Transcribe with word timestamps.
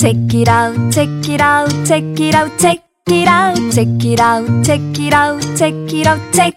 Check 0.00 0.32
it 0.32 0.48
out, 0.48 0.90
check 0.90 1.28
it 1.28 1.42
out, 1.42 1.68
check 1.84 2.02
it 2.18 2.34
out, 2.34 2.58
check 2.58 2.80
it 3.06 3.28
out, 3.28 3.54
check 3.70 4.02
it 4.02 4.18
out, 4.18 4.64
check 4.64 4.80
it 4.98 5.12
out, 5.12 5.42
check 5.54 5.74
it 5.92 6.06
out, 6.06 6.32
check. 6.32 6.54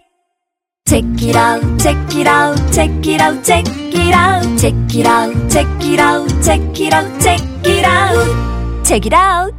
Check 0.87 1.03
it 1.21 1.35
out, 1.35 1.61
check 1.77 2.15
it 2.15 2.25
out, 2.25 2.55
check 2.71 3.05
it 3.05 3.19
out, 3.19 3.43
check 3.43 3.67
it 3.67 4.13
out, 4.13 4.57
check 4.57 4.95
it 4.95 5.05
out, 5.05 5.49
check 5.49 5.67
it 5.83 5.99
out, 5.99 6.41
check 6.41 6.79
it 6.79 6.93
out, 6.93 7.19
check 7.19 7.41
it 7.65 7.85
out, 7.85 8.85
check 8.85 9.05
it 9.05 9.13
out. 9.13 9.53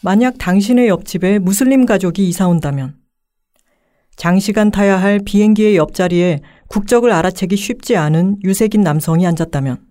만약 0.00 0.34
당신의 0.36 0.88
옆집에 0.88 1.38
무슬림 1.38 1.86
가족이 1.86 2.28
이사 2.28 2.48
온다면 2.48 2.96
장시간 4.16 4.72
타야 4.72 5.00
할 5.00 5.20
비행기의 5.24 5.76
옆자리에 5.76 6.40
국적을 6.66 7.12
알아채기 7.12 7.54
쉽지 7.54 7.96
않은 7.96 8.38
유색인 8.42 8.80
남성이 8.80 9.28
앉았다면 9.28 9.89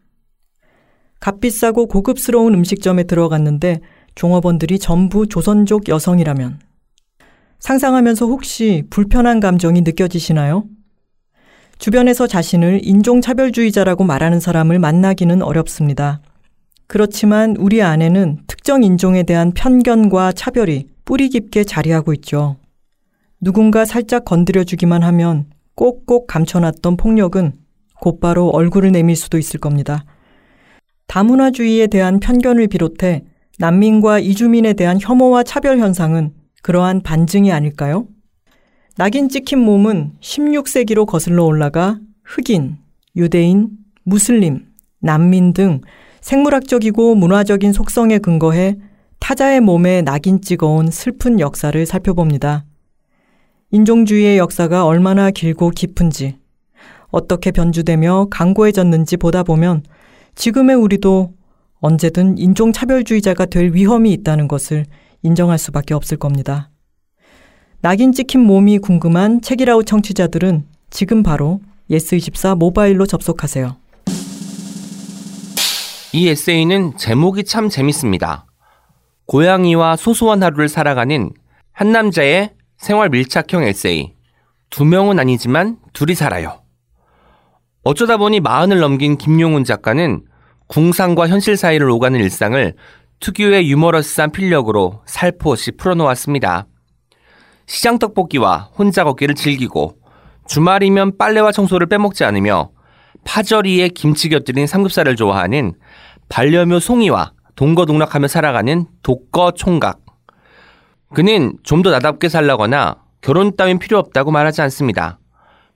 값비싸고 1.20 1.88
고급스러운 1.88 2.54
음식점에 2.54 3.04
들어갔는데 3.04 3.82
종업원들이 4.16 4.80
전부 4.80 5.28
조선족 5.28 5.89
여성이라면 5.89 6.60
상상하면서 7.60 8.26
혹시 8.26 8.84
불편한 8.89 9.40
감정이 9.40 9.82
느껴지시나요? 9.82 10.66
주변에서 11.78 12.28
자신을 12.28 12.82
인종차별주의자라고 12.84 14.04
말하는 14.04 14.40
사람을 14.40 14.79
만나기는 14.79 15.42
어렵습니다. 15.42 16.21
그렇지만 16.88 17.56
우리 17.57 17.82
안에는 17.82 18.40
특정 18.48 18.84
인종에 18.84 19.24
대한 19.24 19.51
편견과 19.51 20.34
차별이 20.34 20.88
뿌리 21.06 21.29
깊게 21.29 21.64
자리하고 21.64 22.14
있죠. 22.14 22.57
누군가 23.40 23.86
살짝 23.86 24.26
건드려주기만 24.26 25.04
하면 25.04 25.46
꼭꼭 25.76 26.28
감춰놨던 26.28 26.98
폭력은 26.98 27.54
곧바로 28.01 28.50
얼굴을 28.50 28.92
내밀 28.92 29.15
수도 29.15 29.38
있을 29.38 29.60
겁니다. 29.60 30.04
다문화주의에 31.10 31.88
대한 31.88 32.20
편견을 32.20 32.68
비롯해 32.68 33.23
난민과 33.58 34.20
이주민에 34.20 34.74
대한 34.74 35.00
혐오와 35.02 35.42
차별 35.44 35.80
현상은 35.80 36.34
그러한 36.62 37.02
반증이 37.02 37.52
아닐까요? 37.52 38.08
낙인 38.96 39.28
찍힌 39.28 39.60
몸은 39.60 40.14
16세기로 40.22 41.08
거슬러 41.08 41.46
올라가 41.46 42.00
흑인, 42.24 42.78
유대인, 43.16 43.70
무슬림, 44.04 44.68
난민 45.00 45.54
등 45.54 45.82
생물학적이고 46.22 47.16
문화적인 47.16 47.73
속성에 47.73 48.20
근거해 48.20 48.78
타자의 49.20 49.62
몸에 49.62 50.04
낙인 50.04 50.42
찍어온 50.42 50.92
슬픈 50.92 51.40
역사를 51.40 51.86
살펴봅니다. 51.86 52.66
인종주의의 53.72 54.38
역사가 54.38 54.86
얼마나 54.86 55.32
길고 55.32 55.72
깊은지, 55.72 56.38
어떻게 57.10 57.50
변주되며 57.52 58.28
강고해졌는지 58.30 59.18
보다 59.18 59.42
보면 59.42 59.84
지금의 60.40 60.78
우리도 60.78 61.34
언제든 61.82 62.38
인종차별주의자가 62.38 63.45
될 63.45 63.73
위험이 63.73 64.14
있다는 64.14 64.48
것을 64.48 64.86
인정할 65.22 65.58
수밖에 65.58 65.94
없을 65.94 66.16
겁니다. 66.16 66.70
낙인 67.82 68.14
찍힌 68.14 68.40
몸이 68.40 68.80
궁금한 68.80 69.42
책이라우 69.42 69.84
청취자들은 69.84 70.66
지금 70.90 71.23
바로 71.23 71.60
예스24 71.90 72.56
모바일로 72.56 73.06
접속하세요. 73.06 73.76
이 76.14 76.30
에세이는 76.30 76.95
제목이 76.95 77.44
참 77.44 77.67
재밌습니다. 77.67 78.45
고양이와 79.26 79.98
소소한 79.98 80.42
하루를 80.42 80.70
살아가는 80.70 81.32
한 81.73 81.92
남자의 81.92 82.52
생활 82.78 83.10
밀착형 83.10 83.64
에세이. 83.64 84.14
두 84.70 84.86
명은 84.86 85.20
아니지만 85.20 85.80
둘이 85.92 86.16
살아요. 86.16 86.62
어쩌다 87.84 88.16
보니 88.16 88.40
마흔을 88.40 88.80
넘긴 88.80 89.17
김용훈 89.17 89.66
작가는 89.66 90.29
궁상과 90.70 91.28
현실 91.28 91.58
사이를 91.58 91.89
오가는 91.89 92.17
일상을 92.20 92.73
특유의 93.20 93.70
유머러스한 93.70 94.31
필력으로 94.31 95.02
살포시 95.06 95.72
풀어놓았습니다. 95.72 96.67
시장 97.66 97.98
떡볶이와 98.00 98.70
혼자 98.77 99.04
걷기를 99.04 99.33
즐기고 99.36 99.98
주말이면 100.48 101.17
빨래와 101.17 101.52
청소를 101.52 101.88
빼먹지 101.88 102.23
않으며 102.23 102.70
파절이에 103.26 103.89
김치 103.89 104.30
곁들인 104.30 104.67
삼겹살을 104.67 105.16
좋아하는 105.16 105.73
반려묘 106.30 106.80
송이와 106.80 107.33
동거동락하며 107.55 108.27
살아가는 108.27 108.86
독거 109.04 109.52
총각. 109.52 109.99
그는 111.14 111.58
좀 111.64 111.82
더 111.82 111.89
나답게 111.89 112.30
살라거나 112.30 112.98
결혼 113.21 113.55
따윈 113.55 113.80
필요 113.80 113.98
없다고 113.98 114.30
말하지 114.30 114.61
않습니다. 114.61 115.20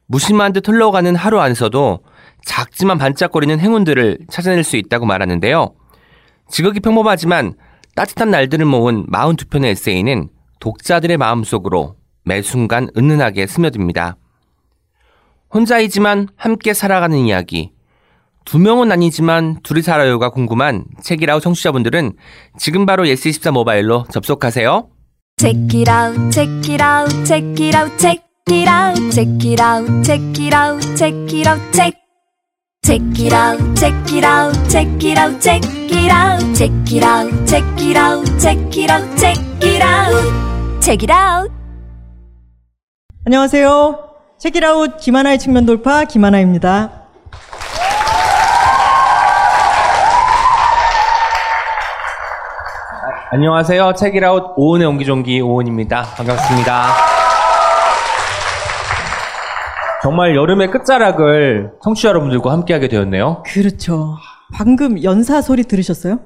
무심한 0.05 0.53
듯 0.53 0.67
흘러가는 0.67 1.15
하루 1.15 1.39
안에서도 1.39 1.99
작지만 2.45 2.97
반짝거리는 2.97 3.59
행운들을 3.59 4.19
찾아낼 4.29 4.63
수 4.63 4.77
있다고 4.77 5.05
말하는데요. 5.05 5.73
지극히 6.49 6.79
평범하지만 6.79 7.55
따뜻한 7.95 8.31
날들을 8.31 8.65
모은 8.65 9.07
42편의 9.07 9.65
에세이는 9.65 10.29
독자들의 10.59 11.17
마음속으로 11.17 11.95
매 12.25 12.41
순간 12.41 12.89
은은하게 12.97 13.47
스며듭니다. 13.47 14.17
혼자이지만 15.53 16.29
함께 16.35 16.73
살아가는 16.73 17.17
이야기. 17.17 17.71
두 18.45 18.59
명은 18.59 18.91
아니지만 18.91 19.59
둘이 19.63 19.81
살아요가 19.81 20.29
궁금한 20.29 20.85
책이라우 21.01 21.39
청취자분들은 21.39 22.13
지금 22.57 22.85
바로 22.85 23.03
예스24 23.05 23.51
모바일로 23.51 24.05
접속하세요. 24.11 24.89
Check 25.39 25.79
it 25.79 25.91
out, 25.91 26.31
check 26.31 26.73
it 26.73 26.83
out, 26.83 27.25
check 27.25 27.65
it 27.65 27.77
out, 27.77 27.97
check 27.97 28.23
it 28.49 28.69
out, 28.69 29.11
check 29.11 29.47
it 29.47 29.61
out, 29.61 30.03
check 30.03 30.43
it 30.43 30.55
out, 30.55 30.97
check 30.97 31.35
it 31.35 31.49
out, 31.49 31.71
check. 31.71 32.02
Check 32.85 33.01
it 33.17 33.31
out, 33.31 33.57
check 33.77 33.93
it 34.11 34.25
out, 34.25 34.53
check 34.69 34.87
it 35.01 35.17
out, 35.17 35.39
check 35.39 35.63
it 35.63 36.11
out, 36.11 36.53
check 36.53 36.91
it 36.91 37.01
out, 37.01 37.47
check 37.47 37.63
it 37.81 37.95
out, 37.95 38.37
check 38.37 38.77
it 38.77 38.91
out, 38.91 39.17
check 39.17 39.39
it 39.63 39.81
out, 39.81 40.81
check 40.81 41.01
it 41.01 41.09
out. 41.09 41.49
안녕하세요. 43.25 43.99
책이라웃 44.37 44.97
김하나의 44.97 45.39
측면 45.39 45.65
돌파 45.65 46.03
김하나입니다. 46.03 47.03
안녕하세요. 53.31 53.93
책이라웃 53.93 54.55
오은의 54.57 54.85
옹기종기 54.87 55.39
오은입니다. 55.39 56.03
반갑습니다. 56.17 57.22
정말 60.03 60.35
여름의 60.35 60.69
끝자락을 60.69 61.71
청취자 61.81 62.09
여러분들과 62.09 62.51
함께하게 62.51 62.89
되었네요. 62.89 63.41
그렇죠. 63.45 64.17
방금 64.53 65.01
연사 65.01 65.41
소리 65.41 65.63
들으셨어요? 65.63 66.19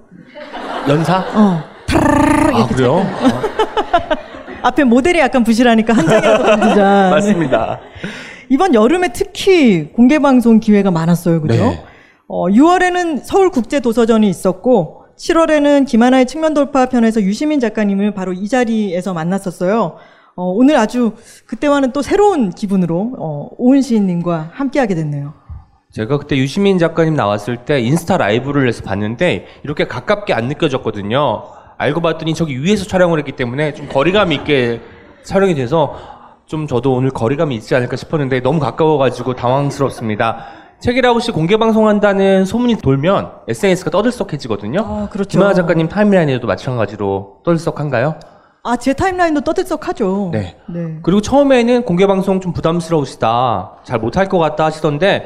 연사? 0.89 1.19
어. 1.35 1.63
아, 1.93 2.67
그래요? 2.69 3.05
앞에 4.63 4.83
모델이 4.83 5.19
약간 5.19 5.43
부실하니까 5.43 5.93
한 5.93 6.07
장이라도 6.07 6.43
던지자. 6.57 7.09
맞습니다. 7.11 7.79
네. 8.01 8.09
이번 8.49 8.73
여름에 8.73 9.09
특히 9.13 9.91
공개 9.93 10.17
방송 10.17 10.59
기회가 10.59 10.89
많았어요. 10.89 11.39
그죠? 11.41 11.53
네. 11.53 11.83
어, 12.27 12.47
6월에는 12.47 13.21
서울 13.23 13.51
국제 13.51 13.79
도서전이 13.79 14.27
있었고 14.27 15.03
7월에는 15.19 15.85
김하나의 15.85 16.25
측면 16.25 16.55
돌파 16.55 16.87
편에서 16.87 17.21
유시민 17.21 17.59
작가님을 17.59 18.15
바로 18.15 18.33
이 18.33 18.47
자리에서 18.47 19.13
만났었어요. 19.13 19.97
어, 20.37 20.51
오늘 20.51 20.77
아주 20.77 21.13
그때와는 21.47 21.91
또 21.93 22.03
새로운 22.03 22.51
기분으로 22.51 23.15
어, 23.17 23.49
오은 23.57 23.81
시인님과 23.81 24.51
함께하게 24.53 24.93
됐네요. 24.93 25.33
제가 25.91 26.19
그때 26.19 26.37
유시민 26.37 26.77
작가님 26.77 27.15
나왔을 27.15 27.65
때 27.65 27.81
인스타 27.81 28.17
라이브를 28.17 28.67
해서 28.67 28.83
봤는데 28.83 29.47
이렇게 29.63 29.87
가깝게 29.87 30.35
안 30.35 30.47
느껴졌거든요. 30.47 31.43
알고 31.79 32.01
봤더니 32.01 32.35
저기 32.35 32.61
위에서 32.61 32.85
촬영을 32.85 33.17
했기 33.17 33.31
때문에 33.31 33.73
좀 33.73 33.87
거리감 33.87 34.31
있게 34.31 34.79
촬영이 35.23 35.55
돼서 35.55 35.95
좀 36.45 36.67
저도 36.67 36.93
오늘 36.93 37.09
거리감이 37.09 37.55
있지 37.55 37.73
않을까 37.73 37.95
싶었는데 37.95 38.41
너무 38.41 38.59
가까워가지고 38.59 39.33
당황스럽습니다. 39.33 40.45
책이라고 40.79 41.19
씨 41.19 41.31
공개 41.31 41.57
방송한다는 41.57 42.45
소문이 42.45 42.75
돌면 42.77 43.31
SNS가 43.47 43.89
떠들썩해지거든요. 43.89 44.81
아, 44.85 45.09
그렇죠. 45.11 45.29
김하나 45.29 45.55
작가님 45.55 45.89
타임라인에도 45.89 46.45
마찬가지로 46.45 47.39
떠들썩한가요? 47.43 48.36
아, 48.67 48.75
제 48.75 48.91
타임라인도 48.91 49.41
떠들썩하죠. 49.41 50.31
네. 50.33 50.57
네. 50.67 50.99
그리고 51.01 51.21
처음에는 51.21 51.83
공개 51.83 52.05
방송 52.05 52.41
좀 52.41 52.51
부담스러우시다. 52.51 53.77
잘 53.85 53.97
못할 53.97 54.27
것 54.27 54.39
같다 54.39 54.65
하시던데 54.65 55.25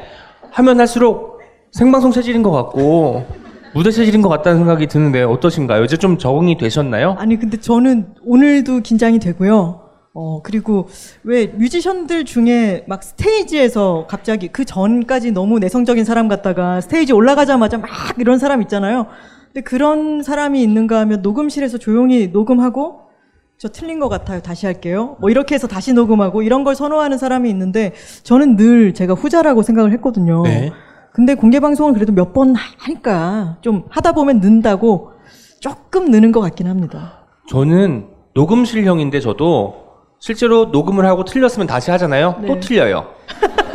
하면 0.52 0.78
할수록 0.78 1.40
생방송 1.72 2.12
체질인 2.12 2.44
것 2.44 2.52
같고 2.52 3.26
무대 3.74 3.90
체질인 3.90 4.22
것 4.22 4.28
같다는 4.28 4.58
생각이 4.58 4.86
드는데 4.86 5.24
어떠신가요? 5.24 5.82
이제 5.82 5.96
좀 5.96 6.18
적응이 6.18 6.56
되셨나요? 6.56 7.16
아니 7.18 7.36
근데 7.36 7.58
저는 7.58 8.14
오늘도 8.24 8.82
긴장이 8.82 9.18
되고요. 9.18 9.80
어 10.14 10.42
그리고 10.42 10.88
왜 11.24 11.46
뮤지션들 11.48 12.24
중에 12.24 12.84
막 12.86 13.02
스테이지에서 13.02 14.06
갑자기 14.08 14.48
그 14.48 14.64
전까지 14.64 15.32
너무 15.32 15.58
내성적인 15.58 16.04
사람 16.04 16.28
같다가 16.28 16.80
스테이지 16.80 17.12
올라가자마자 17.12 17.78
막 17.78 17.90
이런 18.18 18.38
사람 18.38 18.62
있잖아요. 18.62 19.06
근데 19.46 19.62
그런 19.62 20.22
사람이 20.22 20.62
있는가 20.62 21.00
하면 21.00 21.22
녹음실에서 21.22 21.78
조용히 21.78 22.28
녹음하고 22.28 23.01
저 23.62 23.68
틀린 23.68 24.00
것 24.00 24.08
같아요. 24.08 24.40
다시 24.40 24.66
할게요. 24.66 25.16
뭐 25.20 25.30
이렇게 25.30 25.54
해서 25.54 25.68
다시 25.68 25.92
녹음하고 25.92 26.42
이런 26.42 26.64
걸 26.64 26.74
선호하는 26.74 27.16
사람이 27.16 27.48
있는데 27.50 27.92
저는 28.24 28.56
늘 28.56 28.92
제가 28.92 29.14
후자라고 29.14 29.62
생각을 29.62 29.92
했거든요. 29.92 30.42
네. 30.42 30.72
근데 31.12 31.36
공개 31.36 31.60
방송을 31.60 31.94
그래도 31.94 32.10
몇 32.12 32.32
번 32.32 32.56
하니까 32.56 33.58
좀 33.60 33.84
하다 33.88 34.12
보면 34.14 34.40
는다고 34.40 35.12
조금 35.60 36.10
느는 36.10 36.32
것 36.32 36.40
같긴 36.40 36.66
합니다. 36.66 37.24
저는 37.48 38.08
녹음실형인데 38.34 39.20
저도 39.20 39.74
실제로 40.26 40.66
녹음을 40.66 41.04
하고 41.04 41.24
틀렸으면 41.24 41.66
다시 41.66 41.90
하잖아요. 41.90 42.36
또 42.46 42.54
네. 42.54 42.60
틀려요. 42.60 43.06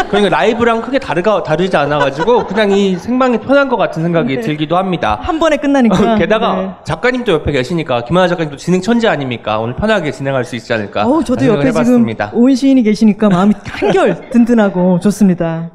그러니까 0.07 0.29
라이브랑 0.37 0.81
크게 0.81 0.97
다르가, 0.97 1.43
다르지 1.43 1.75
않아가지고 1.75 2.47
그냥 2.47 2.71
이 2.71 2.95
생방이 2.95 3.37
편한 3.39 3.67
것 3.67 3.75
같은 3.75 4.01
생각이 4.01 4.39
들기도 4.39 4.77
합니다. 4.77 5.19
한 5.21 5.39
번에 5.39 5.57
끝나니까. 5.57 6.15
게다가 6.15 6.55
네. 6.55 6.69
작가님도 6.85 7.33
옆에 7.33 7.51
계시니까 7.51 8.05
김하나 8.05 8.29
작가님도 8.29 8.55
진행 8.55 8.79
천재 8.81 9.09
아닙니까? 9.09 9.59
오늘 9.59 9.75
편하게 9.75 10.11
진행할 10.13 10.45
수 10.45 10.55
있지 10.55 10.71
않을까? 10.71 11.05
어우, 11.05 11.21
저도 11.21 11.45
옆에 11.47 11.65
지금 11.65 11.67
해봤습니다. 11.67 12.31
오은 12.33 12.55
시인이 12.55 12.81
계시니까 12.81 13.27
마음이 13.27 13.53
한결 13.67 14.29
든든하고 14.29 15.01
좋습니다. 15.01 15.71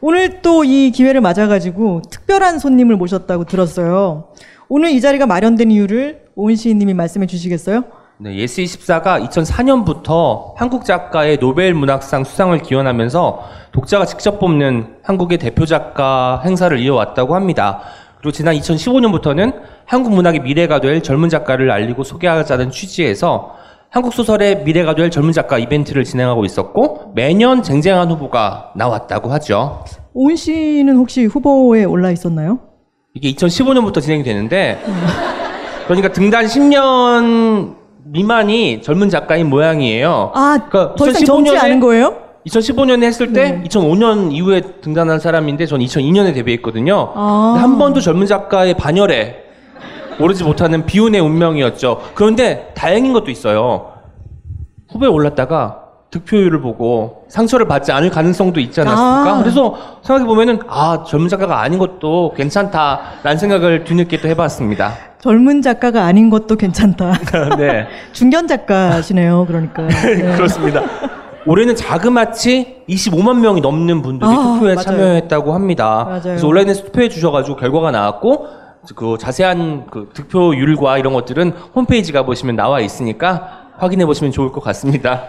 오늘 0.00 0.42
또 0.42 0.64
이 0.64 0.90
기회를 0.90 1.20
맞아가지고 1.20 2.02
특별한 2.10 2.58
손님을 2.58 2.96
모셨다고 2.96 3.44
들었어요. 3.44 4.24
오늘 4.68 4.90
이 4.90 5.00
자리가 5.00 5.26
마련된 5.26 5.70
이유를 5.70 6.22
오은 6.34 6.56
시인님이 6.56 6.94
말씀해 6.94 7.28
주시겠어요? 7.28 7.84
네, 8.18 8.34
예스24가 8.34 9.28
2004년부터 9.28 10.54
한국 10.56 10.86
작가의 10.86 11.36
노벨 11.36 11.74
문학상 11.74 12.24
수상을 12.24 12.58
기원하면서 12.60 13.44
독자가 13.72 14.06
직접 14.06 14.38
뽑는 14.38 14.96
한국의 15.02 15.36
대표 15.36 15.66
작가 15.66 16.40
행사를 16.42 16.78
이어왔다고 16.78 17.34
합니다. 17.34 17.82
그리고 18.16 18.32
지난 18.32 18.54
2015년부터는 18.54 19.60
한국 19.84 20.14
문학의 20.14 20.40
미래가 20.40 20.80
될 20.80 21.02
젊은 21.02 21.28
작가를 21.28 21.70
알리고 21.70 22.04
소개하자는 22.04 22.70
취지에서 22.70 23.54
한국 23.90 24.14
소설의 24.14 24.64
미래가 24.64 24.94
될 24.94 25.10
젊은 25.10 25.32
작가 25.32 25.58
이벤트를 25.58 26.04
진행하고 26.04 26.46
있었고 26.46 27.12
매년 27.14 27.62
쟁쟁한 27.62 28.10
후보가 28.10 28.72
나왔다고 28.76 29.30
하죠. 29.32 29.84
오은 30.14 30.36
씨는 30.36 30.96
혹시 30.96 31.26
후보에 31.26 31.84
올라 31.84 32.10
있었나요? 32.10 32.60
이게 33.12 33.30
2015년부터 33.32 34.00
진행이 34.00 34.22
되는데 34.22 34.82
그러니까 35.86 36.10
등단 36.12 36.46
10년 36.46 37.85
미만이 38.08 38.82
젊은 38.82 39.08
작가인 39.08 39.48
모양이에요. 39.48 40.32
아, 40.34 40.58
그러니까 40.68 40.94
2015년에 40.94 41.26
젊지 41.26 41.58
않은 41.58 41.80
거예요? 41.80 42.16
2015년에 42.46 43.02
했을 43.02 43.32
때 43.32 43.50
네. 43.50 43.62
2005년 43.64 44.32
이후에 44.32 44.60
등단한 44.80 45.18
사람인데 45.18 45.66
전 45.66 45.80
2002년에 45.80 46.32
데뷔했거든요. 46.34 47.12
아. 47.14 47.56
한 47.58 47.78
번도 47.78 48.00
젊은 48.00 48.26
작가의 48.26 48.74
반열에 48.74 49.42
오르지 50.20 50.44
못하는 50.44 50.86
비운의 50.86 51.20
운명이었죠. 51.20 52.00
그런데 52.14 52.72
다행인 52.74 53.12
것도 53.12 53.30
있어요. 53.30 53.92
후보에 54.90 55.08
올랐다가 55.08 55.82
득표율을 56.10 56.60
보고 56.60 57.24
상처를 57.28 57.66
받지 57.66 57.90
않을 57.90 58.10
가능성도 58.10 58.60
있지 58.60 58.80
않았습니까? 58.80 59.34
아. 59.34 59.38
그래서 59.42 59.76
생각해 60.02 60.24
보면은 60.26 60.60
아 60.68 61.04
젊은 61.06 61.28
작가가 61.28 61.60
아닌 61.60 61.78
것도 61.80 62.32
괜찮다라는 62.36 63.38
생각을 63.38 63.84
뒤늦게 63.84 64.20
또 64.20 64.28
해봤습니다. 64.28 64.94
젊은 65.26 65.60
작가가 65.60 66.04
아닌 66.04 66.30
것도 66.30 66.54
괜찮다. 66.54 67.18
네. 67.58 67.88
중견 68.12 68.46
작가시네요, 68.46 69.44
그러니까. 69.46 69.82
네. 69.90 70.36
그렇습니다. 70.36 70.84
올해는 71.44 71.74
자그마치 71.74 72.84
25만 72.88 73.40
명이 73.40 73.60
넘는 73.60 74.02
분들이 74.02 74.30
아, 74.30 74.34
투표에 74.34 74.74
맞아요. 74.74 74.84
참여했다고 74.84 75.52
합니다. 75.52 76.04
맞아요. 76.04 76.22
그래서 76.22 76.46
온라인에 76.46 76.74
서 76.74 76.84
투표해 76.84 77.08
주셔가지고 77.08 77.56
결과가 77.56 77.90
나왔고 77.90 78.46
그 78.94 79.16
자세한 79.18 79.86
그 79.90 80.10
득표율과 80.14 80.98
이런 80.98 81.12
것들은 81.12 81.52
홈페이지 81.74 82.12
가 82.12 82.24
보시면 82.24 82.54
나와 82.54 82.78
있으니까 82.80 83.70
확인해 83.78 84.06
보시면 84.06 84.30
좋을 84.30 84.52
것 84.52 84.60
같습니다. 84.62 85.24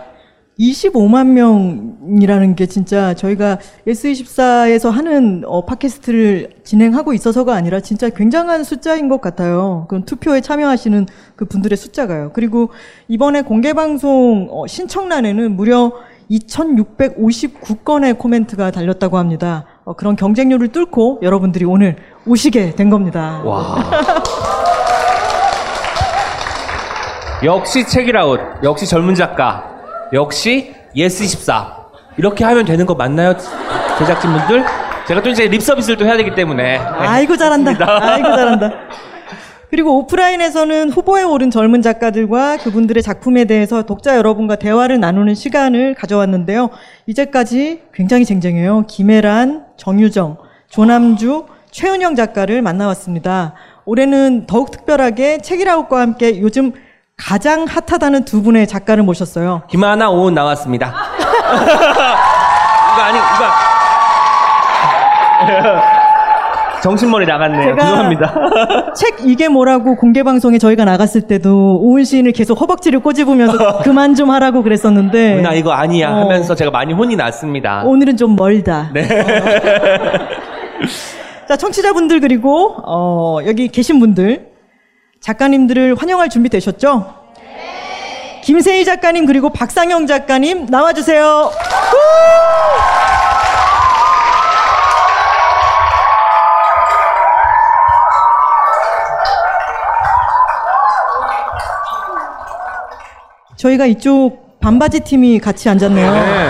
25만 0.60 1.28
명이라는 1.28 2.56
게 2.56 2.66
진짜 2.66 3.14
저희가 3.14 3.60
S24에서 3.88 4.90
하는 4.90 5.44
어, 5.46 5.66
팟캐스트를 5.66 6.50
진행하고 6.64 7.14
있어서가 7.14 7.54
아니라 7.54 7.80
진짜 7.80 8.10
굉장한 8.10 8.64
숫자인 8.64 9.08
것 9.08 9.22
같아요. 9.22 9.86
그럼 9.88 10.04
투표에 10.06 10.42
참여하시는 10.42 11.06
그 11.36 11.46
분들의 11.46 11.78
숫자가요. 11.78 12.32
그리고 12.34 12.72
이번에 13.08 13.44
공개방송 13.44 14.48
어, 14.52 14.66
신청란에는 14.68 15.56
무려 15.56 15.94
2,659건의 16.32 18.18
코멘트가 18.18 18.72
달렸다고 18.72 19.18
합니다. 19.18 19.66
어, 19.86 19.94
그런 19.94 20.16
경쟁률을 20.16 20.70
뚫고 20.70 21.20
여러분들이 21.22 21.66
오늘 21.66 21.98
오시게 22.26 22.76
된 22.76 22.90
겁니다. 22.90 23.42
와. 23.46 23.78
역시 27.44 27.86
책읽아웃, 27.86 28.40
역시 28.64 28.88
젊은 28.88 29.14
작가, 29.14 29.77
역시 30.14 30.74
예스24 30.96 31.76
이렇게 32.18 32.44
하면 32.44 32.66
되는 32.66 32.86
거 32.86 32.96
맞나요, 32.96 33.36
제작진분들? 34.00 34.66
제가 35.08 35.22
또 35.22 35.30
이제 35.30 35.48
립 35.48 35.62
서비스를 35.62 35.98
또 35.98 36.06
해야 36.06 36.18
되기 36.18 36.34
때문에. 36.36 36.78
아이고 36.78 37.38
잘한다. 37.38 37.72
아이고 38.02 38.28
잘한다. 38.28 38.72
그리고 39.70 39.98
오프라인에서는 40.00 40.92
후보에 40.92 41.24
오른 41.24 41.52
젊은 41.52 41.82
작가들과 41.82 42.58
그분들의 42.58 43.04
작품에 43.04 43.46
대해서 43.46 43.84
독자 43.84 44.16
여러분과 44.18 44.56
대화를 44.56 45.00
나누는 45.00 45.36
시간을 45.36 45.94
가져왔는데요. 45.94 46.70
이제까지 47.06 47.82
굉장히 47.94 48.24
쟁쟁해요. 48.26 48.86
김애란, 48.88 49.66
정유정, 49.76 50.38
조남주, 50.70 51.46
최은영 51.72 52.16
작가를 52.16 52.62
만나왔습니다. 52.62 53.54
올해는 53.86 54.46
더욱 54.48 54.72
특별하게 54.72 55.40
책이라웃과 55.40 56.00
함께 56.00 56.40
요즘 56.42 56.72
가장 57.22 57.66
핫하다는 57.66 58.24
두 58.26 58.42
분의 58.44 58.68
작가를 58.68 59.02
모셨어요. 59.04 59.64
김하나 59.68 60.10
오은 60.10 60.34
나왔습니다. 60.36 60.94
이거 62.94 63.02
아니 63.02 63.18
이거 63.18 63.28
정신머리 66.84 67.26
나갔네요. 67.26 67.76
죄송합니다. 67.76 68.94
책 68.96 69.18
이게 69.26 69.48
뭐라고 69.50 69.96
공개 69.96 70.22
방송에 70.24 70.60
저희가 70.60 70.86
나갔을 70.86 71.22
때도 71.22 71.80
오은 71.82 72.04
시인을 72.06 72.32
계속 72.34 72.62
허벅지를 72.62 73.00
꼬집으면서 73.00 73.80
그만 73.84 74.14
좀 74.16 74.30
하라고 74.30 74.62
그랬었는데 74.62 75.38
누나 75.38 75.54
이거 75.54 75.72
아니야 75.72 76.12
어. 76.12 76.20
하면서 76.22 76.54
제가 76.56 76.70
많이 76.72 76.94
혼이 76.94 77.16
났습니다. 77.16 77.82
오늘은 77.84 78.16
좀 78.16 78.36
멀다. 78.36 78.92
어. 78.92 78.94
자, 81.50 81.56
청취자분들 81.58 82.20
그리고 82.20 82.76
어, 82.86 83.40
여기 83.48 83.70
계신 83.70 84.00
분들 84.00 84.47
작가님들을 85.22 85.96
환영할 85.96 86.30
준비 86.30 86.50
되셨죠? 86.50 87.16
김세희 88.44 88.86
작가님 88.86 89.26
그리고 89.26 89.50
박상영 89.50 90.08
작가님 90.08 90.68
나와주세요. 90.68 91.52
저희가 103.58 103.86
이쪽 103.88 104.60
반바지 104.60 105.00
팀이 105.02 105.40
같이 105.40 105.68
앉았네요. 105.68 106.47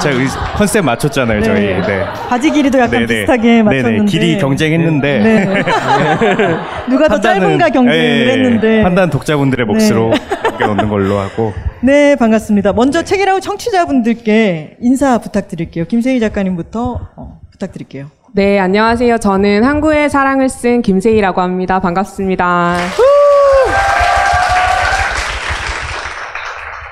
제가 0.00 0.16
의- 0.20 0.26
컨셉 0.56 0.84
맞췄잖아요, 0.84 1.42
저희. 1.42 1.60
네. 1.66 2.04
바지 2.28 2.50
길이도 2.50 2.78
약간 2.78 2.90
네네. 2.90 3.06
비슷하게 3.06 3.62
맞췄는데. 3.62 3.90
네네. 3.92 4.04
길이 4.06 4.38
경쟁했는데. 4.38 5.18
네. 5.18 5.44
누가 6.88 7.08
더 7.08 7.16
판단은- 7.16 7.22
짧은가 7.22 7.68
경쟁을 7.70 8.28
예, 8.28 8.32
했는데. 8.32 8.82
판단 8.82 9.10
독자분들의 9.10 9.66
몫으로 9.66 10.10
맡겨놓는 10.44 10.88
걸로 10.88 11.18
하고. 11.18 11.52
네, 11.80 12.16
반갑습니다. 12.16 12.72
먼저 12.72 13.02
책이라고 13.02 13.40
청취자분들께 13.40 14.76
인사 14.80 15.18
부탁드릴게요. 15.18 15.84
김세희 15.86 16.18
작가님부터 16.20 17.08
어, 17.16 17.40
부탁드릴게요. 17.52 18.06
네, 18.34 18.58
안녕하세요. 18.58 19.18
저는 19.18 19.64
항구의 19.64 20.10
사랑을 20.10 20.48
쓴 20.48 20.82
김세희라고 20.82 21.40
합니다. 21.40 21.80
반갑습니다. 21.80 22.76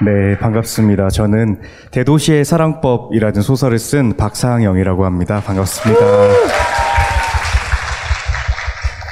네, 0.05 0.37
반갑습니다. 0.39 1.09
저는 1.09 1.61
대도시의 1.91 2.45
사랑법이라는 2.45 3.41
소설을 3.41 3.79
쓴 3.79 4.15
박상영이라고 4.17 5.05
합니다. 5.07 5.41
반갑습니다. 5.45 6.01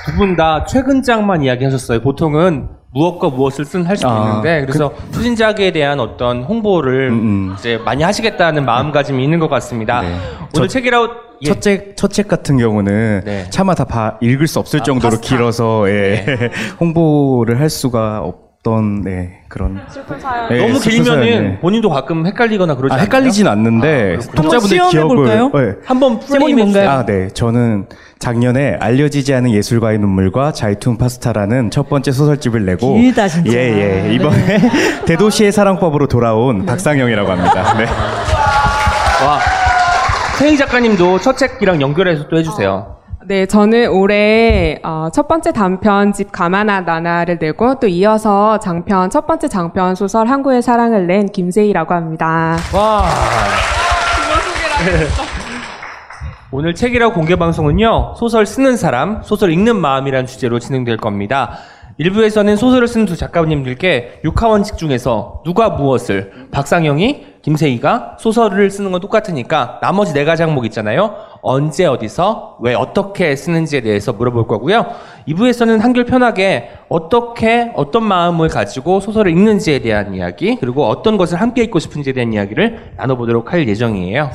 두 0.07 0.17
분 0.19 0.37
다 0.37 0.65
최근작만 0.67 1.43
이야기하셨어요. 1.43 2.01
보통은 2.03 2.69
무엇과 2.93 3.31
무엇을 3.31 3.65
쓴 3.65 3.85
할 3.87 3.97
수도 3.97 4.11
아, 4.11 4.29
있는데 4.29 4.61
그래서 4.67 4.93
추진작에 5.13 5.73
대한 5.73 5.99
어떤 5.99 6.43
홍보를 6.45 7.09
음, 7.09 7.15
음. 7.51 7.55
이제 7.59 7.79
많이 7.85 8.03
하시겠다는 8.05 8.65
마음가짐이 8.67 9.25
있는 9.25 9.39
것 9.41 9.49
같습니다. 9.49 10.03
네. 10.03 10.09
오늘 10.09 10.19
저- 10.53 10.67
책이라웃 10.69 11.11
예. 11.43 11.47
첫 11.49 11.61
책, 11.61 11.97
첫 11.97 12.13
책 12.13 12.29
같은 12.29 12.59
경우는 12.59 13.23
네. 13.25 13.47
차마 13.51 13.75
다 13.75 13.85
봐- 13.85 14.19
읽을 14.21 14.47
수 14.47 14.59
없을 14.61 14.81
아, 14.81 14.83
정도로 14.85 15.17
파스타. 15.17 15.27
길어서, 15.37 15.89
예, 15.89 16.25
홍보를 16.79 17.59
할 17.59 17.69
수가 17.71 18.21
없 18.21 18.44
던, 18.65 19.03
네, 19.03 19.43
그런. 19.49 19.79
슬픈 19.91 20.19
사연. 20.19 20.51
예, 20.51 20.57
너무 20.57 20.79
슬픈 20.79 21.05
길면은 21.05 21.23
사연을. 21.29 21.59
본인도 21.61 21.91
가끔 21.91 22.27
헷갈리거나 22.27 22.75
그러지 22.77 22.95
아? 22.95 22.99
헷갈리진 22.99 23.47
않는데, 23.47 24.17
그렇구나. 24.17 24.43
독자분들 24.43 24.79
한번 24.79 24.91
시연해 24.91 25.15
볼까요? 25.15 25.51
기억을. 25.51 25.79
예. 25.83 25.87
한번 25.87 26.21
제목이 26.21 26.39
프레임 26.55 26.57
뭔가요? 26.57 26.83
해주세요. 26.83 26.91
아, 26.91 27.05
네. 27.05 27.29
저는 27.29 27.87
작년에 28.19 28.79
알려지지 28.81 29.35
않은 29.35 29.51
예술가의 29.51 29.99
눈물과 29.99 30.53
자이툰 30.53 30.97
파스타라는 30.97 31.71
첫 31.71 31.91
번째 31.91 32.11
소설집을 32.11 32.65
내고 32.65 32.95
길다, 32.95 33.29
진짜. 33.29 33.51
네. 33.53 33.57
예, 33.59 34.09
예. 34.09 34.15
이번에 34.15 34.59
대도시의 35.05 35.53
사랑법으로 35.53 36.07
돌아온 36.09 36.65
박상영이라고 36.65 37.31
합니다. 37.31 37.75
네. 37.77 37.85
와. 37.85 39.39
세희 40.39 40.57
작가님도 40.57 41.19
첫 41.21 41.37
책이랑 41.37 41.83
연결해서 41.83 42.29
또 42.29 42.39
해주세요. 42.39 42.97
네, 43.27 43.47
저는 43.47 43.89
올해 43.89 44.79
어, 44.83 45.09
첫 45.11 45.29
번째 45.29 45.53
단편 45.53 46.13
집 46.13 46.31
가마나 46.31 46.83
나나를 46.83 47.39
내고 47.41 47.77
또 47.81 47.87
이어서 47.87 48.59
장편 48.59 49.09
첫 49.09 49.27
번째 49.27 49.49
장편 49.49 49.95
소설 49.95 50.27
항구의 50.27 50.61
사랑을 50.61 51.07
낸 51.07 51.29
김세희라고 51.29 51.95
합니다. 51.95 52.59
와. 52.75 53.05
오늘 56.51 56.75
책이라고 56.75 57.15
공개 57.15 57.37
방송은요 57.37 58.17
소설 58.19 58.45
쓰는 58.45 58.77
사람, 58.77 59.23
소설 59.23 59.51
읽는 59.53 59.77
마음이라는 59.77 60.27
주제로 60.27 60.59
진행될 60.59 60.99
겁니다. 60.99 61.57
일부에서는 61.97 62.57
소설을 62.57 62.87
쓰는 62.87 63.07
두 63.07 63.17
작가님들께 63.17 64.21
육하 64.25 64.49
원칙 64.49 64.77
중에서 64.77 65.41
누가 65.47 65.71
무엇을 65.71 66.49
박상영이 66.51 67.34
김세희가 67.45 68.17
소설을 68.19 68.71
쓰는 68.71 68.91
건 68.91 69.03
똑같으니까 69.03 69.79
나머지 69.83 70.15
네 70.15 70.25
가지 70.25 70.43
항목 70.43 70.65
있잖아요. 70.65 71.15
언제 71.43 71.85
어디서 71.85 72.57
왜 72.63 72.75
어떻게 72.75 73.37
쓰는지에 73.37 73.83
대해서 73.83 74.15
물어볼 74.15 74.47
거고요. 74.47 74.87
2부에서는 75.29 75.79
한결 75.81 76.07
편하게 76.07 76.71
어떻게 76.89 77.71
어떤 77.75 78.05
마음을 78.05 78.49
가지고 78.49 79.01
소설을 79.01 79.31
읽는지에 79.31 79.81
대한 79.81 80.15
이야기 80.15 80.57
그리고 80.59 80.87
어떤 80.87 81.19
것을 81.19 81.39
함께 81.39 81.63
읽고 81.65 81.81
싶은지에 81.81 82.15
대한 82.15 82.33
이야기를 82.33 82.95
나눠보도록 82.97 83.53
할 83.53 83.69
예정이에요. 83.69 84.31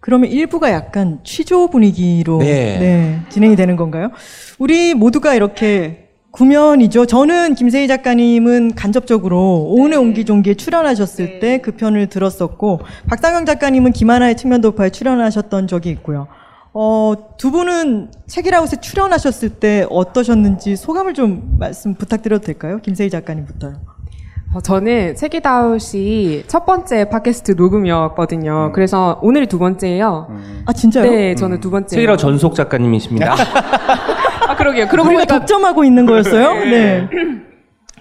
그러면 0.00 0.30
일부가 0.30 0.72
약간 0.72 1.20
취조 1.24 1.68
분위기로 1.68 2.40
네. 2.40 2.78
네, 2.78 3.20
진행이 3.30 3.56
되는 3.56 3.76
건가요? 3.76 4.10
우리 4.58 4.92
모두가 4.92 5.34
이렇게 5.34 6.01
구면이죠. 6.32 7.06
저는 7.06 7.54
김세희 7.54 7.86
작가님은 7.88 8.74
간접적으로 8.74 9.64
오은의 9.68 9.98
옹기종기에 9.98 10.54
출연하셨을 10.54 11.40
때그 11.40 11.72
편을 11.72 12.08
들었었고 12.08 12.80
박상영 13.06 13.44
작가님은 13.44 13.92
김하나의 13.92 14.36
측면 14.36 14.62
돌파에 14.62 14.90
출연하셨던 14.90 15.66
적이 15.66 15.90
있고요. 15.90 16.28
어, 16.72 17.14
두 17.36 17.50
분은 17.50 18.10
책이라웃에 18.26 18.80
출연하셨을 18.80 19.50
때 19.50 19.86
어떠셨는지 19.90 20.76
소감을 20.76 21.12
좀 21.12 21.56
말씀 21.58 21.94
부탁드려도 21.94 22.44
될까요? 22.46 22.78
김세희 22.82 23.10
작가님부터요. 23.10 23.74
어, 24.54 24.60
저는 24.60 25.14
책이다웃이 25.16 26.44
첫 26.46 26.66
번째 26.66 27.08
팟캐스트 27.08 27.52
녹음이었거든요. 27.52 28.72
그래서 28.74 29.18
오늘이 29.22 29.46
두 29.46 29.58
번째예요. 29.58 30.28
아 30.66 30.72
진짜요? 30.72 31.10
네, 31.10 31.34
저는 31.34 31.60
두 31.60 31.70
번째. 31.70 31.94
책이라 31.96 32.16
전속 32.18 32.54
작가님이십니다. 32.54 33.34
아 34.48 34.56
그러게요. 34.56 34.88
그러고 34.88 35.08
우리가 35.08 35.24
보니까 35.24 35.38
독점하고 35.38 35.84
있는 35.84 36.04
거였어요? 36.04 36.52
네. 36.64 37.08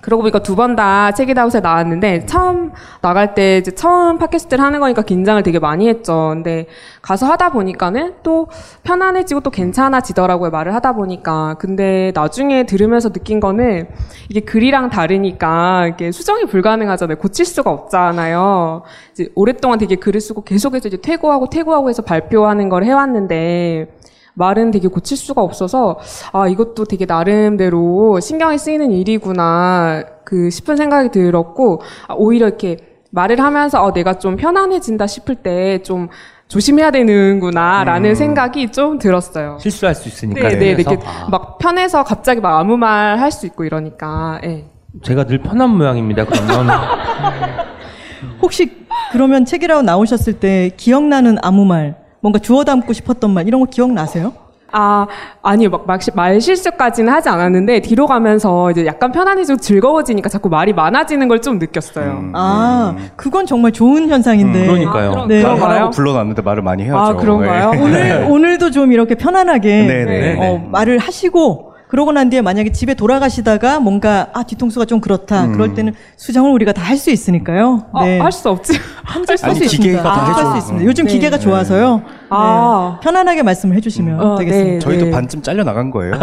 그러고 0.01 0.23
보니까 0.23 0.39
두 0.39 0.55
번 0.55 0.75
다 0.75 1.11
책이다웃에 1.11 1.59
나왔는데 1.59 2.25
처음 2.25 2.71
나갈 3.01 3.33
때 3.33 3.57
이제 3.57 3.71
처음 3.71 4.17
팟캐스트를 4.17 4.63
하는 4.63 4.79
거니까 4.79 5.01
긴장을 5.01 5.41
되게 5.43 5.59
많이 5.59 5.87
했죠. 5.87 6.31
근데 6.33 6.65
가서 7.01 7.25
하다 7.25 7.49
보니까는 7.51 8.15
또 8.23 8.47
편안해지고 8.83 9.41
또 9.41 9.49
괜찮아지더라고요. 9.49 10.49
말을 10.49 10.73
하다 10.75 10.93
보니까. 10.93 11.55
근데 11.59 12.11
나중에 12.15 12.65
들으면서 12.65 13.09
느낀 13.09 13.39
거는 13.39 13.87
이게 14.29 14.39
글이랑 14.41 14.89
다르니까 14.89 15.87
이게 15.87 16.11
수정이 16.11 16.45
불가능하잖아요. 16.45 17.17
고칠 17.17 17.45
수가 17.45 17.69
없잖아요. 17.71 18.83
이제 19.11 19.29
오랫동안 19.35 19.77
되게 19.79 19.95
글을 19.95 20.21
쓰고 20.21 20.43
계속해서 20.43 20.87
이제 20.87 20.97
퇴고하고 20.97 21.47
퇴고하고 21.49 21.89
해서 21.89 22.01
발표하는 22.01 22.69
걸 22.69 22.83
해왔는데 22.83 23.87
말은 24.35 24.71
되게 24.71 24.87
고칠 24.87 25.17
수가 25.17 25.41
없어서 25.41 25.99
아 26.31 26.47
이것도 26.47 26.85
되게 26.85 27.05
나름대로 27.05 28.19
신경이 28.19 28.57
쓰이는 28.57 28.91
일이구나 28.91 30.03
그 30.23 30.49
싶은 30.49 30.77
생각이 30.77 31.09
들었고 31.09 31.81
아, 32.07 32.13
오히려 32.15 32.47
이렇게 32.47 32.77
말을 33.11 33.39
하면서 33.41 33.83
어, 33.83 33.91
내가 33.93 34.13
좀 34.19 34.37
편안해진다 34.37 35.05
싶을 35.07 35.35
때 35.35 35.79
좀 35.83 36.07
조심해야 36.47 36.91
되는구나라는 36.91 38.13
생각이 38.15 38.73
좀 38.73 38.99
들었어요. 38.99 39.57
실수할 39.61 39.95
수 39.95 40.09
있으니까. 40.09 40.49
네, 40.49 40.55
네, 40.57 40.73
그래서. 40.73 40.91
이렇게 40.91 41.05
막 41.29 41.57
편해서 41.59 42.03
갑자기 42.03 42.41
막 42.41 42.59
아무 42.59 42.75
말 42.75 43.17
할 43.17 43.31
수 43.31 43.45
있고 43.45 43.63
이러니까. 43.63 44.41
예. 44.43 44.65
제가 45.01 45.25
늘 45.27 45.37
편한 45.41 45.69
모양입니다. 45.69 46.25
그러면 46.25 46.67
혹시 48.41 48.69
그러면 49.13 49.45
책이라고 49.45 49.81
나오셨을 49.83 50.33
때 50.41 50.71
기억나는 50.75 51.37
아무 51.41 51.63
말, 51.63 51.95
뭔가 52.21 52.39
주워 52.39 52.63
담고 52.63 52.93
싶었던 52.93 53.31
말 53.33 53.47
이런 53.47 53.59
거 53.61 53.67
기억나세요? 53.67 54.33
아, 54.73 55.05
아니요. 55.41 55.69
막, 55.69 55.85
막 55.85 56.01
시- 56.01 56.11
말 56.15 56.39
실수까지는 56.39 57.11
하지 57.11 57.27
않았는데, 57.27 57.81
뒤로 57.81 58.07
가면서 58.07 58.71
이제 58.71 58.85
약간 58.85 59.11
편안해지고 59.11 59.59
즐거워지니까 59.59 60.29
자꾸 60.29 60.47
말이 60.47 60.71
많아지는 60.71 61.27
걸 61.27 61.41
좀 61.41 61.59
느꼈어요. 61.59 62.29
아, 62.33 62.95
그건 63.17 63.45
정말 63.45 63.73
좋은 63.73 64.07
현상인데. 64.07 64.61
음, 64.61 64.67
그러니까요. 64.67 65.11
그럼- 65.11 65.27
네. 65.27 65.43
하라고 65.43 65.89
불러놨는데 65.89 66.41
말을 66.43 66.61
많이 66.63 66.83
해야죠. 66.83 66.97
아, 66.97 67.13
그런가요? 67.15 67.71
네. 67.71 67.81
오늘 67.81 68.27
오늘도 68.31 68.71
좀 68.71 68.93
이렇게 68.93 69.15
편안하게 69.15 69.83
네, 69.87 70.05
네, 70.05 70.35
어, 70.37 70.41
네. 70.59 70.67
말을 70.71 70.99
하시고 70.99 71.70
그러고 71.91 72.13
난 72.13 72.29
뒤에 72.29 72.41
만약에 72.41 72.71
집에 72.71 72.93
돌아가시다가 72.93 73.79
뭔가 73.81 74.29
아 74.33 74.43
뒤통수가 74.43 74.85
좀 74.85 75.01
그렇다 75.01 75.43
음. 75.43 75.51
그럴 75.53 75.73
때는 75.73 75.93
수정을 76.15 76.51
우리가 76.51 76.71
다 76.71 76.81
할 76.81 76.97
수 76.97 77.09
있으니까요. 77.11 77.85
네. 78.03 78.19
아, 78.19 78.23
할수 78.25 78.49
없지. 78.49 78.73
할수 79.03 79.45
아니, 79.45 79.59
있습니다. 79.59 79.67
기계가 79.83 80.03
다할 80.03 80.29
해줘. 80.31 80.51
수 80.51 80.57
있습니다. 80.57 80.85
요즘 80.85 81.05
네. 81.05 81.11
기계가 81.13 81.37
좋아서요. 81.37 82.01
아. 82.29 82.97
네. 82.99 83.03
편안하게 83.03 83.43
말씀을 83.43 83.75
해주시면 83.77 84.19
어, 84.19 84.35
되겠습니다. 84.37 84.71
네. 84.73 84.79
저희도 84.79 85.11
반쯤 85.11 85.41
잘려 85.41 85.63
나간 85.63 85.89
거예요. 85.91 86.13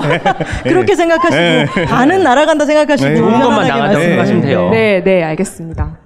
그렇게 0.64 0.94
생각하시고 0.94 1.86
반은 1.88 2.22
날아간다 2.22 2.64
생각하시고 2.66 3.08
네. 3.08 3.16
좋은 3.16 3.32
것만 3.32 3.66
편안하게 3.66 3.68
나간다고 3.72 4.00
생각하시면. 4.04 4.42
돼요. 4.42 4.70
네, 4.70 5.02
네, 5.04 5.22
알겠습니다. 5.24 5.96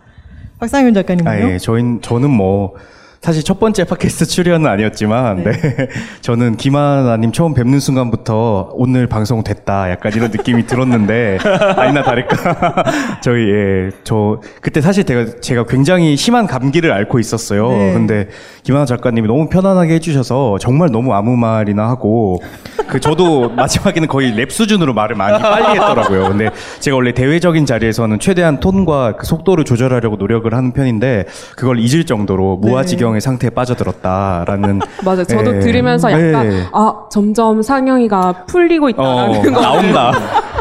박상윤 0.58 0.94
작가님은요? 0.94 1.30
아, 1.30 1.50
예, 1.52 1.58
저희, 1.58 1.82
저는 2.00 2.30
뭐, 2.30 2.74
사실 3.20 3.42
첫 3.42 3.58
번째 3.58 3.84
팟캐스트 3.84 4.26
출연은 4.26 4.70
아니었지만, 4.70 5.42
네. 5.42 5.52
저는 6.20 6.56
김하나님 6.56 7.32
처음 7.32 7.54
뵙는 7.54 7.80
순간부터 7.80 8.70
오늘 8.74 9.08
방송 9.08 9.42
됐다. 9.42 9.90
약간 9.90 10.12
이런 10.14 10.30
느낌이 10.30 10.66
들었는데, 10.66 11.38
아니나 11.76 12.02
다를까. 12.02 12.84
저희, 13.22 13.50
예, 13.50 13.90
저, 14.04 14.40
그때 14.60 14.80
사실 14.80 15.04
제가, 15.04 15.40
제가 15.40 15.64
굉장히 15.64 16.16
심한 16.16 16.46
감기를 16.46 16.92
앓고 16.92 17.18
있었어요. 17.18 17.68
네. 17.70 17.92
근데 17.94 18.28
김하나 18.62 18.84
작가님이 18.84 19.26
너무 19.26 19.48
편안하게 19.48 19.94
해주셔서 19.94 20.58
정말 20.60 20.90
너무 20.92 21.12
아무 21.12 21.36
말이나 21.36 21.88
하고, 21.88 22.40
그 22.86 23.00
저도 23.00 23.48
마지막에는 23.50 24.06
거의 24.06 24.30
랩 24.32 24.52
수준으로 24.52 24.94
말을 24.94 25.16
많이 25.16 25.42
빨리 25.42 25.78
했더라고요. 25.80 26.28
근데 26.28 26.50
제가 26.78 26.96
원래 26.96 27.12
대외적인 27.12 27.66
자리에서는 27.66 28.20
최대한 28.20 28.60
톤과 28.60 29.16
그 29.16 29.26
속도를 29.26 29.64
조절하려고 29.64 30.16
노력을 30.16 30.52
하는 30.54 30.72
편인데 30.72 31.24
그걸 31.56 31.80
잊을 31.80 32.04
정도로 32.04 32.58
무아지경 32.58 33.05
의 33.14 33.20
상태에 33.20 33.50
빠져들었다라는 33.50 34.80
맞아요. 35.04 35.24
저도 35.24 35.56
예. 35.56 35.60
들으면서 35.60 36.10
약간, 36.10 36.48
네. 36.48 36.66
아, 36.72 37.06
점점 37.10 37.62
상영이가 37.62 38.46
풀리고 38.46 38.86
어, 38.86 38.90
있다라는 38.90 39.52
거. 39.52 39.60
나온다. 39.60 40.12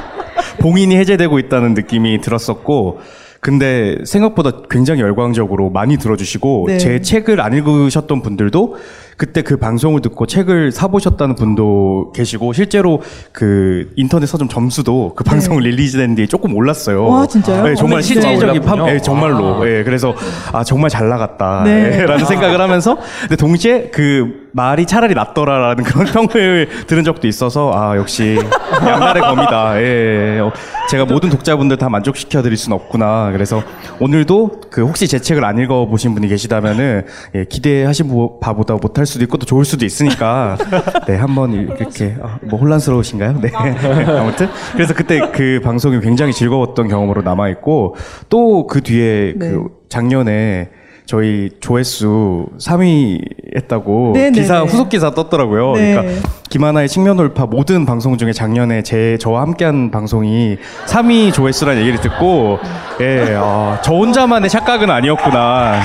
봉인이 0.60 0.96
해제되고 0.98 1.40
있다는 1.40 1.74
느낌이 1.74 2.22
들었었고, 2.22 3.00
근데 3.40 3.98
생각보다 4.06 4.52
굉장히 4.70 5.02
열광적으로 5.02 5.70
많이 5.70 5.98
들어주시고, 5.98 6.66
네. 6.68 6.78
제 6.78 7.02
책을 7.02 7.42
안 7.42 7.54
읽으셨던 7.54 8.22
분들도 8.22 8.76
그때 9.18 9.42
그 9.42 9.56
방송을 9.58 10.02
듣고 10.02 10.26
책을 10.26 10.72
사보셨다는 10.72 11.36
분도 11.36 12.12
계시고, 12.14 12.52
실제로 12.54 13.02
그 13.32 13.90
인터넷 13.96 14.26
서점 14.26 14.50
점수도 14.50 15.14
그 15.16 15.24
방송 15.24 15.60
릴리즈된 15.60 16.16
뒤에 16.16 16.28
조금 16.28 16.54
올랐어요. 16.56 17.04
네. 17.04 17.10
와, 17.10 17.26
진짜요? 17.26 17.64
네, 17.64 17.76
정말 17.76 18.04
실질적인 18.04 18.62
판. 18.62 18.86
네, 18.86 19.00
정말로. 19.00 19.62
아. 19.64 19.68
예, 19.68 19.84
그래서, 19.84 20.14
아, 20.52 20.64
정말 20.64 20.90
잘 20.90 21.08
나갔다. 21.08 21.64
네. 21.64 22.00
예, 22.02 22.06
라는 22.06 22.26
생각을 22.26 22.60
하면서, 22.60 22.98
근데 23.22 23.36
동시에 23.38 23.90
그 23.94 24.46
말이 24.52 24.86
차라리 24.86 25.14
낫더라라는 25.16 25.84
그런 25.84 26.06
평을 26.08 26.70
들은 26.88 27.04
적도 27.04 27.28
있어서, 27.28 27.72
아, 27.74 27.96
역시 27.98 28.38
양날의 28.86 29.22
검이다. 29.24 29.82
예, 29.82 30.40
어, 30.42 30.52
제가 30.90 31.06
모든 31.06 31.30
독자분들 31.30 31.78
다 31.78 31.90
만족시켜 31.90 32.42
드릴 32.42 32.58
수는 32.58 32.76
없구나. 32.76 33.32
그래서 33.32 33.64
오늘도 34.00 34.62
그 34.70 34.82
혹시 34.86 35.08
제 35.08 35.20
책을 35.20 35.44
안 35.44 35.58
읽어 35.58 35.86
보신 35.88 36.14
분이 36.14 36.28
계시다면은, 36.28 37.06
예, 37.36 37.46
기대하신 37.46 38.08
부- 38.10 38.40
바보다 38.40 38.76
못할 38.76 39.05
수도 39.06 39.24
있고 39.24 39.38
또 39.38 39.46
좋을 39.46 39.66
수도 39.66 39.86
있으니까, 39.86 40.58
네, 41.08 41.16
한번 41.16 41.54
이렇게, 41.54 42.16
아, 42.22 42.38
뭐 42.42 42.60
혼란스러우신가요? 42.60 43.40
네. 43.42 43.52
아무튼. 43.56 44.50
그래서 44.74 44.94
그때 44.94 45.20
그 45.34 45.60
방송이 45.64 46.00
굉장히 46.02 46.34
즐거웠던 46.34 46.88
경험으로 46.88 47.22
남아 47.22 47.50
있고, 47.50 47.96
또 48.30 48.66
그 48.68 48.82
뒤에 48.82 49.34
네. 49.36 49.50
그 49.52 49.68
작년에 49.90 50.70
저희 51.06 51.52
조회수 51.60 52.48
3위 52.60 53.22
했다고 53.56 54.14
네, 54.16 54.32
네, 54.32 54.42
기사 54.42 54.60
네. 54.62 54.66
후속 54.66 54.90
기사 54.90 55.12
떴더라고요. 55.12 55.74
네. 55.74 55.94
그러니까 55.94 56.30
김하나의 56.50 56.90
측면 56.90 57.18
돌파 57.18 57.46
모든 57.46 57.86
방송 57.86 58.18
중에 58.18 58.32
작년에 58.34 58.82
제 58.82 59.18
저와 59.20 59.42
함께한 59.42 59.92
방송이 59.92 60.58
3위 60.88 61.32
조회수라는 61.32 61.82
얘기를 61.82 62.02
듣고 62.02 62.58
예, 63.02 63.36
아, 63.38 63.80
저 63.84 63.94
혼자만의 63.94 64.50
착각은 64.50 64.90
아니었구나. 64.90 65.80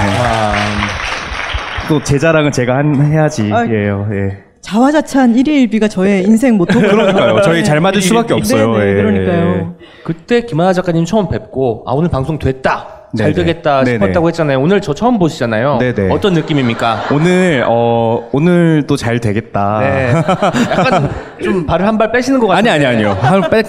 또 1.90 2.00
제 2.04 2.18
자랑은 2.18 2.52
제가 2.52 2.76
한, 2.76 3.04
해야지. 3.12 3.50
아, 3.52 3.66
예요. 3.66 4.06
예. 4.12 4.38
자화자찬 4.60 5.34
일일비가 5.34 5.88
저의 5.88 6.22
인생 6.24 6.56
모토. 6.56 6.78
그러니까요. 6.78 7.40
저희 7.42 7.64
잘 7.64 7.80
맞을 7.80 8.00
수밖에 8.00 8.32
없어요. 8.34 8.76
네, 8.78 8.84
네, 8.84 8.90
예. 8.90 8.94
그러니까요. 9.02 9.74
그때 10.04 10.42
김하나 10.42 10.72
작가님 10.72 11.04
처음 11.04 11.28
뵙고 11.28 11.82
아 11.86 11.92
오늘 11.92 12.08
방송 12.10 12.38
됐다 12.38 12.99
잘 13.16 13.32
네네. 13.32 13.44
되겠다 13.44 13.82
네네. 13.82 13.98
싶었다고 13.98 14.28
했잖아요. 14.28 14.60
오늘 14.60 14.80
저 14.80 14.94
처음 14.94 15.18
보시잖아요. 15.18 15.78
네네. 15.78 16.10
어떤 16.12 16.32
느낌입니까? 16.34 17.06
오늘 17.12 17.64
어 17.68 18.28
오늘도 18.32 18.96
잘 18.96 19.18
되겠다. 19.18 19.80
네. 19.80 20.12
약간 20.70 21.10
좀 21.42 21.66
발을 21.66 21.86
한 21.86 21.98
발 21.98 22.12
빼시는 22.12 22.38
것 22.38 22.50
아니 22.52 22.68
같아요. 22.68 22.86
아니 22.88 22.96
아니요. 22.96 23.16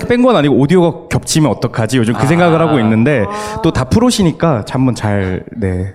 뺀 0.07 0.21
건 0.21 0.35
아니고 0.35 0.55
오디오가 0.55 1.07
겹치면 1.09 1.49
어떡하지? 1.51 1.97
요즘 1.97 2.13
그 2.13 2.27
생각을 2.27 2.61
하고 2.61 2.79
있는데 2.79 3.25
또 3.63 3.71
다 3.71 3.85
프로시니까 3.85 4.63
한번 4.69 4.93
잘 4.95 5.43
네. 5.57 5.93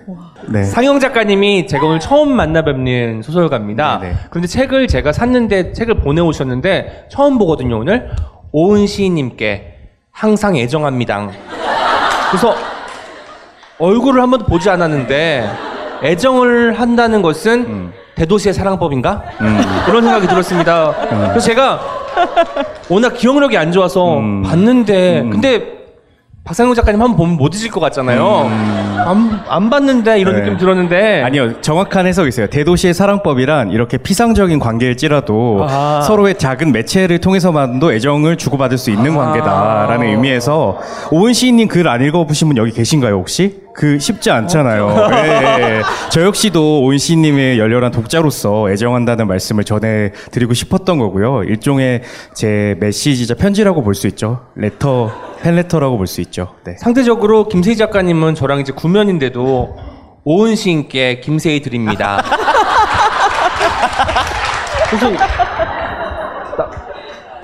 네. 0.49 0.63
상영 0.63 0.99
작가님이 0.99 1.67
제가 1.67 1.85
오늘 1.85 1.99
처음 1.99 2.33
만나 2.35 2.63
뵙는 2.63 3.21
소설가입니다. 3.21 3.99
네네. 4.01 4.13
그런데 4.29 4.47
책을 4.47 4.87
제가 4.87 5.11
샀는데 5.13 5.71
책을 5.73 5.95
보내오셨는데 6.01 7.07
처음 7.09 7.37
보거든요 7.37 7.79
오늘 7.79 8.09
오은 8.51 8.87
시인님께 8.87 9.73
항상 10.11 10.57
애정합니다. 10.57 11.29
그래서 12.29 12.55
얼굴을 13.79 14.21
한 14.21 14.31
번도 14.31 14.45
보지 14.45 14.69
않았는데 14.69 15.47
애정을 16.03 16.79
한다는 16.79 17.21
것은 17.21 17.65
음. 17.67 17.93
대도시의 18.15 18.53
사랑법인가? 18.53 19.21
그런 19.85 20.01
생각이 20.03 20.27
들었습니다. 20.27 20.93
그래서 21.29 21.39
제가 21.39 21.79
워낙 22.89 23.13
기억력이 23.13 23.55
안 23.57 23.71
좋아서 23.71 24.17
음. 24.17 24.41
봤는데 24.41 25.23
근데 25.31 25.77
박상용 26.43 26.73
작가님 26.75 27.01
한 27.01 27.09
번 27.09 27.17
보면 27.17 27.35
못 27.37 27.53
잊을 27.55 27.69
것 27.69 27.81
같잖아요. 27.81 28.49
안, 29.05 29.41
안 29.49 29.69
봤는데 29.69 30.19
이런 30.19 30.33
음. 30.35 30.39
네. 30.39 30.45
느낌 30.45 30.57
들었는데 30.57 31.21
아니요 31.21 31.61
정확한 31.61 32.07
해석이 32.07 32.29
있어요. 32.29 32.47
대도시의 32.47 32.93
사랑법이란 32.93 33.69
이렇게 33.71 33.97
피상적인 33.97 34.57
관계일지라도 34.59 35.65
아하. 35.69 36.01
서로의 36.01 36.37
작은 36.39 36.71
매체를 36.71 37.19
통해서만도 37.19 37.91
애정을 37.93 38.37
주고받을 38.37 38.77
수 38.77 38.89
있는 38.91 39.11
아하. 39.17 39.25
관계다라는 39.25 40.07
의미에서 40.07 40.79
오은 41.11 41.33
시인님 41.33 41.67
글 41.67 41.87
안 41.87 42.01
읽어보신 42.01 42.47
분 42.47 42.57
여기 42.57 42.71
계신가요 42.71 43.15
혹시? 43.15 43.66
그 43.77 43.99
쉽지 43.99 44.31
않잖아요. 44.31 44.89
예. 45.11 45.81
저 46.09 46.23
역시도 46.23 46.81
오은 46.81 46.97
시인님의 46.97 47.59
열렬한 47.59 47.91
독자로서 47.91 48.71
애정한다는 48.71 49.27
말씀을 49.27 49.63
전해드리고 49.65 50.55
싶었던 50.55 50.97
거고요. 50.97 51.43
일종의 51.43 52.01
제 52.33 52.75
메시지자 52.79 53.35
편지라고 53.35 53.83
볼 53.83 53.93
수 53.93 54.07
있죠. 54.07 54.47
레터 54.55 55.11
팬레터라고 55.43 55.97
볼 55.97 56.07
수 56.07 56.21
있죠. 56.21 56.55
네. 56.63 56.75
상대적으로 56.79 57.47
김세희 57.47 57.75
작가님은 57.77 58.33
저랑 58.33 58.61
이제 58.61 58.71
구면인데도 58.73 59.75
오은 60.23 60.55
시인께 60.55 61.19
김세희 61.19 61.61
드립니다. 61.61 62.23
그래서 64.89 65.09
나- 65.11 65.76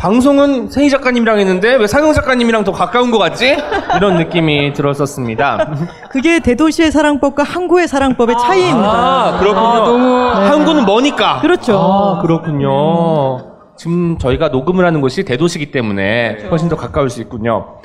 방송은 0.03 0.67
세희 0.69 0.89
작가님이랑 0.89 1.39
했는데 1.39 1.75
왜 1.75 1.87
상영 1.87 2.11
작가님이랑 2.11 2.65
더 2.65 2.73
가까운 2.73 3.09
것 3.09 3.19
같지? 3.19 3.55
이런 3.95 4.17
느낌이 4.17 4.73
들었었습니다. 4.73 5.77
그게 6.11 6.41
대도시의 6.41 6.91
사랑법과 6.91 7.43
항구의 7.43 7.87
사랑법의 7.87 8.35
차이입니다. 8.37 8.91
아 8.91 9.39
그렇군요. 9.39 10.07
한국은 10.49 10.85
머니까. 10.85 11.39
그렇죠. 11.39 11.79
아 11.79 12.21
그렇군요. 12.21 13.53
지금 13.77 14.17
저희가 14.17 14.49
녹음을 14.49 14.85
하는 14.85 14.99
곳이 14.99 15.23
대도시기 15.23 15.71
때문에 15.71 16.47
훨씬 16.49 16.67
더 16.67 16.75
가까울 16.75 17.09
수 17.09 17.21
있군요. 17.21 17.77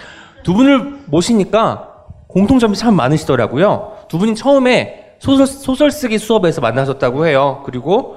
두 0.42 0.54
분을 0.54 0.94
모시니까 1.06 1.88
공통점이 2.26 2.74
참 2.74 2.96
많으시더라고요. 2.96 3.92
두 4.08 4.18
분이 4.18 4.34
처음에 4.34 5.14
소설, 5.20 5.46
소설 5.46 5.92
쓰기 5.92 6.18
수업에서 6.18 6.60
만나셨다고 6.62 7.28
해요. 7.28 7.62
그리고 7.64 8.16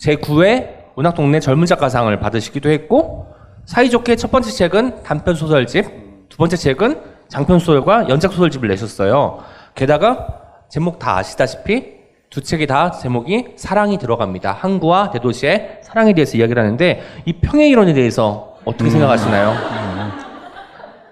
제9회 0.00 0.85
문학동네 0.96 1.40
젊은 1.40 1.66
작가상을 1.66 2.18
받으시기도 2.18 2.70
했고 2.70 3.26
사이좋게 3.66 4.16
첫 4.16 4.30
번째 4.30 4.50
책은 4.50 5.02
단편 5.02 5.34
소설집, 5.34 5.84
두 6.28 6.36
번째 6.38 6.56
책은 6.56 7.00
장편 7.28 7.58
소설과 7.58 8.08
연작 8.08 8.32
소설집을 8.32 8.68
내셨어요. 8.68 9.40
게다가 9.74 10.26
제목 10.70 10.98
다 10.98 11.18
아시다시피 11.18 11.96
두 12.30 12.40
책이 12.40 12.66
다 12.66 12.90
제목이 12.90 13.48
사랑이 13.56 13.98
들어갑니다. 13.98 14.52
항구와 14.52 15.10
대도시의 15.10 15.80
사랑에 15.82 16.14
대해서 16.14 16.38
이야기를 16.38 16.62
하는데 16.62 17.02
이 17.26 17.32
평행 17.34 17.68
이론에 17.68 17.92
대해서 17.92 18.56
어떻게 18.64 18.88
생각하시나요? 18.88 19.54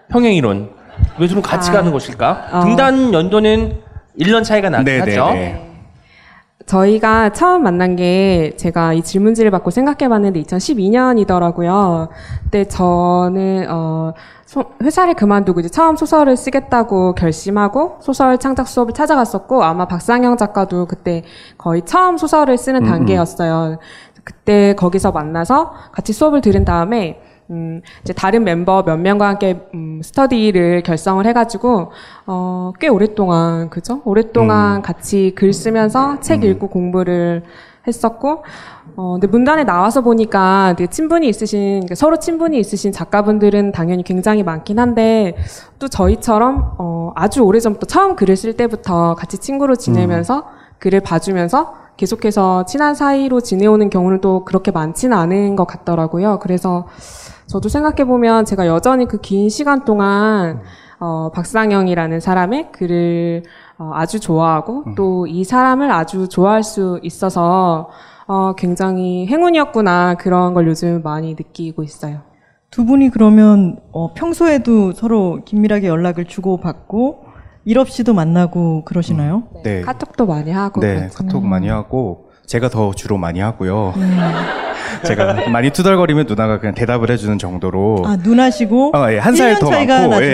평행 0.08 0.34
이론 0.34 0.70
왜 1.18 1.26
둘은 1.26 1.42
같이 1.42 1.70
아. 1.70 1.74
가는 1.74 1.92
것일까? 1.92 2.48
어. 2.52 2.60
등단 2.60 3.12
연도는 3.12 3.82
1년 4.18 4.44
차이가 4.44 4.70
나긴 4.70 4.84
네, 4.84 4.98
하죠. 5.00 5.73
저희가 6.66 7.30
처음 7.32 7.62
만난 7.62 7.94
게 7.96 8.54
제가 8.56 8.94
이 8.94 9.02
질문지를 9.02 9.50
받고 9.50 9.70
생각해봤는데 9.70 10.42
2012년이더라고요. 10.42 12.08
그때 12.44 12.64
저는 12.64 13.66
어, 13.70 14.12
소- 14.46 14.64
회사를 14.82 15.14
그만두고 15.14 15.60
이제 15.60 15.68
처음 15.68 15.96
소설을 15.96 16.36
쓰겠다고 16.36 17.14
결심하고 17.14 17.96
소설 18.00 18.38
창작 18.38 18.66
수업을 18.68 18.94
찾아갔었고 18.94 19.62
아마 19.62 19.86
박상영 19.86 20.36
작가도 20.38 20.86
그때 20.86 21.22
거의 21.58 21.82
처음 21.82 22.16
소설을 22.16 22.56
쓰는 22.56 22.84
단계였어요. 22.84 23.78
그때 24.24 24.74
거기서 24.74 25.12
만나서 25.12 25.72
같이 25.92 26.14
수업을 26.14 26.40
들은 26.40 26.64
다음에 26.64 27.20
음, 27.50 27.82
이제 28.02 28.12
다른 28.12 28.44
멤버 28.44 28.82
몇 28.82 28.96
명과 28.96 29.28
함께 29.28 29.60
음, 29.74 30.00
스터디를 30.02 30.82
결성을 30.82 31.24
해가지고 31.26 31.92
어, 32.26 32.72
꽤 32.80 32.88
오랫동안 32.88 33.68
그죠? 33.70 34.00
오랫동안 34.04 34.80
같이 34.82 35.32
글 35.34 35.52
쓰면서 35.52 36.20
책 36.20 36.44
읽고 36.44 36.68
공부를 36.68 37.42
했었고 37.86 38.44
어, 38.96 39.12
근데 39.12 39.26
문단에 39.26 39.64
나와서 39.64 40.00
보니까 40.00 40.74
친분이 40.90 41.28
있으신 41.28 41.80
그러니까 41.80 41.94
서로 41.94 42.18
친분이 42.18 42.58
있으신 42.58 42.92
작가분들은 42.92 43.72
당연히 43.72 44.02
굉장히 44.02 44.42
많긴 44.42 44.78
한데 44.78 45.36
또 45.78 45.88
저희처럼 45.88 46.76
어, 46.78 47.12
아주 47.14 47.42
오래 47.42 47.60
전부터 47.60 47.86
처음 47.86 48.16
글을 48.16 48.36
쓸 48.36 48.54
때부터 48.54 49.14
같이 49.14 49.36
친구로 49.38 49.76
지내면서 49.76 50.44
글을 50.78 51.00
봐주면서 51.00 51.74
계속해서 51.96 52.64
친한 52.64 52.94
사이로 52.94 53.40
지내오는 53.40 53.88
경우는 53.90 54.20
또 54.20 54.44
그렇게 54.44 54.70
많지는 54.70 55.16
않은 55.16 55.56
것 55.56 55.66
같더라고요. 55.66 56.38
그래서 56.40 56.86
저도 57.46 57.68
생각해보면 57.68 58.44
제가 58.44 58.66
여전히 58.66 59.06
그 59.06 59.18
긴 59.18 59.48
시간 59.48 59.84
동안 59.84 60.60
어, 61.00 61.30
박상영이라는 61.34 62.20
사람의 62.20 62.72
글을 62.72 63.42
어, 63.78 63.90
아주 63.94 64.20
좋아하고 64.20 64.94
또이 64.96 65.44
사람을 65.44 65.90
아주 65.90 66.28
좋아할 66.28 66.62
수 66.62 66.98
있어서 67.02 67.90
어, 68.26 68.54
굉장히 68.54 69.26
행운이었구나 69.26 70.14
그런 70.14 70.54
걸 70.54 70.66
요즘 70.68 71.02
많이 71.02 71.30
느끼고 71.34 71.82
있어요. 71.82 72.20
두 72.70 72.84
분이 72.86 73.10
그러면 73.10 73.78
어, 73.92 74.14
평소에도 74.14 74.92
서로 74.92 75.40
긴밀하게 75.44 75.88
연락을 75.88 76.24
주고 76.24 76.56
받고 76.58 77.24
일 77.66 77.78
없이도 77.78 78.14
만나고 78.14 78.84
그러시나요? 78.84 79.44
네. 79.62 79.80
카톡도 79.82 80.26
많이 80.26 80.50
하고 80.50 80.80
네, 80.80 80.96
그렇죠. 80.96 81.18
카톡 81.18 81.44
많이 81.46 81.68
하고 81.68 82.30
제가 82.46 82.68
더 82.68 82.92
주로 82.92 83.16
많이 83.18 83.40
하고요. 83.40 83.94
제가 85.04 85.48
많이 85.50 85.70
투덜거리면 85.70 86.26
누나가 86.28 86.58
그냥 86.58 86.74
대답을 86.74 87.10
해주는 87.10 87.38
정도로. 87.38 88.02
아 88.04 88.16
누나시고 88.22 88.92
아, 88.94 89.12
예, 89.12 89.18
한살 89.18 89.54
1년 89.54 89.60
더 89.60 89.66
차이가 89.70 89.94
많고, 90.00 90.10
나죠. 90.14 90.24
예, 90.24 90.30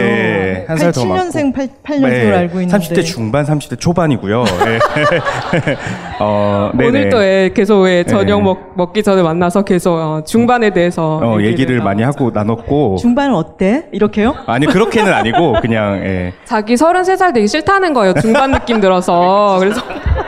예, 0.60 0.64
한살더 0.68 1.02
7년생 1.02 1.54
8, 1.54 1.68
8년생으로 1.84 2.34
알고 2.36 2.60
있는데 2.62 2.78
30대 2.78 3.04
중반, 3.04 3.44
30대 3.44 3.78
초반이고요. 3.78 4.44
예. 4.66 4.78
어, 6.20 6.70
네네. 6.74 6.88
오늘 6.88 7.08
또 7.10 7.22
예, 7.24 7.50
계속 7.54 7.88
예, 7.88 8.04
저녁 8.04 8.38
네. 8.38 8.44
먹, 8.44 8.72
먹기 8.76 9.02
전에 9.02 9.22
만나서 9.22 9.62
계속 9.62 9.94
어, 9.94 10.22
중반에 10.24 10.70
대해서 10.70 11.20
어, 11.22 11.40
얘기를 11.40 11.78
나- 11.78 11.84
많이 11.84 12.02
하고 12.02 12.30
나눴고. 12.32 12.96
중반은 13.00 13.34
어때? 13.34 13.86
이렇게요? 13.92 14.34
아니, 14.46 14.66
그렇게는 14.66 15.12
아니고, 15.12 15.54
그냥, 15.60 16.00
예. 16.04 16.32
자기 16.44 16.74
33살 16.74 17.32
되기 17.34 17.46
싫다는 17.48 17.92
거예요. 17.94 18.14
중반 18.20 18.52
느낌 18.52 18.80
들어서. 18.80 19.56
그래서 19.58 19.80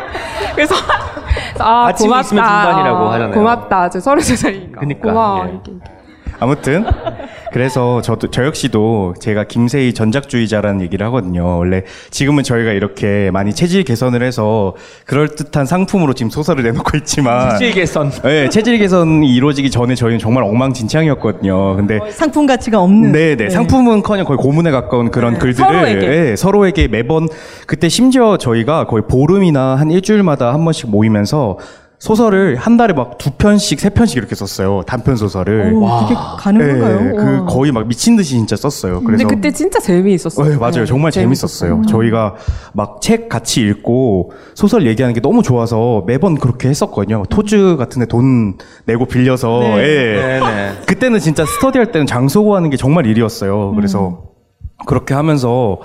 그래서 0.55 0.74
아, 1.62 1.87
아침이 1.88 2.09
고맙다. 2.09 2.20
있으면 2.27 2.44
중반이라고 2.44 2.98
어, 3.05 3.09
하잖아요. 3.12 3.35
고맙다. 3.35 3.90
저 3.90 3.98
33살이니까. 3.98 4.79
그니까, 4.79 5.09
고마워. 5.09 5.46
예. 5.46 5.51
이렇게. 5.51 5.72
아무튼 6.42 6.85
그래서 7.52 8.00
저도 8.02 8.31
저 8.31 8.44
역시도 8.44 9.14
제가 9.20 9.44
김세희 9.44 9.92
전작주의자라는 9.92 10.81
얘기를 10.81 11.07
하거든요. 11.07 11.59
원래 11.59 11.83
지금은 12.11 12.42
저희가 12.42 12.72
이렇게 12.72 13.31
많이 13.31 13.55
체질 13.55 13.85
개선을 13.85 14.22
해서 14.22 14.74
그럴 15.07 15.28
듯한 15.28 15.66
상품으로 15.66 16.14
지금 16.14 16.31
소설을 16.31 16.64
내놓고 16.64 16.96
있지만 16.98 17.59
실 17.59 17.70
개선. 17.72 18.11
네, 18.22 18.48
체질 18.48 18.78
개선이 18.78 19.33
이루어지기 19.35 19.70
전에 19.70 19.94
저희는 19.94 20.18
정말 20.18 20.42
엉망진창이었거든요. 20.44 21.76
근데 21.76 22.00
상품 22.11 22.46
가치가 22.46 22.81
없는. 22.81 23.12
네, 23.12 23.37
네. 23.37 23.50
상품은커녕 23.50 24.24
거의 24.24 24.38
고문에 24.38 24.70
가까운 24.70 25.11
그런 25.11 25.38
글들을 25.38 25.68
서로에게. 25.68 26.07
예, 26.07 26.37
서로에게 26.37 26.88
매번 26.88 27.28
그때 27.66 27.88
심지어 27.88 28.37
저희가 28.37 28.87
거의 28.87 29.05
보름이나 29.07 29.76
한 29.76 29.90
일주일마다 29.90 30.52
한 30.52 30.64
번씩 30.64 30.90
모이면서 30.90 31.59
소설을 32.03 32.57
한 32.57 32.77
달에 32.77 32.93
막 32.95 33.17
두 33.17 33.31
편씩 33.31 33.79
세 33.79 33.88
편씩 33.91 34.17
이렇게 34.17 34.35
썼어요. 34.35 34.83
단편 34.88 35.15
소설을. 35.15 35.73
오, 35.75 35.87
그게 36.01 36.15
가능한가요? 36.38 37.07
예, 37.07 37.12
그 37.17 37.38
와. 37.41 37.45
거의 37.47 37.71
막 37.71 37.87
미친 37.87 38.17
듯이 38.17 38.31
진짜 38.31 38.57
썼어요. 38.57 39.03
그래서 39.05 39.23
근데 39.23 39.35
그때 39.37 39.51
진짜 39.53 39.79
재미있었어요. 39.79 40.49
네, 40.49 40.57
맞아요. 40.57 40.85
정말 40.85 41.12
재밌었어요. 41.12 41.83
저희가 41.88 42.35
막 42.73 43.01
책 43.01 43.29
같이 43.29 43.61
읽고 43.62 44.33
소설 44.55 44.87
얘기하는 44.87 45.15
게 45.15 45.21
너무 45.21 45.43
좋아서 45.45 46.03
매번 46.09 46.35
그렇게 46.37 46.69
했었거든요. 46.69 47.23
토즈 47.31 47.77
같은 47.77 48.01
데 48.01 48.07
돈 48.07 48.57
내고 48.87 49.05
빌려서. 49.07 49.61
네. 49.61 49.79
예. 49.79 50.17
네네. 50.41 50.73
그때는 50.87 51.21
진짜 51.21 51.45
스터디 51.47 51.79
할 51.79 51.93
때는 51.93 52.07
장소 52.09 52.43
구하는 52.43 52.69
게 52.71 52.77
정말 52.77 53.07
일이었어요. 53.07 53.75
그래서 53.77 54.25
그렇게 54.87 55.15
하면서 55.15 55.79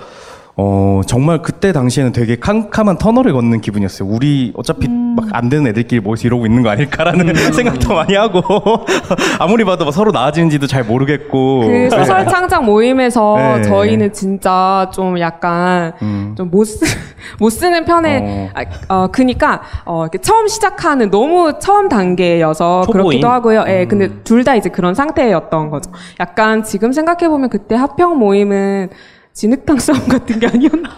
어, 0.60 1.02
정말 1.06 1.40
그때 1.40 1.72
당시에는 1.72 2.12
되게 2.12 2.34
캄캄한 2.34 2.98
터널을 2.98 3.32
걷는 3.32 3.60
기분이었어요. 3.60 4.08
우리 4.08 4.52
어차피 4.56 4.88
막안 4.88 5.48
되는 5.48 5.68
애들끼리 5.68 6.00
모여서 6.00 6.26
이러고 6.26 6.46
있는 6.46 6.64
거 6.64 6.70
아닐까라는 6.70 7.32
생각도 7.54 7.94
많이 7.94 8.16
하고 8.16 8.42
아무리 9.38 9.64
봐도 9.64 9.84
막 9.84 9.92
서로 9.92 10.10
나아지는지도 10.10 10.66
잘 10.66 10.82
모르겠고 10.82 11.60
그 11.60 11.88
소설 11.90 12.26
창작 12.26 12.64
모임에서 12.64 13.36
네. 13.36 13.62
저희는 13.62 14.12
진짜 14.12 14.90
좀 14.92 15.20
약간 15.20 15.92
음. 16.02 16.34
좀못 16.36 16.66
쓰, 16.66 16.84
못 17.38 17.50
쓰는 17.50 17.84
편에 17.84 18.50
아, 18.54 18.64
어 18.88 19.08
그니까 19.12 19.62
어 19.84 20.02
이렇게 20.02 20.18
처음 20.18 20.48
시작하는 20.48 21.08
너무 21.10 21.52
처음 21.60 21.88
단계여서 21.88 22.82
초보인? 22.86 23.02
그렇기도 23.04 23.28
하고요. 23.28 23.64
예, 23.68 23.82
음. 23.82 23.88
근데 23.88 24.08
둘 24.24 24.42
다 24.42 24.54
이제 24.56 24.70
그런 24.70 24.94
상태였던 24.94 25.68
거죠. 25.70 25.90
약간 26.20 26.62
지금 26.64 26.90
생각해 26.92 27.28
보면 27.28 27.48
그때 27.50 27.74
합평 27.76 28.18
모임은 28.18 28.88
진흙탕 29.32 29.78
싸움 29.78 30.00
같은 30.08 30.38
게 30.40 30.46
아니었나? 30.46 30.90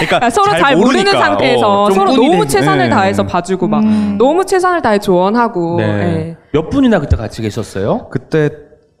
그러니까 0.00 0.26
아, 0.26 0.30
서로 0.30 0.50
잘, 0.50 0.76
모르는 0.76 1.02
모르니까, 1.04 1.18
상태에서 1.24 1.82
어, 1.82 1.86
좀 1.88 1.94
서로 1.94 2.14
너무 2.14 2.42
되지. 2.44 2.58
최선을 2.58 2.86
예. 2.86 2.90
다해서 2.90 3.26
봐주고 3.26 3.68
막 3.68 3.84
너무 4.18 4.44
최선을 4.44 4.82
다해 4.82 4.98
조언하고 4.98 5.76
네. 5.78 5.84
예. 5.84 6.36
몇 6.52 6.70
분이나 6.70 7.00
그때 7.00 7.16
같이 7.16 7.42
계셨어요? 7.42 8.08
그때 8.10 8.50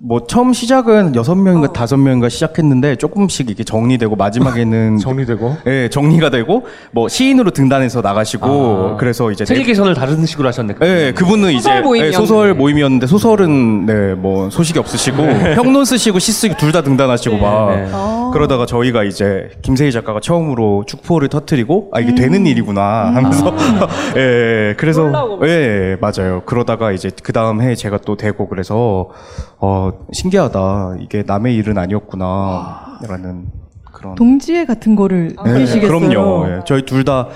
뭐 0.04 0.24
처음 0.26 0.52
시작은 0.52 1.14
여섯 1.14 1.36
명인가 1.36 1.68
어. 1.68 1.72
다섯 1.72 1.96
명인가 1.96 2.28
시작했는데 2.28 2.96
조금씩 2.96 3.50
이게 3.50 3.62
정리되고 3.62 4.16
마지막에는 4.16 4.98
정리되고 4.98 5.56
예 5.66 5.88
정리가 5.88 6.30
되고 6.30 6.66
뭐 6.90 7.08
시인으로 7.08 7.52
등단해서 7.52 8.00
나가시고 8.00 8.46
아. 8.94 8.96
그래서 8.96 9.30
이제 9.30 9.44
책 9.44 9.64
네- 9.64 9.94
다른 9.94 10.26
식으로 10.26 10.48
하셨네. 10.48 10.74
예, 10.82 11.12
그분은 11.14 11.52
이제 11.52 11.60
소설 11.68 11.82
모임이었는데. 11.82 12.06
예, 12.08 12.12
소설 12.12 12.54
모임이었는데 12.54 13.06
소설은 13.06 13.86
네, 13.86 14.14
뭐 14.14 14.50
소식이 14.50 14.78
없으시고 14.80 15.18
평론 15.54 15.84
쓰시고 15.84 16.18
시 16.18 16.32
쓰기 16.32 16.56
둘 16.56 16.72
다 16.72 16.80
등단하시고 16.82 17.36
막 17.36 17.76
네. 17.76 17.86
그러다가 18.32 18.64
저희가 18.64 19.04
이제 19.04 19.50
김세희 19.60 19.92
작가가 19.92 20.20
처음으로 20.20 20.84
축포를 20.86 21.28
터트리고 21.28 21.90
아 21.92 22.00
이게 22.00 22.14
되는 22.14 22.46
일이구나 22.46 23.12
하면서 23.14 23.54
예, 24.16 24.74
그래서 24.78 25.38
예, 25.44 25.98
맞아요. 26.00 26.40
그러다가 26.46 26.92
이제 26.92 27.10
그 27.22 27.34
다음 27.34 27.60
해에 27.60 27.74
제가 27.74 27.98
또 28.06 28.16
되고 28.16 28.48
그래서 28.48 29.10
어 29.58 29.91
신기하다 30.12 30.96
이게 31.00 31.22
남의 31.26 31.54
일은 31.56 31.78
아니었구나 31.78 32.98
라는 33.08 33.46
그런 33.92 34.14
동지애 34.14 34.64
같은 34.64 34.94
거를 34.96 35.34
네, 35.44 35.52
느끼시겠어요. 35.52 35.98
그럼요. 35.98 36.46
예. 36.48 36.60
저희 36.66 36.84
둘 36.84 37.04
다 37.04 37.28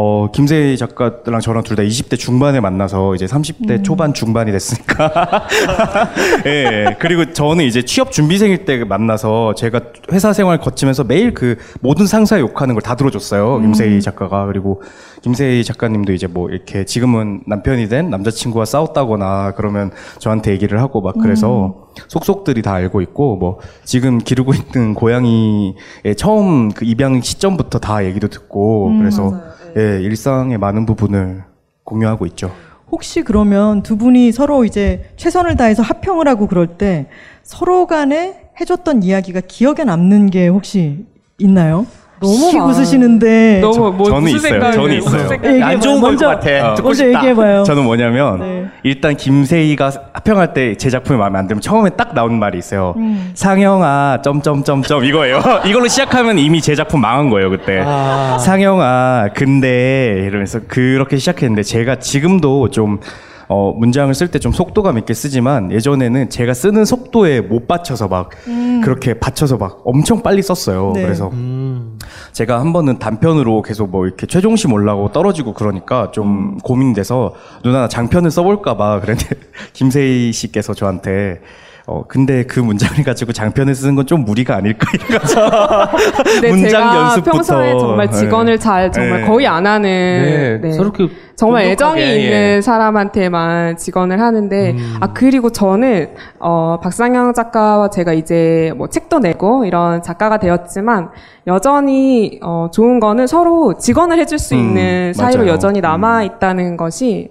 어, 0.00 0.30
김세희 0.30 0.76
작가랑 0.76 1.40
저랑 1.40 1.64
둘 1.64 1.76
다 1.78 1.82
20대 1.82 2.16
중반에 2.16 2.60
만나서 2.60 3.14
이제 3.16 3.26
30대 3.26 3.82
초반 3.84 4.14
중반이 4.14 4.52
됐으니까. 4.52 5.46
예. 6.46 6.96
그리고 7.00 7.32
저는 7.32 7.64
이제 7.64 7.82
취업 7.82 8.12
준비생일 8.12 8.64
때 8.64 8.84
만나서 8.84 9.54
제가 9.54 9.80
회사 10.12 10.32
생활 10.32 10.58
거치면서 10.58 11.02
매일 11.04 11.34
그 11.34 11.56
모든 11.80 12.06
상사 12.06 12.38
욕하는 12.40 12.74
걸 12.74 12.82
다 12.82 12.94
들어줬어요. 12.94 13.60
김세희 13.60 14.00
작가가. 14.00 14.46
그리고 14.46 14.82
김세희 15.22 15.64
작가님도 15.64 16.12
이제 16.12 16.26
뭐 16.28 16.48
이렇게 16.48 16.84
지금은 16.84 17.42
남편이 17.46 17.88
된 17.88 18.08
남자친구와 18.08 18.64
싸웠다거나 18.66 19.54
그러면 19.56 19.90
저한테 20.20 20.52
얘기를 20.52 20.80
하고 20.80 21.00
막 21.00 21.16
그래서 21.20 21.88
속속들이 22.06 22.62
다 22.62 22.72
알고 22.74 23.00
있고 23.02 23.36
뭐 23.36 23.58
지금 23.84 24.18
기르고 24.18 24.52
있는 24.54 24.94
고양이의 24.94 25.74
처음 26.16 26.70
그 26.70 26.84
입양 26.84 27.20
시점부터 27.20 27.80
다 27.80 28.04
얘기도 28.04 28.28
듣고 28.28 28.96
그래서 28.98 29.34
예, 29.76 30.00
일상의 30.02 30.58
많은 30.58 30.86
부분을 30.86 31.44
공유하고 31.84 32.26
있죠. 32.26 32.52
혹시 32.90 33.22
그러면 33.22 33.82
두 33.82 33.96
분이 33.96 34.32
서로 34.32 34.64
이제 34.64 35.10
최선을 35.16 35.56
다해서 35.56 35.82
합평을 35.82 36.26
하고 36.26 36.46
그럴 36.46 36.78
때 36.78 37.06
서로 37.42 37.86
간에 37.86 38.50
해줬던 38.60 39.02
이야기가 39.02 39.42
기억에 39.46 39.84
남는 39.84 40.30
게 40.30 40.48
혹시 40.48 41.06
있나요? 41.38 41.86
너무 42.20 42.34
씩 42.50 42.58
많아요. 42.58 42.70
웃으시는데 42.72 43.58
너무 43.60 43.92
뭐 43.92 44.08
저는 44.10 44.30
있어요. 44.32 44.72
저는 44.72 44.94
있어요. 44.98 45.28
안 45.64 45.80
좋은 45.80 46.00
먼저- 46.00 46.26
것 46.26 46.40
같아. 46.40 46.72
어. 46.72 46.74
듣고 46.74 46.92
싶다. 46.92 47.18
얘기해봐요. 47.18 47.62
저는 47.62 47.84
뭐냐면 47.84 48.40
네. 48.40 48.66
일단 48.82 49.16
김세희가 49.16 49.90
합평할 50.14 50.52
때 50.54 50.74
제 50.76 50.90
작품이 50.90 51.18
마음에 51.18 51.38
안 51.38 51.46
들면 51.46 51.60
처음에 51.60 51.90
딱 51.90 52.14
나오는 52.14 52.38
말이 52.38 52.58
있어요. 52.58 52.94
음. 52.96 53.30
상영아 53.34 54.20
점점점점 54.22 55.04
이거예요. 55.04 55.40
이걸로 55.66 55.86
시작하면 55.88 56.38
이미 56.38 56.60
제 56.60 56.74
작품 56.74 57.00
망한 57.00 57.30
거예요 57.30 57.50
그때. 57.50 57.82
아. 57.84 58.36
상영아 58.38 59.28
근데 59.34 60.24
이러면서 60.26 60.60
그렇게 60.66 61.16
시작했는데 61.18 61.62
제가 61.62 61.96
지금도 61.96 62.70
좀 62.70 62.98
어, 63.48 63.72
문장을 63.72 64.12
쓸 64.14 64.28
때 64.28 64.38
좀 64.38 64.52
속도감 64.52 64.98
있게 64.98 65.14
쓰지만 65.14 65.72
예전에는 65.72 66.28
제가 66.30 66.54
쓰는 66.54 66.84
속도에 66.84 67.40
못 67.40 67.66
받쳐서 67.66 68.08
막 68.08 68.30
그렇게 68.84 69.14
받쳐서 69.14 69.56
막 69.56 69.80
엄청 69.84 70.22
빨리 70.22 70.42
썼어요. 70.42 70.92
네. 70.94 71.02
그래서 71.02 71.28
음. 71.32 71.98
제가 72.32 72.60
한 72.60 72.72
번은 72.72 72.98
단편으로 72.98 73.62
계속 73.62 73.90
뭐 73.90 74.06
이렇게 74.06 74.26
최종심 74.26 74.72
올라고 74.72 75.10
떨어지고 75.12 75.54
그러니까 75.54 76.10
좀 76.12 76.58
고민돼서 76.58 77.34
누나 77.64 77.80
나 77.80 77.88
장편을 77.88 78.30
써볼까봐 78.30 79.00
그랬는데 79.00 79.36
김세희 79.72 80.32
씨께서 80.32 80.74
저한테 80.74 81.40
어 81.90 82.04
근데 82.06 82.42
그 82.44 82.60
문장을 82.60 83.02
가지고 83.02 83.32
장편을 83.32 83.74
쓰는 83.74 83.94
건 83.94 84.04
좀 84.08 84.24
무리가 84.24 84.56
아닐까 84.56 84.90
이래가지고 84.94 85.40
문장 86.48 86.68
제가 86.70 86.96
연습부터. 86.96 87.32
평소에 87.32 87.78
정말 87.78 88.10
직언을 88.10 88.52
네. 88.54 88.58
잘 88.58 88.92
정말 88.92 89.20
네. 89.22 89.26
거의 89.26 89.46
안 89.46 89.66
하는 89.66 89.82
네. 89.90 90.58
네. 90.62 90.72
서로 90.72 90.92
그 90.92 91.08
정말 91.36 91.64
애정이 91.64 92.00
있는 92.02 92.56
예. 92.56 92.60
사람한테만 92.62 93.76
직언을 93.78 94.20
하는데 94.20 94.76
아 95.00 95.12
그리고 95.14 95.50
저는 95.50 96.10
어 96.40 96.78
박상영 96.82 97.32
작가와 97.34 97.88
제가 97.90 98.12
이제 98.12 98.72
뭐 98.76 98.88
책도 98.88 99.18
내고 99.20 99.64
이런 99.64 100.02
작가가 100.02 100.38
되었지만 100.38 101.08
여전히 101.46 102.38
어 102.42 102.68
좋은 102.72 103.00
거는 103.00 103.26
서로 103.26 103.76
직언을 103.78 104.18
해줄 104.18 104.38
수 104.38 104.54
음, 104.54 104.60
있는 104.60 105.12
사이로 105.14 105.40
맞아요. 105.40 105.52
여전히 105.52 105.80
음. 105.80 105.82
남아 105.82 106.24
있다는 106.24 106.76
것이 106.76 107.30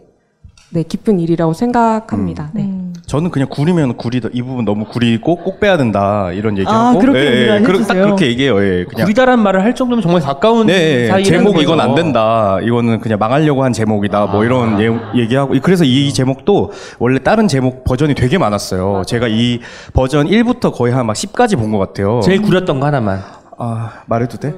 네 0.69 0.83
기쁜 0.83 1.19
일이라고 1.21 1.53
생각합니다. 1.53 2.49
네. 2.53 2.69
저는 3.05 3.31
그냥 3.31 3.47
구리면 3.49 3.95
구리다 3.95 4.27
이 4.33 4.41
부분 4.41 4.65
너무 4.65 4.83
구리고 4.83 5.37
꼭 5.37 5.61
빼야 5.61 5.77
된다 5.77 6.29
이런 6.33 6.57
얘기하고 6.57 6.97
아, 6.97 6.99
그렇게 7.01 7.19
얘기를 7.25 7.63
그렇- 7.63 7.77
딱 7.77 7.79
해주세요? 7.83 8.03
그렇게 8.03 8.27
얘기해요. 8.27 8.61
예, 8.61 8.83
그냥 8.83 9.05
구리다란 9.05 9.39
말을 9.39 9.63
할 9.63 9.73
정도면 9.75 10.01
정말 10.03 10.21
가까운 10.21 10.67
네, 10.67 11.07
사이라는 11.07 11.23
제목 11.23 11.53
거죠. 11.53 11.61
이건 11.63 11.79
안 11.79 11.95
된다. 11.95 12.57
이거는 12.61 12.99
그냥 12.99 13.17
망하려고 13.17 13.63
한 13.63 13.71
제목이다. 13.71 14.25
뭐 14.25 14.43
이런 14.43 14.77
예, 14.81 15.21
얘기하고 15.21 15.53
그래서 15.63 15.85
이 15.85 16.11
제목도 16.11 16.71
원래 16.99 17.19
다른 17.19 17.47
제목 17.47 17.85
버전이 17.85 18.13
되게 18.13 18.37
많았어요. 18.37 19.03
제가 19.07 19.27
이 19.29 19.59
버전 19.93 20.27
1부터 20.27 20.73
거의 20.73 20.93
한 20.93 21.07
막 21.07 21.13
10까지 21.13 21.57
본 21.57 21.71
것 21.71 21.77
같아요. 21.77 22.19
제일 22.21 22.41
구렸던 22.41 22.81
거 22.81 22.87
하나만. 22.87 23.21
아 23.57 24.01
말해도 24.07 24.37
돼? 24.37 24.53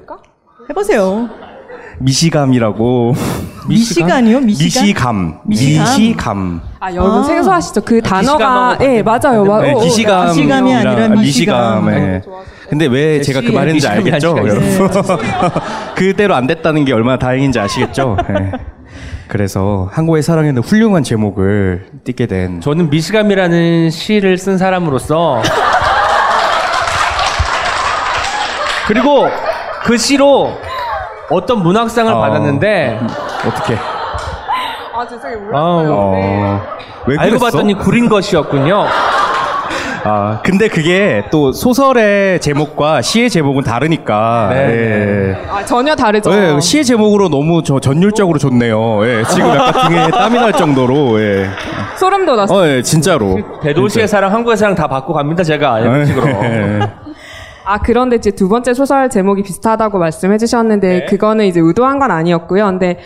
해보세요. 0.71 1.29
미시감이라고 1.99 3.13
미시간이요? 3.67 4.39
미시간? 4.41 4.83
미시감 4.83 5.39
미시감? 5.45 5.85
미시감 5.85 6.61
아 6.79 6.93
여러분 6.93 7.19
아. 7.19 7.23
생소하시죠? 7.23 7.81
그 7.81 8.01
단어가 8.01 8.77
예 8.81 9.01
맞아요. 9.03 9.43
마- 9.45 9.61
네, 9.61 9.73
어, 9.73 9.77
어, 9.77 9.81
기시감 9.81 10.27
미시감이 10.29 10.73
아니라 10.73 11.07
미시감. 11.09 11.89
예. 11.91 12.21
근데 12.69 12.85
왜 12.85 13.21
제가 13.21 13.41
그 13.41 13.47
시- 13.47 13.53
말했는지 13.53 13.87
알겠죠? 13.87 14.35
여러분? 14.37 14.63
그대로 15.95 16.35
안 16.35 16.47
됐다는 16.47 16.85
게 16.85 16.93
얼마나 16.93 17.17
다행인지 17.19 17.59
아시겠죠? 17.59 18.17
예. 18.29 18.51
그래서 19.27 19.89
한국의 19.91 20.23
사랑에는 20.23 20.61
훌륭한 20.63 21.03
제목을 21.03 21.85
띠게 22.05 22.25
된 22.27 22.61
저는 22.61 22.89
미시감이라는 22.89 23.89
시를 23.91 24.37
쓴 24.37 24.57
사람으로서 24.57 25.43
그리고 28.87 29.27
그 29.83 29.97
시로 29.97 30.51
어떤 31.29 31.61
문학상을 31.61 32.11
어. 32.11 32.19
받았는데 32.19 32.99
어떻게? 33.47 33.75
아 33.75 35.07
죄송해요 35.07 35.49
아우, 35.53 35.85
어, 35.89 36.61
왜 37.05 37.17
알고 37.17 37.37
그랬어? 37.39 37.45
봤더니 37.57 37.75
구린 37.75 38.09
것이었군요. 38.09 38.85
아 40.03 40.39
근데 40.43 40.67
그게 40.69 41.23
또 41.29 41.51
소설의 41.51 42.39
제목과 42.39 43.01
시의 43.01 43.29
제목은 43.29 43.63
다르니까. 43.63 44.49
네. 44.51 44.57
예. 44.71 45.37
아 45.49 45.63
전혀 45.65 45.95
다르죠. 45.95 46.31
예, 46.33 46.59
시의 46.59 46.85
제목으로 46.85 47.29
너무 47.29 47.63
저 47.63 47.79
전율적으로 47.79 48.39
좋네요. 48.39 49.05
예, 49.05 49.23
지금 49.25 49.49
약간 49.49 49.89
등에 49.89 50.09
땀이 50.09 50.35
날 50.39 50.53
정도로. 50.53 51.21
예. 51.21 51.49
소름 51.97 52.25
돋았어. 52.25 52.53
어, 52.55 52.67
예, 52.67 52.81
진짜로. 52.81 53.37
대도시의 53.61 54.07
사랑, 54.07 54.33
한국의 54.33 54.55
사랑 54.57 54.73
다 54.75 54.87
받고 54.87 55.13
갑니다. 55.13 55.43
제가 55.43 55.79
이런 55.79 56.05
식으로. 56.05 56.27
예. 57.69 57.73
아 57.73 57.77
그런데 57.79 58.15
이제 58.15 58.31
두 58.31 58.49
번째 58.49 58.73
소설 58.73 59.09
제목이 59.09 59.43
비슷하다고 59.43 59.99
말씀해 59.99 60.37
주셨는데 60.37 61.05
그거는 61.05 61.45
이제 61.45 61.59
의도한 61.59 61.99
건 61.99 62.11
아니었고요. 62.11 62.65
근데 62.65 62.97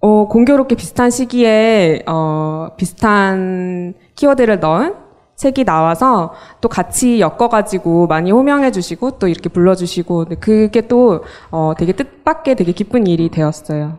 어, 0.00 0.28
공교롭게 0.28 0.74
비슷한 0.76 1.10
시기에 1.10 2.02
어, 2.06 2.68
비슷한 2.76 3.94
키워드를 4.14 4.60
넣은 4.60 4.94
책이 5.36 5.64
나와서 5.64 6.32
또 6.62 6.68
같이 6.68 7.20
엮어가지고 7.20 8.06
많이 8.06 8.30
호명해 8.30 8.70
주시고 8.72 9.18
또 9.18 9.28
이렇게 9.28 9.50
불러주시고 9.50 10.26
그게 10.40 10.88
또 10.88 11.24
어, 11.50 11.74
되게 11.76 11.92
뜻밖의 11.92 12.56
되게 12.56 12.72
기쁜 12.72 13.06
일이 13.06 13.28
되었어요. 13.28 13.98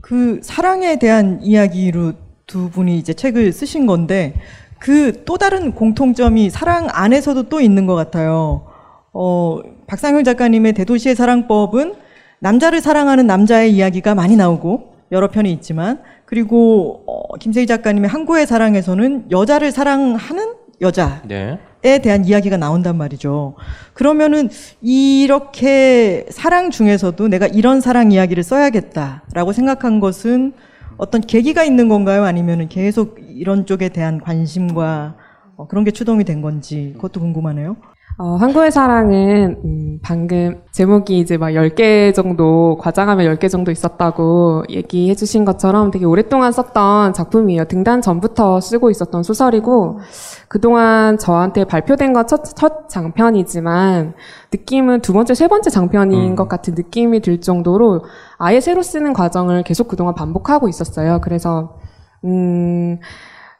그 0.00 0.40
사랑에 0.42 0.98
대한 0.98 1.40
이야기로 1.42 2.12
두 2.46 2.70
분이 2.70 2.96
이제 2.98 3.12
책을 3.12 3.52
쓰신 3.52 3.86
건데 3.86 4.34
그 4.78 5.24
또 5.24 5.38
다른 5.38 5.72
공통점이 5.72 6.50
사랑 6.50 6.88
안에서도 6.90 7.44
또 7.44 7.60
있는 7.60 7.86
것 7.86 7.94
같아요. 7.94 8.73
어, 9.14 9.60
박상효 9.86 10.24
작가님의 10.24 10.72
대도시의 10.72 11.14
사랑법은 11.14 11.94
남자를 12.40 12.80
사랑하는 12.80 13.26
남자의 13.26 13.72
이야기가 13.72 14.14
많이 14.14 14.36
나오고 14.36 14.94
여러 15.12 15.28
편이 15.28 15.50
있지만 15.52 16.02
그리고 16.26 17.04
어, 17.06 17.36
김세희 17.38 17.66
작가님의 17.66 18.10
항구의 18.10 18.46
사랑에서는 18.46 19.30
여자를 19.30 19.70
사랑하는 19.70 20.54
여자 20.80 21.22
네. 21.26 21.58
에 21.84 21.98
대한 21.98 22.24
이야기가 22.24 22.56
나온단 22.56 22.96
말이죠. 22.96 23.56
그러면은 23.92 24.48
이렇게 24.80 26.24
사랑 26.30 26.70
중에서도 26.70 27.28
내가 27.28 27.46
이런 27.46 27.82
사랑 27.82 28.10
이야기를 28.10 28.42
써야겠다라고 28.42 29.52
생각한 29.52 30.00
것은 30.00 30.54
어떤 30.96 31.20
계기가 31.20 31.62
있는 31.62 31.88
건가요? 31.88 32.24
아니면은 32.24 32.68
계속 32.68 33.18
이런 33.20 33.66
쪽에 33.66 33.90
대한 33.90 34.18
관심과 34.18 35.16
어, 35.56 35.68
그런 35.68 35.84
게 35.84 35.90
추동이 35.90 36.24
된 36.24 36.40
건지 36.40 36.92
그것도 36.96 37.20
궁금하네요. 37.20 37.76
어, 38.16 38.36
한국의 38.36 38.70
사랑은 38.70 39.60
음, 39.64 39.98
방금 40.00 40.62
제목이 40.70 41.18
이제 41.18 41.36
막 41.36 41.48
10개 41.48 42.14
정도 42.14 42.76
과장하면 42.80 43.34
10개 43.34 43.50
정도 43.50 43.72
있었다고 43.72 44.62
얘기해 44.70 45.16
주신 45.16 45.44
것처럼 45.44 45.90
되게 45.90 46.04
오랫동안 46.04 46.52
썼던 46.52 47.12
작품이에요. 47.12 47.64
등단 47.64 48.02
전부터 48.02 48.60
쓰고 48.60 48.90
있었던 48.90 49.24
소설이고 49.24 49.98
그동안 50.46 51.18
저한테 51.18 51.64
발표된 51.64 52.12
건 52.12 52.24
첫, 52.28 52.44
첫 52.44 52.88
장편이지만 52.88 54.14
느낌은 54.52 55.00
두 55.00 55.12
번째, 55.12 55.34
세 55.34 55.48
번째 55.48 55.68
장편인 55.70 56.36
것 56.36 56.48
같은 56.48 56.74
느낌이 56.74 57.20
들 57.20 57.40
정도로 57.40 58.04
아예 58.38 58.60
새로 58.60 58.82
쓰는 58.82 59.12
과정을 59.12 59.64
계속 59.64 59.88
그동안 59.88 60.14
반복하고 60.14 60.68
있었어요. 60.68 61.20
그래서 61.20 61.78
음 62.24 62.98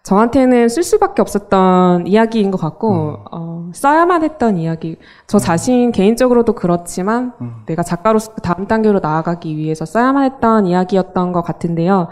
저한테는 0.04 0.68
쓸 0.68 0.82
수밖에 0.82 1.22
없었던 1.22 2.06
이야기인 2.06 2.50
것 2.50 2.60
같고 2.60 3.20
어, 3.32 3.70
써야만 3.72 4.22
했던 4.22 4.58
이야기. 4.58 4.98
저 5.26 5.38
자신 5.38 5.92
개인적으로도 5.92 6.52
그렇지만 6.52 7.32
내가 7.64 7.82
작가로서 7.82 8.32
다음 8.42 8.66
단계로 8.66 9.00
나아가기 9.00 9.56
위해서 9.56 9.86
써야만 9.86 10.24
했던 10.24 10.66
이야기였던 10.66 11.32
것 11.32 11.40
같은데요. 11.40 12.08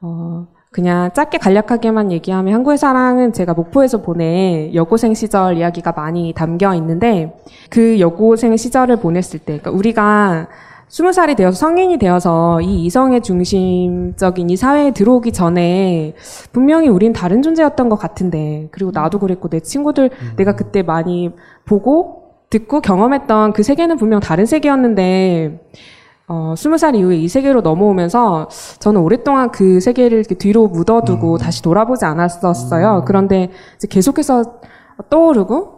어, 0.00 0.46
그냥 0.70 1.10
짧게 1.12 1.38
간략하게만 1.38 2.12
얘기하면 2.12 2.54
한국의 2.54 2.78
사랑은 2.78 3.32
제가 3.32 3.54
목포에서 3.54 4.02
보낸 4.02 4.72
여고생 4.72 5.12
시절 5.14 5.58
이야기가 5.58 5.92
많이 5.92 6.32
담겨 6.32 6.74
있는데 6.76 7.36
그 7.70 7.98
여고생 7.98 8.56
시절을 8.56 9.00
보냈을 9.00 9.40
때, 9.40 9.58
그러니까 9.58 9.72
우리가 9.72 10.46
스무 10.92 11.10
살이 11.14 11.34
되어서 11.34 11.56
성인이 11.56 11.96
되어서 11.96 12.60
이 12.60 12.84
이성의 12.84 13.22
중심적인 13.22 14.50
이 14.50 14.56
사회에 14.56 14.90
들어오기 14.90 15.32
전에 15.32 16.14
분명히 16.52 16.88
우린 16.88 17.14
다른 17.14 17.40
존재였던 17.40 17.88
것 17.88 17.96
같은데 17.96 18.68
그리고 18.72 18.90
나도 18.92 19.18
그랬고 19.18 19.48
내 19.48 19.60
친구들 19.60 20.10
내가 20.36 20.54
그때 20.54 20.82
많이 20.82 21.32
보고 21.64 22.34
듣고 22.50 22.82
경험했던 22.82 23.54
그 23.54 23.62
세계는 23.62 23.96
분명 23.96 24.20
다른 24.20 24.44
세계였는데 24.44 25.62
어, 26.28 26.54
스무 26.58 26.76
살 26.76 26.94
이후에 26.94 27.16
이 27.16 27.26
세계로 27.26 27.62
넘어오면서 27.62 28.50
저는 28.78 29.00
오랫동안 29.00 29.50
그 29.50 29.80
세계를 29.80 30.18
이렇게 30.18 30.34
뒤로 30.34 30.68
묻어두고 30.68 31.38
다시 31.38 31.62
돌아보지 31.62 32.04
않았었어요. 32.04 33.04
그런데 33.06 33.48
이제 33.76 33.88
계속해서 33.88 34.60
떠오르고 35.08 35.71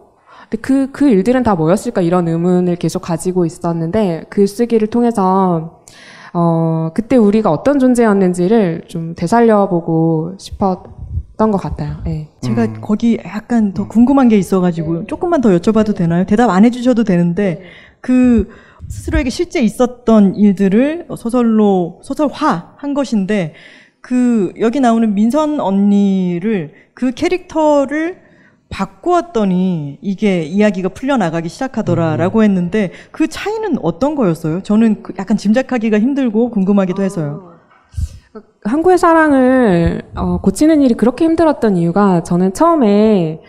근데 0.54 0.56
그, 0.56 0.90
그 0.92 1.08
일들은 1.08 1.42
다 1.42 1.54
뭐였을까 1.54 2.00
이런 2.00 2.28
의문을 2.28 2.76
계속 2.76 3.00
가지고 3.00 3.44
있었는데 3.46 4.24
그 4.28 4.46
쓰기를 4.46 4.88
통해서 4.88 5.82
어, 6.32 6.90
그때 6.94 7.16
우리가 7.16 7.50
어떤 7.50 7.78
존재였는지를 7.78 8.84
좀 8.88 9.14
되살려보고 9.14 10.36
싶었던 10.38 11.50
것 11.50 11.56
같아요. 11.58 11.96
예. 12.06 12.28
제가 12.40 12.80
거기 12.80 13.18
약간 13.24 13.72
더 13.72 13.86
궁금한 13.88 14.28
게 14.28 14.36
있어가지고 14.36 15.06
조금만 15.06 15.40
더 15.40 15.50
여쭤봐도 15.50 15.94
되나요? 15.94 16.24
대답 16.26 16.50
안 16.50 16.64
해주셔도 16.64 17.04
되는데 17.04 17.62
그 18.00 18.48
스스로에게 18.88 19.30
실제 19.30 19.60
있었던 19.60 20.36
일들을 20.36 21.06
소설로 21.16 22.00
소설화 22.02 22.74
한 22.76 22.94
것인데 22.94 23.54
그 24.00 24.52
여기 24.60 24.80
나오는 24.80 25.14
민선 25.14 25.60
언니를 25.60 26.74
그 26.94 27.12
캐릭터를 27.12 28.23
바꾸었더니 28.74 29.98
이게 30.02 30.42
이야기가 30.42 30.88
풀려나가기 30.88 31.48
시작하더라라고 31.48 32.42
했는데 32.42 32.90
그 33.12 33.28
차이는 33.28 33.78
어떤 33.82 34.16
거였어요? 34.16 34.62
저는 34.64 35.04
그 35.04 35.14
약간 35.16 35.36
짐작하기가 35.36 36.00
힘들고 36.00 36.50
궁금하기도 36.50 37.00
해서요. 37.00 37.54
한국의 38.64 38.98
사랑을 38.98 40.02
어, 40.16 40.40
고치는 40.40 40.82
일이 40.82 40.94
그렇게 40.94 41.24
힘들었던 41.24 41.76
이유가 41.76 42.24
저는 42.24 42.52
처음에 42.52 43.40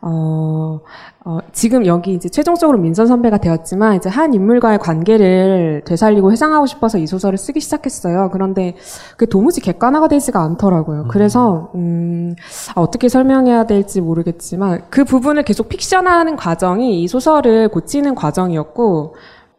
어, 0.00 0.80
어, 1.24 1.38
지금 1.52 1.86
여기 1.86 2.14
이제 2.14 2.28
최종적으로 2.28 2.78
민선 2.78 3.06
선배가 3.06 3.38
되었지만 3.38 3.96
이제 3.96 4.08
한 4.08 4.34
인물과의 4.34 4.78
관계를 4.80 5.82
되살리고 5.84 6.32
회상하고 6.32 6.66
싶어서 6.66 6.98
이 6.98 7.06
소설을 7.06 7.38
쓰기 7.38 7.60
시작했어요. 7.60 8.30
그런데 8.32 8.74
그게 9.12 9.26
도무지 9.26 9.60
객관화가 9.60 10.08
되지가 10.08 10.40
않더라고요. 10.40 11.06
그래서 11.08 11.70
음, 11.76 12.34
아, 12.74 12.80
어떻게 12.80 13.08
설명해야 13.08 13.66
될지 13.66 14.00
모르겠지만 14.00 14.82
그 14.90 15.04
부분을 15.04 15.44
계속 15.44 15.68
픽션화하는 15.68 16.34
과정이 16.34 17.02
이 17.02 17.06
소설을 17.06 17.68
고치는 17.68 18.16
과정이었고 18.16 19.14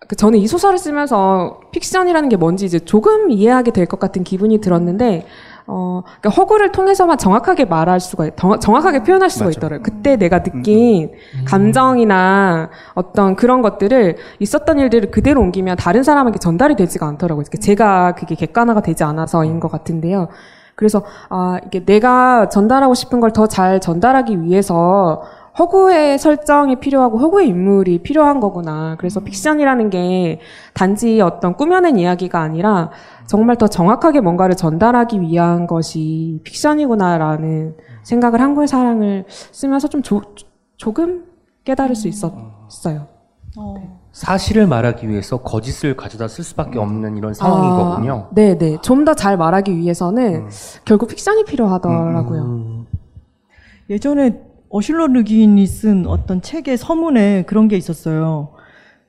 그 0.10 0.17
저는 0.17 0.39
이 0.39 0.47
소설을 0.47 0.78
쓰면서 0.78 1.62
픽션이라는 1.71 2.28
게 2.28 2.36
뭔지 2.36 2.65
이제 2.65 2.78
조금 2.80 3.32
이해하게 3.32 3.71
될 3.71 3.86
것 3.86 4.02
같은 4.02 4.26
기분이 4.26 4.60
들었는데 4.60 5.26
어, 5.65 6.02
그러니까 6.19 6.30
허구를 6.30 6.71
통해서만 6.73 7.17
정확하게 7.17 7.65
말할 7.65 7.99
수가, 7.99 8.30
정- 8.36 8.60
정확하게 8.60 9.04
표현할 9.04 9.30
수가 9.30 9.49
있더라고요. 9.52 9.82
그때 9.84 10.17
내가 10.17 10.43
느낀 10.43 11.12
감정이나 11.45 12.69
어떤 12.95 13.36
그런 13.36 13.62
것들을 13.62 14.17
있었던 14.39 14.80
일들을 14.80 15.12
그대로 15.12 15.41
옮기면 15.41 15.78
다른 15.78 16.04
사람에게 16.04 16.38
전달이 16.39 16.76
되지가 16.76 17.06
않더라고요. 17.08 17.45
그러니까 17.45 17.58
제가 17.65 18.15
그게 18.15 18.36
객관화가 18.36 18.82
되지 18.82 19.04
않아서인 19.04 19.60
것 19.60 19.71
같은데요. 19.71 20.28
그래서, 20.76 21.04
아, 21.30 21.60
이게 21.65 21.86
내가 21.86 22.49
전달하고 22.49 22.93
싶은 22.95 23.19
걸 23.19 23.32
더 23.32 23.45
잘 23.47 23.80
전달하기 23.80 24.41
위해서 24.43 25.21
허구의 25.57 26.17
설정이 26.17 26.77
필요하고 26.77 27.19
허구의 27.19 27.47
인물이 27.49 27.99
필요한 27.99 28.39
거구나. 28.39 28.95
그래서 28.97 29.19
픽션이라는 29.19 29.89
게 29.91 30.39
단지 30.73 31.21
어떤 31.21 31.55
꾸며낸 31.55 31.97
이야기가 31.97 32.39
아니라 32.39 32.89
정말 33.27 33.55
더 33.57 33.67
정확하게 33.67 34.21
뭔가를 34.21 34.55
전달하기 34.55 35.21
위한 35.21 35.67
것이 35.67 36.39
픽션이구나라는 36.43 37.75
생각을 38.03 38.41
한국의 38.41 38.67
사랑을 38.67 39.25
쓰면서 39.29 39.87
좀 39.87 40.01
조, 40.01 40.21
조금 40.77 41.25
깨달을 41.65 41.95
수 41.95 42.07
있었어요. 42.07 43.07
사실을 44.11 44.67
말하기 44.67 45.07
위해서 45.07 45.37
거짓을 45.37 45.95
가져다 45.95 46.27
쓸 46.27 46.43
수밖에 46.43 46.79
없는 46.79 47.15
이런 47.17 47.33
상황인 47.35 47.71
아, 47.71 47.77
거군요. 47.77 48.27
네, 48.31 48.57
네. 48.57 48.77
좀 48.81 49.05
더 49.05 49.13
잘 49.13 49.37
말하기 49.37 49.75
위해서는 49.77 50.47
결국 50.85 51.09
픽션이 51.09 51.45
필요하더라고요. 51.45 52.41
음. 52.41 52.85
예전에 53.89 54.39
어실러 54.73 55.05
르긴이 55.05 55.67
쓴 55.67 56.07
어떤 56.07 56.41
책의 56.41 56.77
서문에 56.77 57.43
그런 57.43 57.67
게 57.67 57.77
있었어요. 57.77 58.49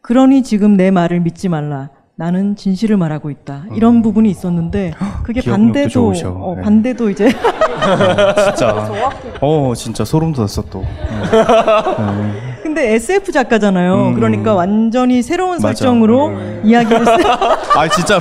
그러니 0.03 0.43
지금 0.43 0.77
내 0.77 0.91
말을 0.91 1.21
믿지 1.21 1.49
말라. 1.49 1.89
나는 2.17 2.55
진실을 2.55 2.99
말하고 2.99 3.31
있다. 3.31 3.65
이런 3.75 4.03
부분이 4.03 4.29
있었는데 4.29 4.93
그게 5.23 5.41
반대도. 5.41 6.13
어, 6.27 6.55
네. 6.57 6.63
반대도 6.63 7.09
이제 7.09 7.31
진짜. 8.45 8.93
어, 9.41 9.73
진짜 9.75 10.05
소름 10.05 10.35
돋았어 10.35 10.65
또. 10.69 10.83
네. 10.83 12.61
근데 12.63 12.93
SF 12.97 13.33
작가잖아요. 13.33 14.09
음. 14.09 14.15
그러니까 14.15 14.53
완전히 14.55 15.23
새로운 15.23 15.53
맞아. 15.63 15.69
설정으로 15.69 16.29
네. 16.39 16.61
이야기를 16.65 17.07
쓰. 17.07 17.11
아 17.75 17.89
진짜로. 17.89 18.21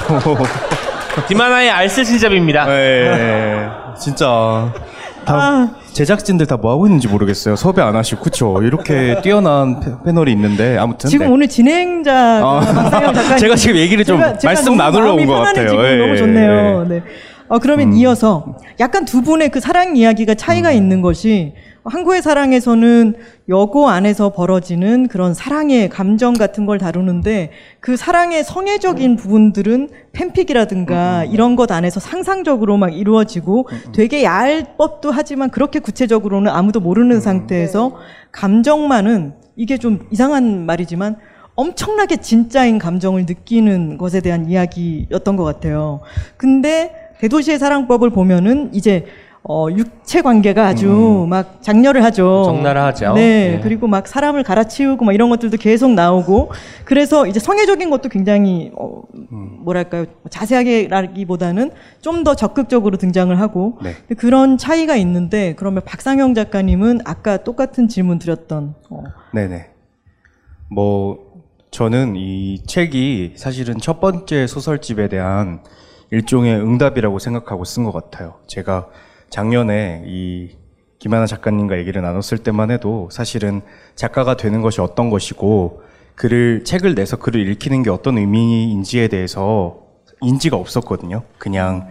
디마나의 1.27 1.69
알쓸신잡입니다. 1.69 2.65
네. 2.67 3.67
진짜. 3.99 4.71
다 5.25 5.35
아. 5.35 5.69
제작진들 5.93 6.45
다 6.47 6.57
뭐 6.57 6.71
하고 6.71 6.87
있는지 6.87 7.07
모르겠어요. 7.07 7.55
섭외 7.55 7.81
안 7.83 7.95
하시고 7.95 8.21
그쵸? 8.21 8.59
이렇게 8.63 9.19
뛰어난 9.23 9.79
패- 9.79 9.91
패널이 10.05 10.31
있는데 10.31 10.77
아무튼 10.77 11.09
지금 11.09 11.25
네. 11.27 11.31
오늘 11.31 11.47
진행자 11.47 12.41
아, 12.43 12.61
작가님 13.13 13.37
제가 13.37 13.55
지금 13.55 13.75
얘기를 13.77 14.03
좀 14.05 14.19
말씀 14.43 14.65
너무 14.65 14.77
나누려고 14.77 15.15
마음이 15.17 15.23
온것 15.23 15.45
같아요. 15.45 15.65
편안해지고 15.71 15.87
예, 15.87 15.97
너무 15.97 16.11
예, 16.13 16.17
좋네요. 16.17 16.85
네. 16.87 17.01
어, 17.49 17.59
그러면 17.59 17.89
음. 17.89 17.93
이어서 17.97 18.55
약간 18.79 19.05
두 19.05 19.21
분의 19.21 19.49
그 19.49 19.59
사랑 19.59 19.95
이야기가 19.97 20.35
차이가 20.35 20.71
있는 20.71 21.01
것이 21.01 21.53
한국의 21.85 22.21
사랑에서는 22.21 23.15
여고 23.49 23.89
안에서 23.89 24.31
벌어지는 24.31 25.07
그런 25.07 25.33
사랑의 25.33 25.89
감정 25.89 26.33
같은 26.33 26.65
걸 26.65 26.77
다루는데 26.77 27.51
그 27.79 27.97
사랑의 27.97 28.43
성애적인 28.43 29.17
부분들은 29.17 29.89
팬픽이라든가 30.13 31.25
이런 31.25 31.55
것 31.55 31.71
안에서 31.71 31.99
상상적으로 31.99 32.77
막 32.77 32.89
이루어지고 32.89 33.67
되게 33.93 34.23
야할 34.23 34.77
법도 34.77 35.11
하지만 35.11 35.49
그렇게 35.49 35.79
구체적으로는 35.79 36.51
아무도 36.51 36.79
모르는 36.79 37.19
상태에서 37.19 37.97
감정만은 38.31 39.33
이게 39.55 39.77
좀 39.77 40.07
이상한 40.09 40.65
말이지만 40.65 41.17
엄청나게 41.55 42.17
진짜인 42.17 42.79
감정을 42.79 43.25
느끼는 43.27 43.97
것에 43.97 44.21
대한 44.21 44.49
이야기였던 44.49 45.35
것 45.35 45.43
같아요. 45.43 45.99
근데 46.37 47.03
대도시의 47.19 47.59
사랑법을 47.59 48.09
보면은 48.09 48.73
이제 48.73 49.05
어, 49.45 49.67
육체 49.69 50.21
관계가 50.21 50.65
아주 50.67 51.25
막 51.29 51.61
장렬을 51.61 52.01
하죠. 52.05 52.43
적나라하죠. 52.45 53.13
네, 53.13 53.55
네. 53.55 53.59
그리고 53.61 53.87
막 53.87 54.07
사람을 54.07 54.43
갈아치우고 54.43 55.03
막 55.03 55.11
이런 55.11 55.29
것들도 55.29 55.57
계속 55.57 55.91
나오고 55.91 56.51
그래서 56.85 57.27
이제 57.27 57.41
성애적인 57.41 57.89
것도 57.89 58.07
굉장히 58.07 58.71
어, 58.77 59.01
뭐랄까요 59.65 60.05
자세하게라기보다는 60.29 61.71
좀 62.01 62.23
더 62.23 62.35
적극적으로 62.35 62.95
등장을 62.95 63.37
하고 63.37 63.77
네. 63.83 63.95
그런 64.15 64.57
차이가 64.57 64.95
있는데 64.95 65.55
그러면 65.57 65.81
박상영 65.83 66.35
작가님은 66.35 67.01
아까 67.03 67.35
똑같은 67.35 67.89
질문 67.89 68.17
드렸던 68.17 68.75
어, 68.89 69.03
네네. 69.33 69.67
뭐 70.71 71.19
저는 71.71 72.15
이 72.15 72.63
책이 72.65 73.33
사실은 73.35 73.77
첫 73.79 73.99
번째 73.99 74.47
소설집에 74.47 75.09
대한 75.09 75.59
일종의 76.11 76.55
응답이라고 76.61 77.19
생각하고 77.19 77.65
쓴 77.65 77.83
것 77.83 77.91
같아요. 77.91 78.35
제가 78.47 78.87
작년에 79.33 80.03
이 80.05 80.49
김하나 80.99 81.25
작가님과 81.25 81.79
얘기를 81.79 82.03
나눴을 82.03 82.37
때만 82.43 82.69
해도 82.69 83.09
사실은 83.11 83.61
작가가 83.95 84.37
되는 84.37 84.61
것이 84.61 84.79
어떤 84.79 85.09
것이고 85.09 85.81
글을 86.13 86.63
책을 86.65 86.93
내서 86.93 87.17
글을 87.17 87.47
읽히는 87.49 87.81
게 87.81 87.89
어떤 87.89 88.19
의미인지에 88.19 89.07
대해서 89.07 89.79
인지가 90.21 90.55
없었거든요. 90.57 91.23
그냥 91.39 91.87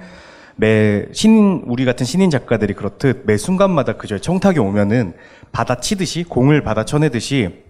매 0.55 1.07
신인 1.11 1.65
우리 1.67 1.85
같은 1.85 2.07
신인 2.07 2.31
작가들이 2.31 2.75
그렇듯 2.75 3.25
매 3.27 3.37
순간마다 3.37 3.95
그저 3.97 4.19
청탁이 4.19 4.61
오면은 4.61 5.15
받아치듯이 5.51 6.23
공을 6.23 6.63
받아쳐내듯이 6.63 7.65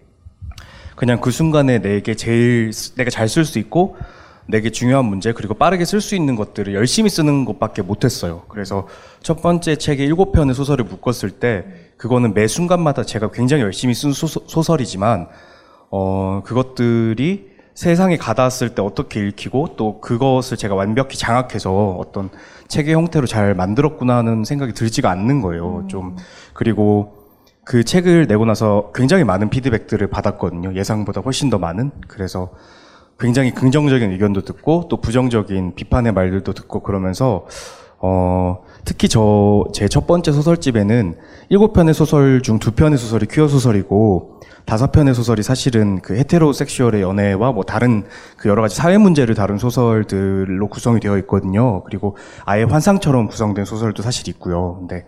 그냥 0.96 1.18
그 1.22 1.30
순간에 1.30 1.78
내게 1.80 2.14
제일 2.14 2.74
쓰- 2.74 2.94
내가 2.94 3.08
잘 3.08 3.26
쓸 3.26 3.46
수 3.46 3.58
있고 3.58 3.96
내게 4.46 4.70
중요한 4.70 5.04
문제 5.04 5.32
그리고 5.32 5.54
빠르게 5.54 5.84
쓸 5.84 6.00
수 6.00 6.14
있는 6.14 6.36
것들을 6.36 6.74
열심히 6.74 7.08
쓰는 7.10 7.44
것밖에 7.44 7.82
못했어요. 7.82 8.42
그래서 8.48 8.86
첫 9.22 9.40
번째 9.40 9.76
책에 9.76 10.04
일곱 10.04 10.32
편의 10.32 10.54
소설을 10.54 10.84
묶었을 10.84 11.30
때 11.30 11.64
그거는 11.96 12.34
매 12.34 12.46
순간마다 12.46 13.04
제가 13.04 13.30
굉장히 13.30 13.62
열심히 13.62 13.94
쓴 13.94 14.12
소설, 14.12 14.42
소설이지만 14.46 15.28
어 15.90 16.42
그것들이 16.44 17.52
세상에 17.74 18.16
가닿았을 18.16 18.74
때 18.74 18.82
어떻게 18.82 19.26
읽히고 19.26 19.76
또 19.76 20.00
그것을 20.00 20.56
제가 20.56 20.74
완벽히 20.74 21.16
장악해서 21.16 21.96
어떤 21.98 22.28
책의 22.68 22.94
형태로 22.94 23.26
잘 23.26 23.54
만들었구나 23.54 24.16
하는 24.16 24.44
생각이 24.44 24.72
들지가 24.74 25.10
않는 25.10 25.40
거예요. 25.40 25.84
좀 25.88 26.16
그리고 26.52 27.22
그 27.64 27.84
책을 27.84 28.26
내고 28.26 28.44
나서 28.44 28.90
굉장히 28.94 29.24
많은 29.24 29.48
피드백들을 29.48 30.06
받았거든요. 30.08 30.74
예상보다 30.74 31.20
훨씬 31.20 31.48
더 31.48 31.58
많은. 31.58 31.92
그래서 32.08 32.50
굉장히 33.18 33.52
긍정적인 33.52 34.10
의견도 34.10 34.42
듣고 34.42 34.86
또 34.88 35.00
부정적인 35.00 35.74
비판의 35.74 36.12
말들도 36.12 36.52
듣고 36.52 36.80
그러면서 36.80 37.46
어 38.00 38.62
특히 38.84 39.08
저 39.08 39.64
제 39.72 39.86
첫 39.88 40.06
번째 40.08 40.32
소설집에는 40.32 41.16
일곱 41.50 41.72
편의 41.72 41.94
소설 41.94 42.42
중 42.42 42.58
두 42.58 42.72
편의 42.72 42.98
소설이 42.98 43.26
퀴어 43.26 43.46
소설이고 43.46 44.40
다섯 44.64 44.90
편의 44.90 45.14
소설이 45.14 45.42
사실은 45.42 46.00
그 46.00 46.16
헤테로섹슈얼의 46.16 47.02
연애와 47.02 47.52
뭐 47.52 47.62
다른 47.64 48.04
그 48.36 48.48
여러 48.48 48.62
가지 48.62 48.74
사회 48.76 48.98
문제를 48.98 49.34
다룬 49.36 49.58
소설들로 49.58 50.68
구성이 50.68 50.98
되어 51.00 51.16
있거든요. 51.18 51.82
그리고 51.84 52.16
아예 52.44 52.62
환상처럼 52.64 53.28
구성된 53.28 53.64
소설도 53.64 54.02
사실 54.02 54.28
있고요. 54.30 54.76
근데 54.80 55.04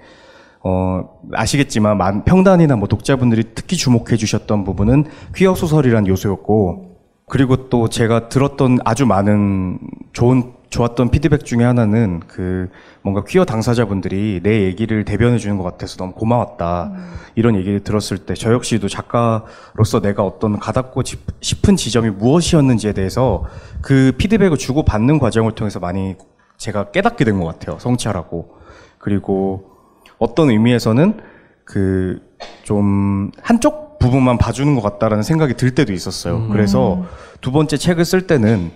어, 0.62 1.08
아시겠지만 1.32 1.98
만- 1.98 2.24
평단이나 2.24 2.76
뭐 2.76 2.88
독자분들이 2.88 3.44
특히 3.54 3.76
주목해 3.76 4.16
주셨던 4.16 4.64
부분은 4.64 5.04
퀴어 5.36 5.54
소설이란 5.54 6.06
요소였고 6.06 6.93
그리고 7.26 7.68
또 7.68 7.88
제가 7.88 8.28
들었던 8.28 8.78
아주 8.84 9.06
많은 9.06 9.78
좋은 10.12 10.52
좋았던 10.70 11.10
피드백 11.10 11.44
중에 11.44 11.62
하나는 11.62 12.20
그 12.26 12.68
뭔가 13.02 13.22
퀴어 13.24 13.44
당사자분들이 13.44 14.40
내 14.42 14.62
얘기를 14.64 15.04
대변해 15.04 15.38
주는 15.38 15.56
것 15.56 15.62
같아서 15.62 15.96
너무 15.96 16.12
고마웠다. 16.12 16.92
이런 17.36 17.54
얘기를 17.54 17.80
들었을 17.80 18.18
때 18.18 18.34
저 18.34 18.52
역시도 18.52 18.88
작가로서 18.88 20.00
내가 20.02 20.24
어떤 20.24 20.58
가닿고 20.58 21.04
짚- 21.04 21.20
싶은 21.40 21.76
지점이 21.76 22.10
무엇이었는지에 22.10 22.92
대해서 22.92 23.44
그 23.82 24.12
피드백을 24.18 24.58
주고 24.58 24.84
받는 24.84 25.18
과정을 25.20 25.52
통해서 25.52 25.78
많이 25.78 26.16
제가 26.56 26.90
깨닫게 26.90 27.24
된 27.24 27.38
것 27.38 27.46
같아요. 27.46 27.78
성찰하고. 27.78 28.56
그리고 28.98 29.70
어떤 30.18 30.50
의미에서는 30.50 31.20
그 31.64 32.20
좀 32.64 33.30
한쪽 33.42 33.83
부분만 34.04 34.36
봐주는 34.36 34.74
것 34.74 34.82
같다라는 34.82 35.22
생각이 35.22 35.54
들 35.54 35.74
때도 35.74 35.92
있었어요. 35.92 36.48
그래서 36.48 37.04
두 37.40 37.52
번째 37.52 37.78
책을 37.78 38.04
쓸 38.04 38.26
때는 38.26 38.70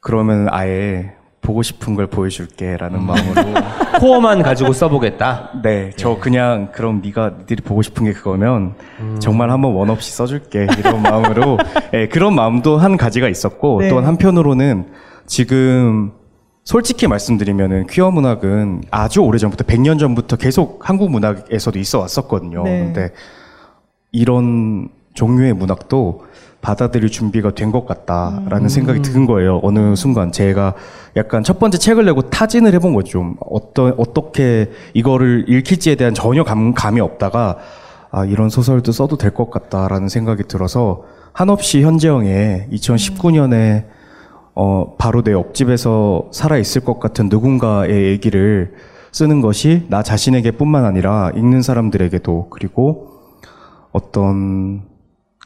그러면 0.00 0.48
아예 0.50 1.14
보고 1.40 1.62
싶은 1.62 1.94
걸 1.94 2.06
보여줄게라는 2.06 3.02
마음으로 3.02 3.54
core만 3.98 4.42
가지고 4.42 4.74
써보겠다. 4.74 5.50
네, 5.62 5.90
저 5.96 6.18
그냥 6.18 6.68
그럼 6.72 7.00
네가 7.02 7.36
니들이 7.40 7.62
보고 7.62 7.80
싶은 7.80 8.04
게 8.04 8.12
그거면 8.12 8.74
정말 9.18 9.50
한번 9.50 9.72
원 9.72 9.88
없이 9.88 10.12
써줄게 10.12 10.66
이런 10.78 11.00
마음으로 11.00 11.58
예, 11.94 12.08
그런 12.08 12.34
마음도 12.34 12.76
한 12.76 12.98
가지가 12.98 13.28
있었고 13.28 13.80
네. 13.80 13.88
또 13.88 14.00
한편으로는 14.00 14.88
지금 15.26 16.12
솔직히 16.64 17.06
말씀드리면은 17.06 17.86
퀴어 17.86 18.10
문학은 18.10 18.82
아주 18.90 19.20
오래 19.20 19.38
전부터 19.38 19.64
100년 19.64 19.98
전부터 19.98 20.36
계속 20.36 20.88
한국 20.88 21.10
문학에서도 21.10 21.78
있어 21.78 22.00
왔었거든요. 22.00 22.62
네. 22.64 22.80
근데 22.84 23.10
이런 24.12 24.88
종류의 25.14 25.52
문학도 25.54 26.24
받아들일 26.60 27.08
준비가 27.08 27.52
된 27.52 27.72
것 27.72 27.86
같다라는 27.86 28.68
생각이 28.68 29.00
든 29.02 29.24
거예요. 29.26 29.60
어느 29.62 29.94
순간 29.96 30.30
제가 30.30 30.74
약간 31.16 31.42
첫 31.42 31.58
번째 31.58 31.78
책을 31.78 32.04
내고 32.04 32.22
타진을 32.28 32.74
해본 32.74 32.92
거죠. 32.94 33.10
좀 33.12 33.36
어떤 33.40 33.94
어떻게 33.96 34.70
이거를 34.92 35.46
읽힐지에 35.48 35.94
대한 35.94 36.12
전혀 36.14 36.44
감, 36.44 36.74
감이 36.74 37.00
없다가 37.00 37.56
아 38.10 38.24
이런 38.24 38.50
소설도 38.50 38.92
써도 38.92 39.16
될 39.16 39.30
것 39.32 39.50
같다라는 39.50 40.08
생각이 40.08 40.44
들어서 40.48 41.04
한없이 41.32 41.82
현재형에 41.82 42.68
2019년에 42.72 43.84
어 44.54 44.96
바로 44.98 45.22
내 45.22 45.32
옆집에서 45.32 46.28
살아 46.32 46.58
있을 46.58 46.82
것 46.84 46.98
같은 47.00 47.28
누군가의 47.30 48.08
얘기를 48.08 48.74
쓰는 49.12 49.40
것이 49.40 49.86
나 49.88 50.02
자신에게뿐만 50.02 50.84
아니라 50.84 51.30
읽는 51.36 51.62
사람들에게도 51.62 52.48
그리고 52.50 53.09
어떤 53.92 54.82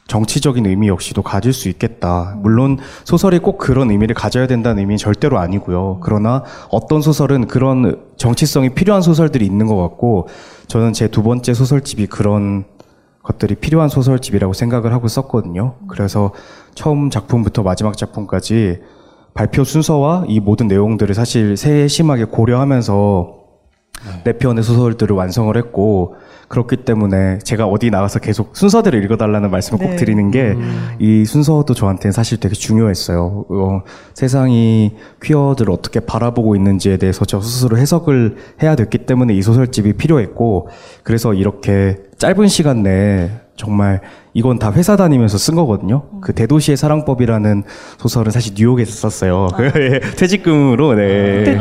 정치적인 0.07 0.65
의미 0.67 0.87
역시도 0.87 1.23
가질 1.23 1.51
수 1.51 1.67
있겠다. 1.67 2.37
물론 2.41 2.77
소설이 3.05 3.39
꼭 3.39 3.57
그런 3.57 3.89
의미를 3.89 4.13
가져야 4.13 4.45
된다는 4.45 4.79
의미는 4.79 4.97
절대로 4.97 5.39
아니고요. 5.39 5.99
그러나 6.03 6.43
어떤 6.69 7.01
소설은 7.01 7.47
그런 7.47 8.03
정치성이 8.15 8.69
필요한 8.69 9.01
소설들이 9.01 9.45
있는 9.45 9.65
것 9.65 9.75
같고 9.77 10.27
저는 10.67 10.93
제 10.93 11.07
두 11.07 11.23
번째 11.23 11.53
소설집이 11.53 12.07
그런 12.07 12.65
것들이 13.23 13.55
필요한 13.55 13.89
소설집이라고 13.89 14.53
생각을 14.53 14.93
하고 14.93 15.07
썼거든요. 15.07 15.75
그래서 15.87 16.31
처음 16.75 17.09
작품부터 17.09 17.63
마지막 17.63 17.97
작품까지 17.97 18.81
발표 19.33 19.63
순서와 19.63 20.25
이 20.27 20.39
모든 20.39 20.67
내용들을 20.67 21.15
사실 21.15 21.57
세심하게 21.57 22.25
고려하면서 22.25 23.33
네 24.23 24.33
편의 24.33 24.63
소설들을 24.63 25.15
완성을 25.15 25.57
했고 25.57 26.15
그렇기 26.47 26.77
때문에 26.77 27.39
제가 27.39 27.65
어디 27.65 27.89
나가서 27.89 28.19
계속 28.19 28.55
순서대로 28.55 28.97
읽어달라는 28.99 29.49
말씀을 29.51 29.79
꼭 29.79 29.89
네. 29.91 29.95
드리는 29.95 30.31
게 30.31 30.55
이 30.99 31.25
순서도 31.25 31.73
저한테는 31.73 32.11
사실 32.11 32.39
되게 32.39 32.55
중요했어요. 32.55 33.45
어, 33.49 33.81
세상이 34.13 34.95
퀴어들을 35.21 35.71
어떻게 35.71 35.99
바라보고 35.99 36.55
있는지에 36.55 36.97
대해서 36.97 37.25
저 37.25 37.41
스스로 37.41 37.77
해석을 37.77 38.35
해야 38.63 38.75
됐기 38.75 38.99
때문에 38.99 39.33
이 39.33 39.41
소설집이 39.41 39.93
필요했고 39.93 40.69
그래서 41.03 41.33
이렇게 41.33 41.97
짧은 42.17 42.47
시간 42.47 42.83
내에 42.83 43.31
정말 43.55 44.01
이건 44.35 44.59
다 44.59 44.69
회사 44.73 44.97
다니면서 44.97 45.37
쓴 45.37 45.55
거거든요. 45.55 46.03
그 46.19 46.33
대도시의 46.33 46.75
사랑법이라는 46.75 47.63
소설은 47.97 48.33
사실 48.33 48.53
뉴욕에서 48.57 48.91
썼어요. 48.91 49.47
그 49.55 49.71
퇴직금으로 50.19 50.93
네. 50.93 51.57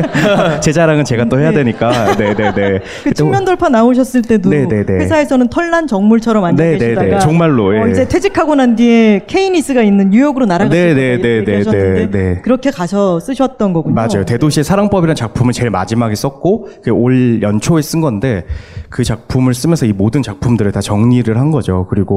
제 0.60 0.70
자랑은 0.70 1.06
제가 1.06 1.24
또 1.30 1.40
해야 1.40 1.48
네. 1.48 1.56
되니까. 1.56 2.14
네, 2.16 2.34
네, 2.34 2.52
네. 2.54 2.80
그 3.04 3.14
측면 3.14 3.46
돌파 3.46 3.70
나오셨을 3.70 4.20
때도 4.20 4.50
네, 4.50 4.68
네, 4.68 4.84
네. 4.84 4.92
회사에서는 4.96 5.48
털난 5.48 5.86
정물처럼 5.86 6.44
앉아 6.44 6.62
네, 6.62 6.72
네, 6.72 6.78
계시다가 6.78 7.06
네. 7.06 7.18
정말로, 7.20 7.68
어, 7.68 7.86
예. 7.86 7.90
이제 7.90 8.06
퇴직하고 8.06 8.54
난 8.54 8.76
뒤에 8.76 9.22
케이니스가 9.26 9.82
있는 9.82 10.10
뉴욕으로 10.10 10.44
네, 10.46 10.58
네, 10.68 11.16
네, 11.16 11.44
네, 11.44 11.64
네, 11.64 12.10
네. 12.10 12.40
그렇게 12.42 12.70
가서 12.70 13.18
쓰셨던 13.18 13.72
거군요. 13.72 13.94
맞아요. 13.94 14.26
대도시의 14.26 14.64
사랑법이라는 14.64 15.14
작품을 15.14 15.54
제일 15.54 15.70
마지막에 15.70 16.14
썼고 16.14 16.68
올 16.92 17.40
연초에 17.40 17.80
쓴 17.80 18.02
건데 18.02 18.44
그 18.90 19.04
작품을 19.04 19.54
쓰면서 19.54 19.86
이 19.86 19.92
모든 19.92 20.22
작품들을 20.22 20.70
다 20.72 20.82
정리를 20.82 21.34
한 21.38 21.50
거죠. 21.50 21.86
그리고 21.88 22.09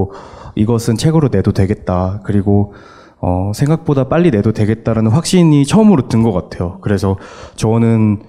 이것은 0.56 0.98
책으로 0.98 1.30
내도 1.30 1.52
되겠다. 1.52 2.22
그리고 2.26 2.74
어, 3.20 3.52
생각보다 3.56 4.10
빨리 4.10 4.32
내도 4.32 4.52
되겠다라는 4.52 5.12
확신이 5.12 5.66
처음으로 5.66 6.08
든 6.10 6.24
것 6.24 6.32
같아요. 6.34 6.78
그래서 6.82 7.18
저는 7.56 8.22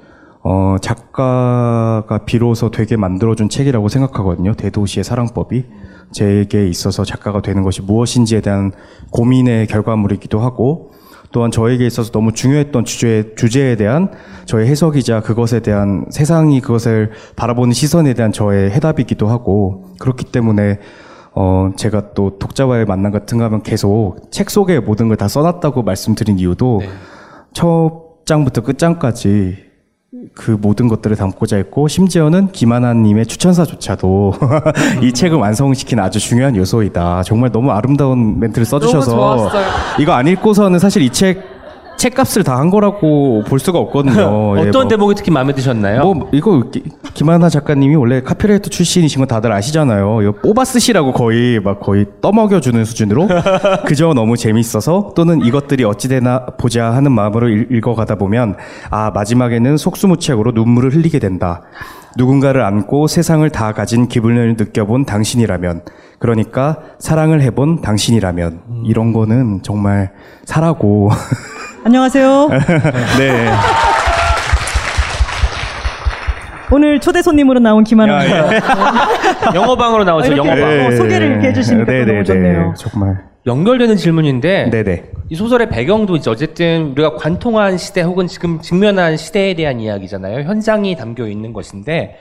어, 0.42 0.76
작가가 0.80 2.20
비로소 2.26 2.70
되게 2.70 2.96
만들어준 2.96 3.48
책이라고 3.48 3.88
생각하거든요. 3.88 4.54
대도시의 4.54 5.02
사랑법이. 5.02 5.64
제게 6.12 6.68
있어서 6.68 7.02
작가가 7.02 7.40
되는 7.40 7.62
것이 7.62 7.82
무엇인지에 7.82 8.40
대한 8.40 8.70
고민의 9.10 9.66
결과물이기도 9.66 10.38
하고, 10.38 10.92
또한 11.32 11.50
저에게 11.50 11.86
있어서 11.86 12.12
너무 12.12 12.32
중요했던 12.32 12.84
주제, 12.84 13.32
주제에 13.36 13.74
대한 13.74 14.12
저의 14.44 14.68
해석이자 14.68 15.22
그것에 15.22 15.60
대한 15.60 16.04
세상이 16.10 16.60
그것을 16.60 17.10
바라보는 17.34 17.72
시선에 17.72 18.14
대한 18.14 18.30
저의 18.30 18.70
해답이기도 18.70 19.26
하고 19.26 19.86
그렇기 19.98 20.26
때문에 20.26 20.78
어, 21.36 21.70
제가 21.76 22.12
또 22.14 22.38
독자와의 22.38 22.84
만남 22.84 23.10
같은 23.12 23.38
거 23.38 23.44
하면 23.44 23.62
계속 23.62 24.16
책 24.30 24.50
속에 24.50 24.78
모든 24.80 25.08
걸 25.08 25.16
다 25.16 25.28
써놨다고 25.28 25.82
말씀드린 25.82 26.38
이유도 26.38 26.80
첫 27.52 28.24
장부터 28.24 28.62
끝장까지 28.62 29.56
그 30.34 30.56
모든 30.60 30.88
것들을 30.88 31.16
담고자 31.16 31.56
했고 31.56 31.86
심지어는 31.88 32.52
김하나님의 32.52 33.26
추천사조차도 33.26 34.32
이 35.02 35.12
책을 35.12 35.36
완성시키는 35.38 36.02
아주 36.02 36.18
중요한 36.18 36.56
요소이다. 36.56 37.22
정말 37.24 37.50
너무 37.52 37.70
아름다운 37.72 38.38
멘트를 38.40 38.64
써주셔서. 38.64 39.50
이거 40.00 40.12
안 40.12 40.26
읽고서는 40.28 40.78
사실 40.78 41.02
이책 41.02 41.53
책값을 42.08 42.42
다 42.44 42.54
한 42.54 42.70
거라고 42.70 43.42
볼 43.46 43.58
수가 43.58 43.78
없거든요. 43.80 44.54
예, 44.62 44.68
어떤 44.68 44.82
뭐- 44.82 44.88
대목이 44.88 45.14
특히 45.16 45.30
마음에 45.30 45.52
드셨나요? 45.54 46.02
뭐 46.02 46.28
이거 46.32 46.60
기- 46.70 46.82
김하나 47.14 47.48
작가님이 47.48 47.96
원래 47.96 48.20
카피라이터 48.22 48.68
출신이신 48.70 49.20
거 49.20 49.26
다들 49.26 49.50
아시잖아요. 49.52 50.22
이거 50.22 50.32
뽑아 50.32 50.64
쓰시라고 50.64 51.12
거의 51.12 51.58
막 51.60 51.80
거의 51.80 52.06
떠먹여 52.20 52.60
주는 52.60 52.84
수준으로 52.84 53.26
그저 53.86 54.12
너무 54.14 54.36
재밌어서 54.36 55.12
또는 55.16 55.40
이것들이 55.44 55.84
어찌되나 55.84 56.46
보자 56.58 56.92
하는 56.92 57.10
마음으로 57.12 57.48
읽- 57.48 57.72
읽어가다 57.72 58.16
보면 58.16 58.56
아 58.90 59.10
마지막에는 59.12 59.76
속수무책으로 59.78 60.52
눈물을 60.52 60.94
흘리게 60.94 61.18
된다. 61.18 61.62
누군가를 62.16 62.62
안고 62.62 63.08
세상을 63.08 63.48
다 63.50 63.72
가진 63.72 64.06
기분을 64.06 64.54
느껴본 64.56 65.04
당신이라면 65.06 65.82
그러니까 66.18 66.78
사랑을 66.98 67.42
해본 67.42 67.80
당신이라면 67.82 68.84
이런 68.86 69.12
거는 69.12 69.62
정말 69.62 70.10
사라고 70.44 71.10
안녕하세요. 71.84 72.48
네. 73.18 73.50
오늘 76.72 76.98
초대 76.98 77.20
손님으로 77.22 77.60
나온 77.60 77.84
김하나. 77.84 78.24
야, 78.28 78.52
예. 78.52 78.60
영어방으로 79.54 80.04
나오죠. 80.04 80.32
이렇게 80.32 80.48
영어방. 80.48 80.86
어, 80.86 80.96
소개를 80.96 81.26
이렇게 81.32 81.48
해주시니까 81.48 81.84
또 81.84 81.92
너무 81.92 82.04
네네네. 82.06 82.24
좋네요. 82.24 82.74
정말. 82.76 83.18
연결되는 83.46 83.96
질문인데 83.96 84.70
네네. 84.70 85.04
이 85.28 85.34
소설의 85.36 85.68
배경도 85.68 86.16
이제 86.16 86.30
어쨌든 86.30 86.92
우리가 86.92 87.16
관통한 87.16 87.76
시대 87.76 88.00
혹은 88.00 88.26
지금 88.26 88.60
직면한 88.60 89.18
시대에 89.18 89.54
대한 89.54 89.78
이야기잖아요. 89.78 90.48
현장이 90.48 90.96
담겨 90.96 91.28
있는 91.28 91.52
것인데 91.52 92.16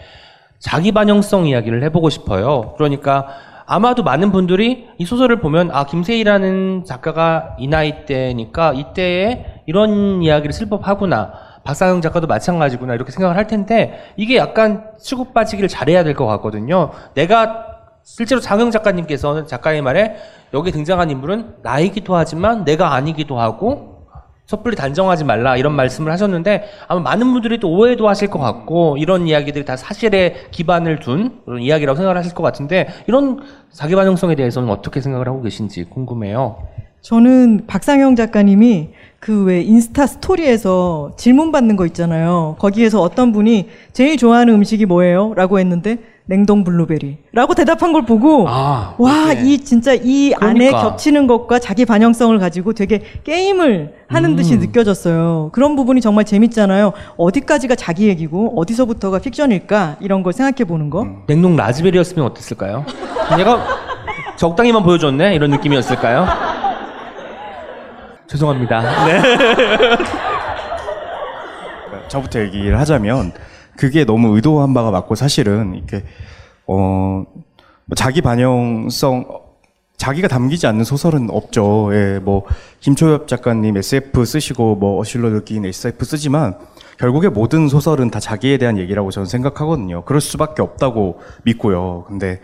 자기 0.60 0.92
반영성 0.92 1.48
이야기를 1.48 1.82
해보고 1.84 2.10
싶어요. 2.10 2.74
그러니까 2.78 3.28
아마도 3.66 4.04
많은 4.04 4.32
분들이 4.32 4.88
이 4.98 5.06
소설을 5.06 5.40
보면 5.40 5.72
아 5.72 5.86
김세희라는 5.86 6.84
작가가 6.86 7.56
이 7.60 7.68
나이 7.68 8.06
때니까 8.06 8.74
이때에 8.74 9.62
이런 9.66 10.22
이야기를 10.22 10.54
쓸 10.54 10.68
법하구나. 10.70 11.34
박상영 11.64 12.02
작가도 12.02 12.28
마찬가지구나 12.28 12.94
이렇게 12.94 13.12
생각을 13.12 13.38
할 13.38 13.48
텐데 13.48 14.12
이게 14.18 14.36
약간 14.36 14.92
치고 15.00 15.32
빠지기를 15.34 15.70
잘해야 15.70 16.04
될 16.04 16.14
것 16.14 16.26
같거든요. 16.28 16.92
내가 17.14 17.68
실제로 18.04 18.42
장영 18.42 18.70
작가님께서는 18.70 19.48
작가의 19.48 19.82
말에 19.82 20.18
여기 20.54 20.72
등장한 20.74 21.10
인물은 21.10 21.56
나이기도 21.64 22.16
하지만 22.16 22.66
내가 22.66 22.94
아니기도 22.94 23.40
하고 23.40 23.93
섣불리 24.46 24.76
단정하지 24.76 25.24
말라 25.24 25.56
이런 25.58 25.74
말씀을 25.74 26.12
하셨는데 26.12 26.66
아마 26.88 27.02
많은 27.02 27.32
분들이 27.32 27.60
또 27.60 27.70
오해도 27.72 28.10
하실 28.10 28.30
것 28.30 28.40
같고 28.40 28.98
이런 28.98 29.28
이야기들이 29.28 29.66
다 29.66 29.78
사실에 29.78 30.36
기반을 30.52 31.00
둔 31.00 31.40
그런 31.46 31.62
이야기라고 31.62 31.96
생각을 31.96 32.18
하실 32.18 32.34
것 32.34 32.44
같은데 32.44 32.88
이런 33.08 33.42
자기 33.72 33.96
반영성에 33.96 34.36
대해서는 34.36 34.70
어떻게 34.70 35.00
생각을 35.02 35.28
하고 35.28 35.42
계신지 35.42 35.86
궁금해요. 35.86 36.68
저는 37.02 37.66
박상영 37.68 38.16
작가님이 38.16 38.90
그 39.20 39.46
왜 39.46 39.62
인스타 39.62 40.06
스토리에서 40.08 41.14
질문 41.18 41.52
받는 41.54 41.76
거 41.78 41.86
있잖아요. 41.86 42.56
거기에서 42.60 43.02
어떤 43.02 43.32
분이 43.32 43.70
제일 43.94 44.18
좋아하는 44.18 44.54
음식이 44.56 44.86
뭐예요? 44.86 45.34
라고 45.36 45.60
했는데 45.60 45.98
냉동 46.26 46.64
블루베리라고 46.64 47.54
대답한 47.54 47.92
걸 47.92 48.06
보고 48.06 48.48
아, 48.48 48.96
와, 48.98 49.26
그렇게. 49.26 49.42
이 49.42 49.60
진짜 49.60 49.94
이 49.94 50.34
안에 50.40 50.54
그러니까. 50.68 50.82
겹치는 50.82 51.28
것과 51.28 51.60
자기 51.60 51.84
반영성을 51.86 52.38
가지고 52.40 52.72
되게 52.74 53.02
게임을 53.26 53.94
하는 54.08 54.32
음. 54.32 54.36
듯이 54.38 54.58
느껴졌어요. 54.58 55.50
그런 55.52 55.76
부분이 55.76 56.00
정말 56.00 56.24
재밌잖아요. 56.24 56.94
어디까지가 57.18 57.76
자기 57.76 58.08
얘기고 58.08 58.58
어디서부터가 58.60 59.20
픽션일까 59.20 59.98
이런 60.00 60.24
걸 60.24 60.32
생각해 60.32 60.64
보는 60.66 60.90
거. 60.90 61.06
냉동 61.28 61.58
라즈베리였으면 61.58 62.26
어땠을까요? 62.26 62.86
얘가 63.38 63.62
적당히만 64.38 64.82
보여줬네 64.84 65.36
이런 65.36 65.50
느낌이었을까요? 65.52 66.26
죄송합니다. 68.28 69.06
네. 69.06 69.22
저부터 72.08 72.40
얘기를 72.40 72.80
하자면 72.80 73.34
그게 73.78 74.06
너무 74.06 74.36
의도한 74.36 74.74
바가 74.74 74.92
맞고 74.92 75.16
사실은 75.16 75.76
이렇게 75.76 76.04
어뭐 76.66 77.26
자기 77.96 78.22
반영성 78.22 79.26
어, 79.30 79.44
자기가 79.98 80.28
담기지 80.28 80.68
않는 80.68 80.84
소설은 80.84 81.30
없죠. 81.30 81.90
예, 81.94 82.20
뭐 82.20 82.46
김초엽 82.80 83.28
작가님 83.28 83.78
SF 83.78 84.26
쓰시고 84.26 84.76
뭐 84.76 85.00
어실로 85.00 85.30
느낀 85.30 85.66
SF 85.66 86.04
쓰지만 86.06 86.58
결국에 86.98 87.30
모든 87.30 87.68
소설은 87.68 88.12
다 88.12 88.20
자기에 88.20 88.58
대한 88.58 88.78
얘기라고 88.78 89.12
저는 89.12 89.26
생각하거든요. 89.28 90.04
그럴 90.06 90.22
수밖에 90.22 90.62
없다고 90.62 91.20
믿고요. 91.44 92.06
근데 92.08 92.42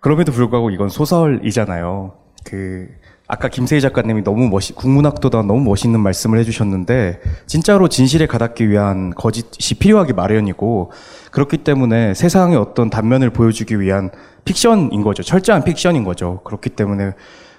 그럼에도 0.00 0.32
불구하고 0.32 0.70
이건 0.70 0.88
소설이잖아요. 0.88 2.14
그 2.44 2.88
아까 3.28 3.48
김세희 3.48 3.80
작가님이 3.80 4.22
너무 4.22 4.48
멋있 4.48 4.76
국문학도다 4.76 5.42
너무 5.42 5.60
멋있는 5.60 5.98
말씀을 5.98 6.38
해주셨는데 6.38 7.20
진짜로 7.46 7.88
진실에 7.88 8.26
가닿기 8.26 8.68
위한 8.68 9.10
거짓이 9.14 9.74
필요하기 9.78 10.12
마련이고 10.12 10.92
그렇기 11.32 11.58
때문에 11.58 12.14
세상의 12.14 12.56
어떤 12.56 12.88
단면을 12.88 13.30
보여주기 13.30 13.80
위한 13.80 14.10
픽션인 14.44 15.02
거죠. 15.02 15.24
철저한 15.24 15.64
픽션인 15.64 16.04
거죠. 16.04 16.40
그렇기 16.44 16.70
때문에 16.70 17.14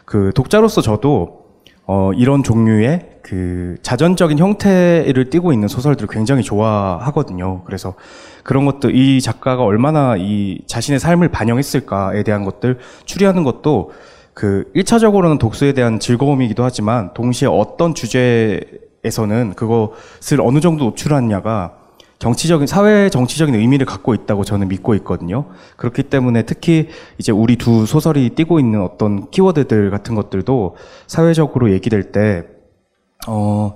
그 0.06 0.32
독자로서 0.34 0.82
저도 0.82 1.48
어, 1.86 2.12
이런 2.14 2.44
종류의 2.44 3.18
그 3.22 3.76
자전적인 3.82 4.40
형태를 4.40 5.30
띠고 5.30 5.52
있는 5.52 5.68
소설들을 5.68 6.08
굉장히 6.10 6.44
좋아하거든요. 6.44 7.64
그래서 7.66 7.96
그런 8.44 8.66
것도 8.66 8.90
이 8.90 9.20
작가가 9.22 9.64
얼마나 9.64 10.16
이 10.18 10.62
자신의 10.66 11.00
삶을 11.00 11.28
반영했을까에 11.30 12.24
대한 12.24 12.46
것들 12.46 12.80
추리하는 13.06 13.44
것도 13.44 13.92
그 14.38 14.72
1차적으로는 14.76 15.40
독서에 15.40 15.74
대한 15.74 16.00
즐거움이기도 16.00 16.64
하지만 16.64 17.12
동시에 17.16 17.48
어떤 17.48 17.96
주제에서는 17.96 19.56
그것을 19.56 20.42
어느 20.42 20.60
정도 20.60 20.86
노출하느냐가 20.86 21.74
정치적인 22.20 22.68
사회 22.68 23.10
정치적인 23.10 23.56
의미를 23.56 23.88
갖고 23.88 24.14
있다고 24.14 24.44
저는 24.44 24.68
믿고 24.68 24.94
있거든요. 24.98 25.46
그렇기 25.76 26.04
때문에 26.04 26.44
특히 26.44 26.90
이제 27.18 27.32
우리 27.32 27.56
두 27.56 27.88
소설이 27.88 28.30
띠고 28.30 28.60
있는 28.60 28.84
어떤 28.84 29.32
키워드들 29.32 29.90
같은 29.90 30.14
것들도 30.14 30.76
사회적으로 31.08 31.72
얘기될 31.72 32.12
때 32.12 32.44
어, 33.28 33.76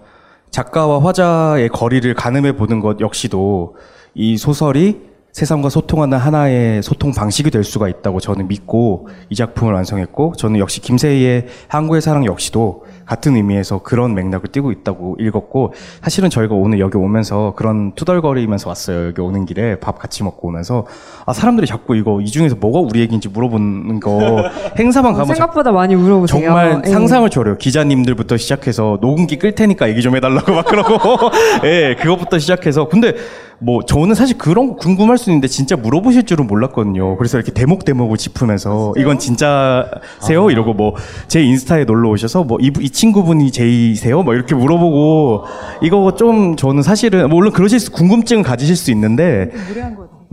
작가와 0.51 1.03
화자의 1.03 1.70
거리를 1.70 2.14
가늠해 2.14 2.55
보는 2.55 2.82
것 2.82 2.99
역시도 2.99 3.78
이 4.14 4.38
소설이 4.38 5.11
세상과 5.32 5.69
소통하는 5.69 6.17
하나의 6.17 6.84
소통 6.84 7.13
방식이 7.13 7.51
될 7.51 7.63
수가 7.63 7.88
있다고 7.88 8.19
저는 8.19 8.47
믿고 8.47 9.07
이 9.29 9.36
작품을 9.36 9.73
완성했고 9.73 10.34
저는 10.38 10.59
역시 10.59 10.82
김세희의 10.82 11.47
한국의 11.69 12.01
사랑 12.01 12.25
역시도 12.25 12.86
같은 13.12 13.36
의미에서 13.36 13.80
그런 13.80 14.14
맥락을 14.16 14.53
띠고 14.53 14.72
있다고 14.72 15.18
읽었고 15.20 15.74
사실은 16.01 16.30
저희가 16.30 16.55
오늘 16.55 16.80
여기 16.80 16.95
오면서 16.97 17.51
그런 17.57 17.91
투덜거리면서 17.93 18.70
왔어요 18.70 19.07
여기 19.07 19.20
오는 19.20 19.45
길에 19.45 19.78
밥 19.82 19.99
같이 19.99 20.24
먹고 20.24 20.47
오면서 20.47 20.86
아 21.26 21.34
사람들이 21.34 21.68
자꾸 21.68 21.97
이거 21.97 22.22
이 22.22 22.28
중에서 22.28 22.55
뭐가 22.55 22.80
우리 22.80 23.01
얘기인지 23.01 23.28
물어보는 23.28 23.99
거 23.99 24.45
행사만 24.80 25.12
가면 25.12 25.28
자꾸 25.28 25.36
생각보다 25.36 25.74
많이 25.74 25.93
물어보세요. 25.93 26.41
정말 26.41 26.82
예. 26.86 26.89
상상을 26.89 27.30
초려요. 27.30 27.57
기자님들부터 27.57 28.38
시작해서 28.38 28.97
녹음기 29.01 29.39
끌 29.39 29.55
테니까 29.55 29.89
얘기 29.89 30.01
좀 30.01 30.16
해달라고 30.16 30.53
막 30.53 30.66
그러고, 30.66 31.30
예, 31.66 31.95
그것부터 31.99 32.39
시작해서. 32.39 32.88
근데 32.88 33.16
뭐 33.59 33.84
저는 33.84 34.16
사실 34.16 34.38
그런 34.38 34.70
거 34.70 34.76
궁금할 34.76 35.18
수 35.18 35.30
있는데 35.30 35.47
진짜 35.47 35.76
물어보실 35.76 36.26
줄은 36.26 36.47
몰랐거든요. 36.47 37.18
그래서 37.18 37.38
이렇게 37.38 37.51
대목 37.51 37.86
대목을 37.86 38.18
짚으면서 38.18 38.93
이건 38.97 39.20
진짜세요? 39.20 40.49
이러고 40.49 40.74
뭐 40.74 40.95
제 41.28 41.41
인스타에 41.41 41.86
놀러 41.86 42.09
오셔서 42.09 42.43
뭐이 42.43 42.72
친구분이 43.05 43.51
제이세요? 43.51 44.21
뭐 44.21 44.35
이렇게 44.35 44.53
물어보고 44.53 45.45
이거 45.81 46.13
좀 46.15 46.55
저는 46.55 46.83
사실은 46.83 47.29
뭐 47.29 47.39
물론 47.39 47.51
그러실 47.51 47.79
수 47.79 47.91
궁금증을 47.91 48.43
가지실 48.43 48.75
수 48.75 48.91
있는데 48.91 49.49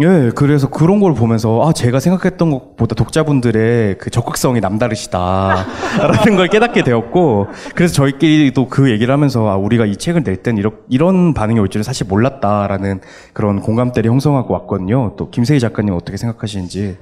예, 0.03 0.31
그래서 0.35 0.69
그런 0.69 1.01
걸 1.01 1.15
보면서 1.15 1.67
아 1.67 1.73
제가 1.73 1.99
생각했던 1.99 2.51
것보다 2.51 2.95
독자분들의 2.95 3.97
그 3.97 4.11
적극성이 4.11 4.61
남다르시다라는 4.61 6.37
걸 6.37 6.49
깨닫게 6.49 6.85
되었고 6.85 7.47
그래서 7.75 7.95
저희끼리도 7.95 8.69
그 8.69 8.91
얘기를 8.91 9.15
하면서 9.15 9.49
아 9.49 9.57
우리가 9.57 9.87
이 9.87 9.97
책을 9.97 10.23
낼 10.23 10.43
땐 10.43 10.59
이런 10.59 10.73
이런 10.91 11.33
반응이 11.33 11.59
올 11.59 11.71
줄은 11.71 11.83
사실 11.83 12.07
몰랐다라는 12.07 13.01
그런 13.33 13.63
공감대를 13.63 14.11
형성하고 14.11 14.53
왔거든요. 14.53 15.15
또 15.17 15.31
김세희 15.31 15.59
작가님 15.59 15.95
어떻게 15.95 16.19
생각하시는지. 16.19 16.99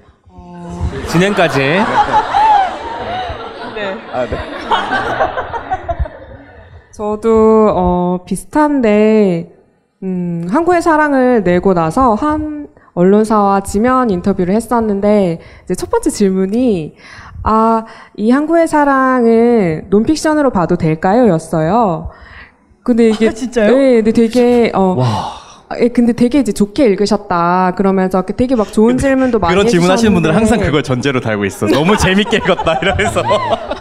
진행까지. 1.08 1.80
저도 6.96 7.72
어, 7.76 8.24
비슷한데 8.24 9.52
음, 10.02 10.46
항구의 10.48 10.80
사랑을 10.80 11.42
내고 11.44 11.74
나서 11.74 12.14
한 12.14 12.68
언론사와 12.94 13.60
지면 13.64 14.08
인터뷰를 14.08 14.54
했었는데 14.54 15.40
이제 15.64 15.74
첫 15.74 15.90
번째 15.90 16.08
질문이 16.08 16.94
아, 17.42 17.84
이 18.16 18.30
항구의 18.30 18.66
사랑을 18.66 19.84
논픽션으로 19.90 20.48
봐도 20.48 20.76
될까요? 20.76 21.28
였어요. 21.28 22.08
근데 22.82 23.10
이게 23.10 23.28
아, 23.28 23.32
진짜요? 23.32 23.76
네, 23.76 23.96
근데 23.96 24.12
되게 24.12 24.72
어 24.74 24.96
아, 24.98 25.78
예, 25.78 25.88
근데 25.88 26.14
되게 26.14 26.40
이제 26.40 26.52
좋게 26.52 26.86
읽으셨다. 26.86 27.74
그러면서 27.76 28.22
되게 28.22 28.56
막 28.56 28.72
좋은 28.72 28.96
질문도 28.96 29.38
많이 29.38 29.54
그런 29.54 29.68
질문하시는 29.68 30.14
분들은 30.14 30.34
항상 30.34 30.60
그걸 30.60 30.82
전제로 30.82 31.20
달고 31.20 31.44
있어. 31.44 31.66
너무 31.66 31.94
재밌게 31.98 32.38
읽었다 32.38 32.78
이러면서. 32.80 33.22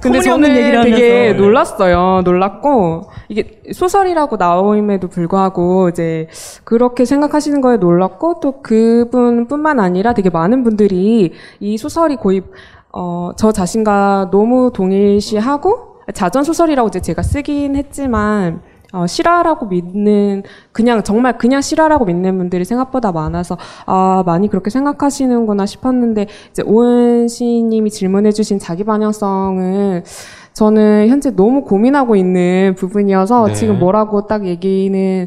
근데 0.00 0.20
저는 0.20 0.48
되게 0.54 0.76
하면서. 0.76 1.42
놀랐어요. 1.42 2.22
놀랐고 2.24 3.10
이게 3.28 3.60
소설이라고 3.72 4.36
나옴에도 4.36 5.08
불구하고 5.08 5.88
이제 5.88 6.28
그렇게 6.64 7.04
생각하시는 7.04 7.60
거에 7.60 7.76
놀랐고 7.76 8.40
또 8.40 8.62
그분뿐만 8.62 9.80
아니라 9.80 10.14
되게 10.14 10.30
많은 10.30 10.62
분들이 10.62 11.32
이 11.60 11.78
소설이 11.78 12.16
거의 12.16 12.42
어, 12.92 13.30
저 13.36 13.52
자신과 13.52 14.28
너무 14.30 14.70
동일시하고 14.72 15.98
자전 16.14 16.42
소설이라고 16.42 16.88
이제 16.88 17.00
제가 17.00 17.22
쓰긴 17.22 17.76
했지만 17.76 18.62
어, 18.92 19.06
실화라고 19.06 19.66
믿는 19.66 20.42
그냥 20.72 21.02
정말 21.02 21.36
그냥 21.36 21.60
실화라고 21.60 22.06
믿는 22.06 22.38
분들이 22.38 22.64
생각보다 22.64 23.12
많아서 23.12 23.58
아 23.86 24.22
많이 24.24 24.48
그렇게 24.48 24.70
생각하시는구나 24.70 25.66
싶었는데 25.66 26.26
이제 26.50 26.62
오은 26.62 27.28
시님이 27.28 27.90
질문해주신 27.90 28.58
자기 28.58 28.84
반영성을 28.84 30.04
저는 30.54 31.08
현재 31.08 31.30
너무 31.36 31.62
고민하고 31.62 32.16
있는 32.16 32.74
부분이어서 32.76 33.48
네. 33.48 33.52
지금 33.52 33.78
뭐라고 33.78 34.26
딱 34.26 34.46
얘기는 34.46 35.26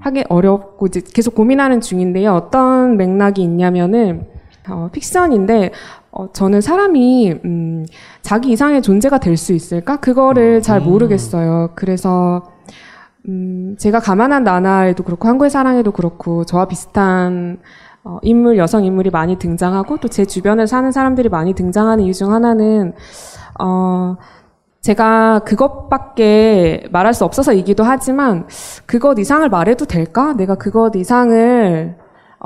하기 0.00 0.24
어렵고 0.28 0.86
이제 0.88 1.00
계속 1.14 1.34
고민하는 1.34 1.80
중인데요. 1.80 2.34
어떤 2.34 2.96
맥락이 2.96 3.40
있냐면은 3.42 4.26
어, 4.68 4.88
픽션인데 4.92 5.70
어, 6.10 6.28
저는 6.32 6.60
사람이 6.60 7.34
음, 7.44 7.86
자기 8.22 8.50
이상의 8.50 8.82
존재가 8.82 9.18
될 9.18 9.36
수 9.36 9.52
있을까? 9.52 9.96
그거를 9.96 10.60
잘 10.60 10.80
모르겠어요. 10.80 11.70
그래서 11.74 12.42
음, 13.28 13.76
제가 13.78 14.00
가만한 14.00 14.44
나날에도 14.44 15.02
그렇고 15.02 15.28
한국의 15.28 15.50
사랑에도 15.50 15.90
그렇고 15.90 16.44
저와 16.44 16.66
비슷한 16.68 17.58
어, 18.04 18.18
인물 18.22 18.56
여성 18.56 18.84
인물이 18.84 19.10
많이 19.10 19.36
등장하고 19.38 19.96
또 19.98 20.08
제 20.08 20.24
주변에 20.24 20.66
사는 20.66 20.90
사람들이 20.92 21.28
많이 21.28 21.54
등장하는 21.54 22.04
이유 22.04 22.14
중 22.14 22.32
하나는 22.32 22.92
어, 23.60 24.16
제가 24.80 25.40
그것밖에 25.40 26.84
말할 26.92 27.12
수 27.14 27.24
없어서이기도 27.24 27.82
하지만 27.82 28.46
그것 28.86 29.18
이상을 29.18 29.48
말해도 29.48 29.86
될까? 29.86 30.32
내가 30.34 30.54
그것 30.54 30.94
이상을 30.94 31.96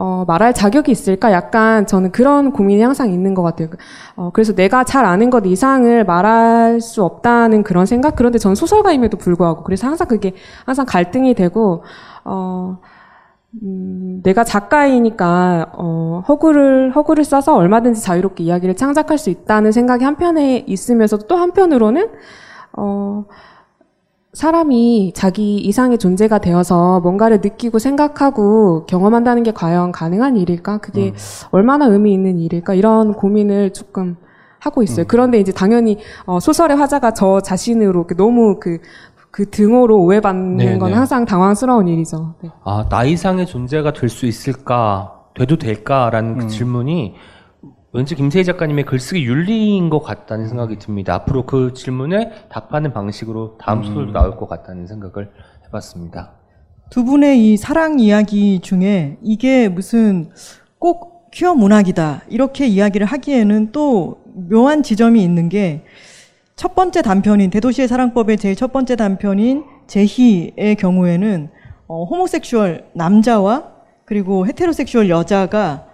어, 0.03 0.25
말할 0.27 0.55
자격이 0.55 0.91
있을까? 0.91 1.31
약간 1.31 1.87
저는 1.87 2.11
그런 2.11 2.53
고민이 2.53 2.81
항상 2.81 3.13
있는 3.13 3.35
것 3.35 3.43
같아요. 3.43 3.69
어, 4.17 4.31
그래서 4.33 4.55
내가 4.55 4.83
잘 4.83 5.05
아는 5.05 5.29
것 5.29 5.45
이상을 5.45 6.05
말할 6.05 6.81
수 6.81 7.05
없다는 7.05 7.63
그런 7.63 7.85
생각? 7.85 8.17
그런데 8.17 8.39
전 8.39 8.55
소설가임에도 8.55 9.19
불구하고. 9.19 9.63
그래서 9.63 9.87
항상 9.87 10.09
그게 10.09 10.33
항상 10.65 10.87
갈등이 10.87 11.35
되고, 11.35 11.85
어, 12.25 12.79
음, 13.63 14.23
내가 14.23 14.43
작가이니까, 14.43 15.73
어, 15.75 16.23
허구를, 16.27 16.93
허구를 16.97 17.23
써서 17.25 17.55
얼마든지 17.55 18.01
자유롭게 18.01 18.43
이야기를 18.45 18.77
창작할 18.77 19.19
수 19.19 19.29
있다는 19.29 19.71
생각이 19.71 20.03
한편에 20.03 20.65
있으면서도 20.67 21.27
또 21.27 21.37
한편으로는, 21.37 22.09
어, 22.73 23.27
사람이 24.33 25.13
자기 25.15 25.57
이상의 25.57 25.99
존재가 25.99 26.39
되어서 26.39 27.01
뭔가를 27.01 27.41
느끼고 27.43 27.79
생각하고 27.81 28.87
경험한다는 28.87 29.43
게 29.43 29.51
과연 29.53 29.91
가능한 29.91 30.37
일일까? 30.37 30.79
그게 30.79 31.13
얼마나 31.51 31.87
의미 31.87 32.13
있는 32.13 32.39
일일까? 32.39 32.75
이런 32.75 33.13
고민을 33.15 33.73
조금 33.73 34.17
하고 34.61 34.83
있어요. 34.85 35.05
그런데 35.09 35.41
이제 35.41 35.53
당연히 35.53 35.99
어, 36.27 36.39
소설의 36.39 36.77
화자가 36.77 37.13
저 37.13 37.41
자신으로 37.41 38.01
이렇게 38.01 38.15
너무 38.15 38.61
그, 38.61 38.79
그 39.33 39.51
등호로 39.51 39.99
오해받는 40.01 40.57
네, 40.59 40.79
건 40.79 40.91
네. 40.91 40.97
항상 40.97 41.25
당황스러운 41.25 41.89
일이죠. 41.89 42.35
네. 42.43 42.51
아, 42.65 42.87
나 42.89 43.03
이상의 43.05 43.47
존재가 43.47 43.93
될 43.95 44.09
수 44.09 44.27
있을까? 44.27 45.17
돼도 45.35 45.57
될까라는 45.57 46.39
그 46.39 46.47
질문이 46.49 47.15
왠지 47.93 48.15
김세희 48.15 48.45
작가님의 48.45 48.85
글쓰기 48.85 49.25
윤리인 49.25 49.91
것 49.91 50.01
같다는 50.01 50.49
생각이 50.49 50.79
듭니다. 50.79 51.15
앞으로 51.15 51.45
그 51.45 51.73
질문에 51.75 52.31
답하는 52.49 52.93
방식으로 52.93 53.59
다음 53.59 53.83
소설도 53.83 54.13
나올 54.13 54.37
것 54.37 54.49
같다는 54.49 54.87
생각을 54.87 55.31
해봤습니다. 55.67 56.33
두 56.91 57.05
분의 57.05 57.53
이 57.53 57.57
사랑 57.57 57.99
이야기 57.99 58.61
중에 58.61 59.19
이게 59.23 59.69
무슨 59.69 60.31
꼭 60.79 61.31
퀴어 61.33 61.55
문학이다 61.55 62.23
이렇게 62.29 62.67
이야기를 62.67 63.07
하기에는 63.07 63.73
또 63.73 64.23
묘한 64.49 64.83
지점이 64.83 65.23
있는 65.23 65.49
게 65.49 65.85
첫 66.61 66.75
번째 66.75 67.01
단편인 67.01 67.49
대도시의 67.49 67.89
사랑법의 67.89 68.37
제일 68.37 68.55
첫 68.55 68.71
번째 68.71 68.95
단편인 68.95 69.65
재희의 69.87 70.77
경우에는 70.79 71.49
어, 71.87 72.05
homosexual 72.05 72.85
남자와 72.93 73.65
그리고 74.05 74.47
heterosexual 74.47 75.09
여자가 75.09 75.87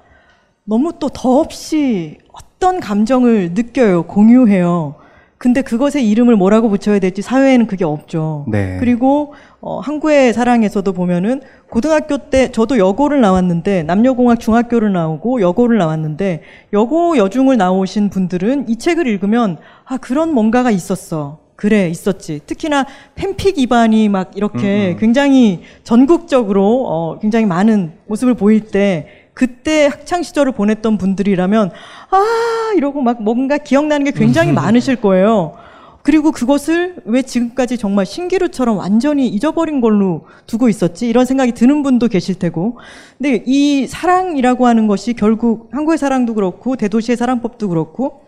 너무 0.68 0.92
또 0.98 1.08
더없이 1.08 2.18
어떤 2.32 2.80
감정을 2.80 3.52
느껴요, 3.54 4.02
공유해요. 4.02 4.96
근데 5.38 5.62
그것에 5.62 6.02
이름을 6.02 6.34
뭐라고 6.34 6.68
붙여야 6.68 6.98
될지 6.98 7.22
사회에는 7.22 7.66
그게 7.66 7.84
없죠. 7.84 8.46
네. 8.48 8.78
그리고 8.80 9.34
어, 9.60 9.78
한국의 9.78 10.32
사랑에서도 10.32 10.90
보면은 10.92 11.40
고등학교 11.70 12.16
때 12.18 12.50
저도 12.50 12.78
여고를 12.78 13.20
나왔는데 13.20 13.84
남녀공학 13.84 14.40
중학교를 14.40 14.92
나오고 14.92 15.40
여고를 15.40 15.78
나왔는데 15.78 16.42
여고 16.72 17.16
여중을 17.16 17.58
나오신 17.58 18.08
분들은 18.08 18.68
이 18.68 18.76
책을 18.76 19.06
읽으면 19.06 19.58
아 19.84 19.98
그런 19.98 20.32
뭔가가 20.32 20.70
있었어. 20.70 21.38
그래 21.54 21.88
있었지. 21.88 22.40
특히나 22.46 22.86
팬픽 23.14 23.54
기반이 23.54 24.08
막 24.08 24.32
이렇게 24.36 24.96
굉장히 24.98 25.62
전국적으로 25.84 26.86
어, 26.86 27.18
굉장히 27.20 27.46
많은 27.46 27.92
모습을 28.06 28.34
보일 28.34 28.66
때 28.68 29.25
그때 29.36 29.88
학창 29.88 30.22
시절을 30.22 30.52
보냈던 30.52 30.96
분들이라면 30.96 31.70
아 32.10 32.72
이러고 32.74 33.02
막 33.02 33.22
뭔가 33.22 33.58
기억나는 33.58 34.06
게 34.06 34.10
굉장히 34.10 34.50
많으실 34.50 34.96
거예요. 34.96 35.52
그리고 36.00 36.32
그것을 36.32 36.96
왜 37.04 37.20
지금까지 37.20 37.76
정말 37.76 38.06
신기루처럼 38.06 38.78
완전히 38.78 39.28
잊어버린 39.28 39.82
걸로 39.82 40.24
두고 40.46 40.70
있었지? 40.70 41.06
이런 41.06 41.26
생각이 41.26 41.52
드는 41.52 41.82
분도 41.82 42.08
계실 42.08 42.38
테고. 42.38 42.78
근데 43.18 43.42
이 43.44 43.86
사랑이라고 43.86 44.66
하는 44.66 44.86
것이 44.86 45.12
결국 45.12 45.68
한국의 45.70 45.98
사랑도 45.98 46.32
그렇고 46.32 46.76
대도시의 46.76 47.18
사랑법도 47.18 47.68
그렇고 47.68 48.22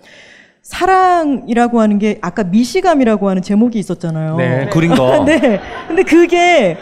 사랑이라고 0.60 1.80
하는 1.80 1.98
게 1.98 2.18
아까 2.20 2.44
미시감이라고 2.44 3.30
하는 3.30 3.40
제목이 3.40 3.78
있었잖아요. 3.78 4.36
네, 4.36 4.68
그린 4.70 4.94
거. 4.94 5.24
네. 5.24 5.58
근데 5.86 6.02
그게 6.02 6.76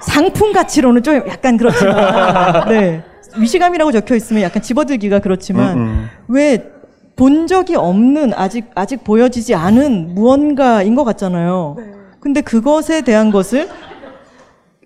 상품 0.00 0.52
가치로는 0.52 1.02
좀 1.02 1.16
약간 1.26 1.56
그렇지만, 1.56 2.68
네. 2.70 3.02
미시감이라고 3.38 3.92
적혀 3.92 4.14
있으면 4.14 4.42
약간 4.42 4.62
집어들기가 4.62 5.18
그렇지만, 5.20 5.76
음, 5.78 6.08
왜본 6.28 7.46
적이 7.46 7.76
없는, 7.76 8.32
아직, 8.34 8.66
아직 8.74 9.04
보여지지 9.04 9.54
않은 9.54 10.14
무언가인 10.14 10.94
것 10.94 11.04
같잖아요. 11.04 11.76
근데 12.20 12.40
그것에 12.40 13.02
대한 13.02 13.30
것을, 13.30 13.68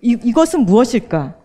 이, 0.01 0.17
이것은 0.23 0.65
무엇일까? 0.65 1.35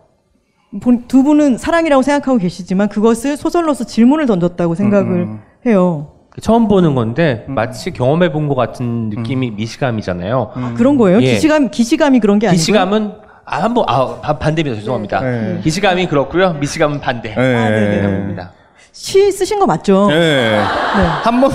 본- 0.82 1.04
두 1.06 1.22
분은 1.22 1.56
사랑이라고 1.58 2.02
생각하고 2.02 2.38
계시지만 2.38 2.88
그것을 2.88 3.36
소설로서 3.36 3.84
질문을 3.84 4.26
던졌다고 4.26 4.74
생각을 4.74 5.10
음. 5.22 5.40
해요. 5.66 6.10
처음 6.40 6.66
보는 6.66 6.96
건데 6.96 7.44
마치 7.46 7.92
경험해 7.92 8.32
본 8.32 8.48
것 8.48 8.56
같은 8.56 9.08
느낌이 9.10 9.52
미시감이잖아요. 9.52 10.50
아, 10.52 10.74
그런 10.76 10.96
거예요? 10.98 11.22
예. 11.22 11.32
기시감, 11.34 11.70
기시감이 11.70 12.18
그런 12.18 12.40
게 12.40 12.48
아니고. 12.48 12.56
기시감은 12.58 13.12
아, 13.46 13.62
한 13.62 13.74
번 13.74 13.84
아, 13.88 14.20
반- 14.22 14.38
반대입니다. 14.38 14.76
죄송합니다. 14.80 15.20
네. 15.20 15.60
기시감이 15.62 16.06
그렇고요. 16.08 16.54
미시감은 16.54 17.00
반대. 17.00 17.34
예. 17.36 18.02
입니다. 18.22 18.52
시 18.92 19.30
쓰신 19.32 19.58
거 19.58 19.66
맞죠? 19.66 20.08
예. 20.10 20.14
네. 20.16 20.58
한 20.58 21.40
번 21.40 21.50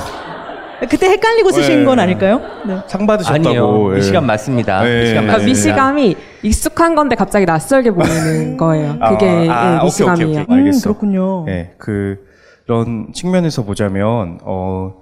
그때 0.90 1.08
헷갈리고 1.10 1.52
쓰신 1.52 1.80
네. 1.80 1.86
건 1.86 2.00
아닐까요? 2.00 2.42
네. 2.66 2.78
상 2.88 3.06
받으셨다고. 3.08 3.48
아니에요. 3.50 3.92
예. 3.92 3.96
미시감 3.98 4.26
맞습니다. 4.26 4.88
예. 4.90 5.02
미시감 5.02 5.26
네. 5.26 5.30
아, 5.30 5.34
맞습니다. 5.34 5.46
미시감이 5.46 6.16
익숙한 6.44 6.96
건데 6.96 7.16
갑자기 7.16 7.46
낯설게 7.46 7.92
보이는 7.92 8.56
거예요. 8.58 8.96
아, 9.00 9.10
그게 9.10 9.26
아, 9.28 9.32
예, 9.34 9.48
오케이, 9.48 9.76
오케이, 9.78 9.84
미시감이에요. 9.86 10.42
오케이. 10.42 10.58
알겠어. 10.58 10.78
음, 10.78 10.82
그렇군요. 10.84 11.46
예, 11.50 11.74
그런 11.78 13.08
측면에서 13.14 13.64
보자면 13.64 14.40
어 14.44 14.94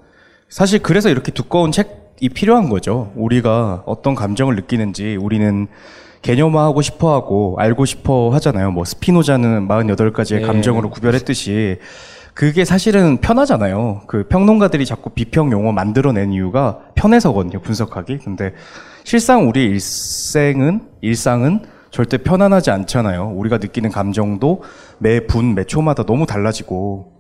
사실 0.50 0.80
그래서 0.82 1.10
이렇게 1.10 1.32
두꺼운 1.32 1.72
책이 1.72 2.30
필요한 2.30 2.70
거죠. 2.70 3.12
우리가 3.16 3.84
어떤 3.86 4.16
감정을 4.16 4.56
느끼는지 4.56 5.16
우리는 5.16 5.68
개념화하고 6.22 6.82
싶어 6.82 7.13
하고 7.13 7.55
알고 7.59 7.86
싶어 7.86 8.30
하잖아요. 8.34 8.72
뭐 8.72 8.86
스피노자는 8.86 9.68
48가지의 9.68 10.41
네. 10.41 10.47
감정으로 10.47 10.89
구별했듯이 10.89 11.78
그게 12.34 12.65
사실은 12.65 13.18
편하잖아요. 13.18 14.03
그 14.05 14.28
평론가들이 14.28 14.86
자꾸 14.86 15.09
비평 15.09 15.51
용어 15.51 15.72
만들어낸 15.72 16.32
이유가 16.32 16.80
편해서거든요 16.95 17.61
분석하기. 17.61 18.20
근데 18.20 18.53
실상 19.03 19.49
우리 19.49 19.63
일생은 19.65 20.82
일상은 21.01 21.61
절대 21.89 22.18
편안하지 22.18 22.70
않잖아요. 22.70 23.32
우리가 23.36 23.57
느끼는 23.57 23.89
감정도 23.89 24.61
매 24.99 25.22
분, 25.22 25.55
매 25.55 25.63
초마다 25.63 26.03
너무 26.03 26.28
달라지고 26.28 27.16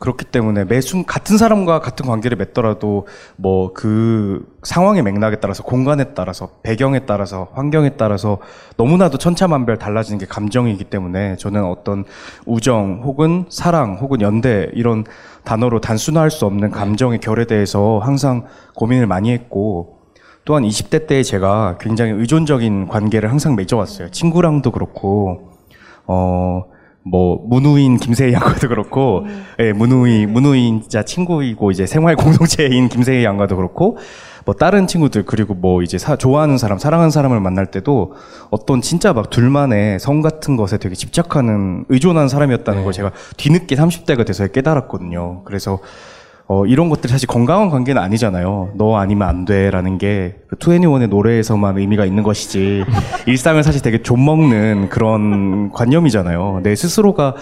그렇기 0.00 0.24
때문에 0.24 0.64
매순 0.64 1.04
같은 1.04 1.38
사람과 1.38 1.78
같은 1.80 2.06
관계를 2.06 2.36
맺더라도 2.36 3.06
뭐 3.36 3.70
그 3.74 4.46
상황의 4.62 5.02
맥락에 5.02 5.36
따라서 5.36 5.62
공간에 5.62 6.12
따라서 6.14 6.50
배경에 6.62 7.00
따라서 7.00 7.48
환경에 7.52 7.90
따라서 7.96 8.38
너무나도 8.76 9.16
천차만별 9.16 9.78
달라지는 9.78 10.18
게 10.18 10.26
감정이기 10.26 10.84
때문에 10.84 11.36
저는 11.36 11.64
어떤 11.64 12.04
우정 12.44 13.00
혹은 13.04 13.46
사랑 13.48 13.96
혹은 13.96 14.20
연대 14.20 14.68
이런 14.74 15.04
단어로 15.44 15.80
단순화할 15.80 16.30
수 16.30 16.44
없는 16.44 16.70
감정의 16.70 17.20
결에 17.20 17.46
대해서 17.46 18.00
항상 18.02 18.44
고민을 18.74 19.06
많이 19.06 19.32
했고 19.32 20.00
또한 20.44 20.64
20대 20.64 21.06
때 21.06 21.22
제가 21.22 21.78
굉장히 21.80 22.12
의존적인 22.12 22.88
관계를 22.88 23.30
항상 23.30 23.56
맺어왔어요. 23.56 24.10
친구랑도 24.10 24.72
그렇고 24.72 25.52
어. 26.06 26.69
뭐 27.02 27.40
문우인 27.46 27.96
김세희 27.96 28.32
양과도 28.32 28.68
그렇고, 28.68 29.26
예, 29.58 29.72
문우인 29.72 30.32
문우인 30.32 30.82
자 30.88 31.02
친구이고 31.02 31.70
이제 31.70 31.86
생활 31.86 32.16
공동체인 32.16 32.88
김세희 32.88 33.24
양과도 33.24 33.56
그렇고, 33.56 33.98
뭐 34.44 34.54
다른 34.54 34.86
친구들 34.86 35.24
그리고 35.24 35.54
뭐 35.54 35.82
이제 35.82 35.98
사, 35.98 36.16
좋아하는 36.16 36.58
사람, 36.58 36.78
사랑하는 36.78 37.10
사람을 37.10 37.40
만날 37.40 37.66
때도 37.66 38.14
어떤 38.50 38.80
진짜 38.80 39.12
막 39.12 39.30
둘만의 39.30 39.98
성 39.98 40.22
같은 40.22 40.56
것에 40.56 40.78
되게 40.78 40.94
집착하는 40.94 41.84
의존한 41.88 42.28
사람이었다는 42.28 42.84
걸 42.84 42.92
제가 42.92 43.12
뒤늦게 43.36 43.76
30대가 43.76 44.26
돼서 44.26 44.46
깨달았거든요. 44.46 45.42
그래서 45.44 45.80
어, 46.52 46.66
이런 46.66 46.88
것들이 46.88 47.08
사실 47.08 47.28
건강한 47.28 47.70
관계는 47.70 48.02
아니잖아요. 48.02 48.72
너 48.74 48.96
아니면 48.96 49.28
안 49.28 49.44
돼라는 49.44 49.98
게그 49.98 50.56
투애니원의 50.58 51.06
노래에서만 51.06 51.78
의미가 51.78 52.04
있는 52.04 52.24
것이지 52.24 52.82
일상을 53.28 53.62
사실 53.62 53.82
되게 53.82 54.02
좀먹는 54.02 54.88
그런 54.88 55.70
관념이잖아요. 55.70 56.58
내 56.64 56.74
스스로가 56.74 57.36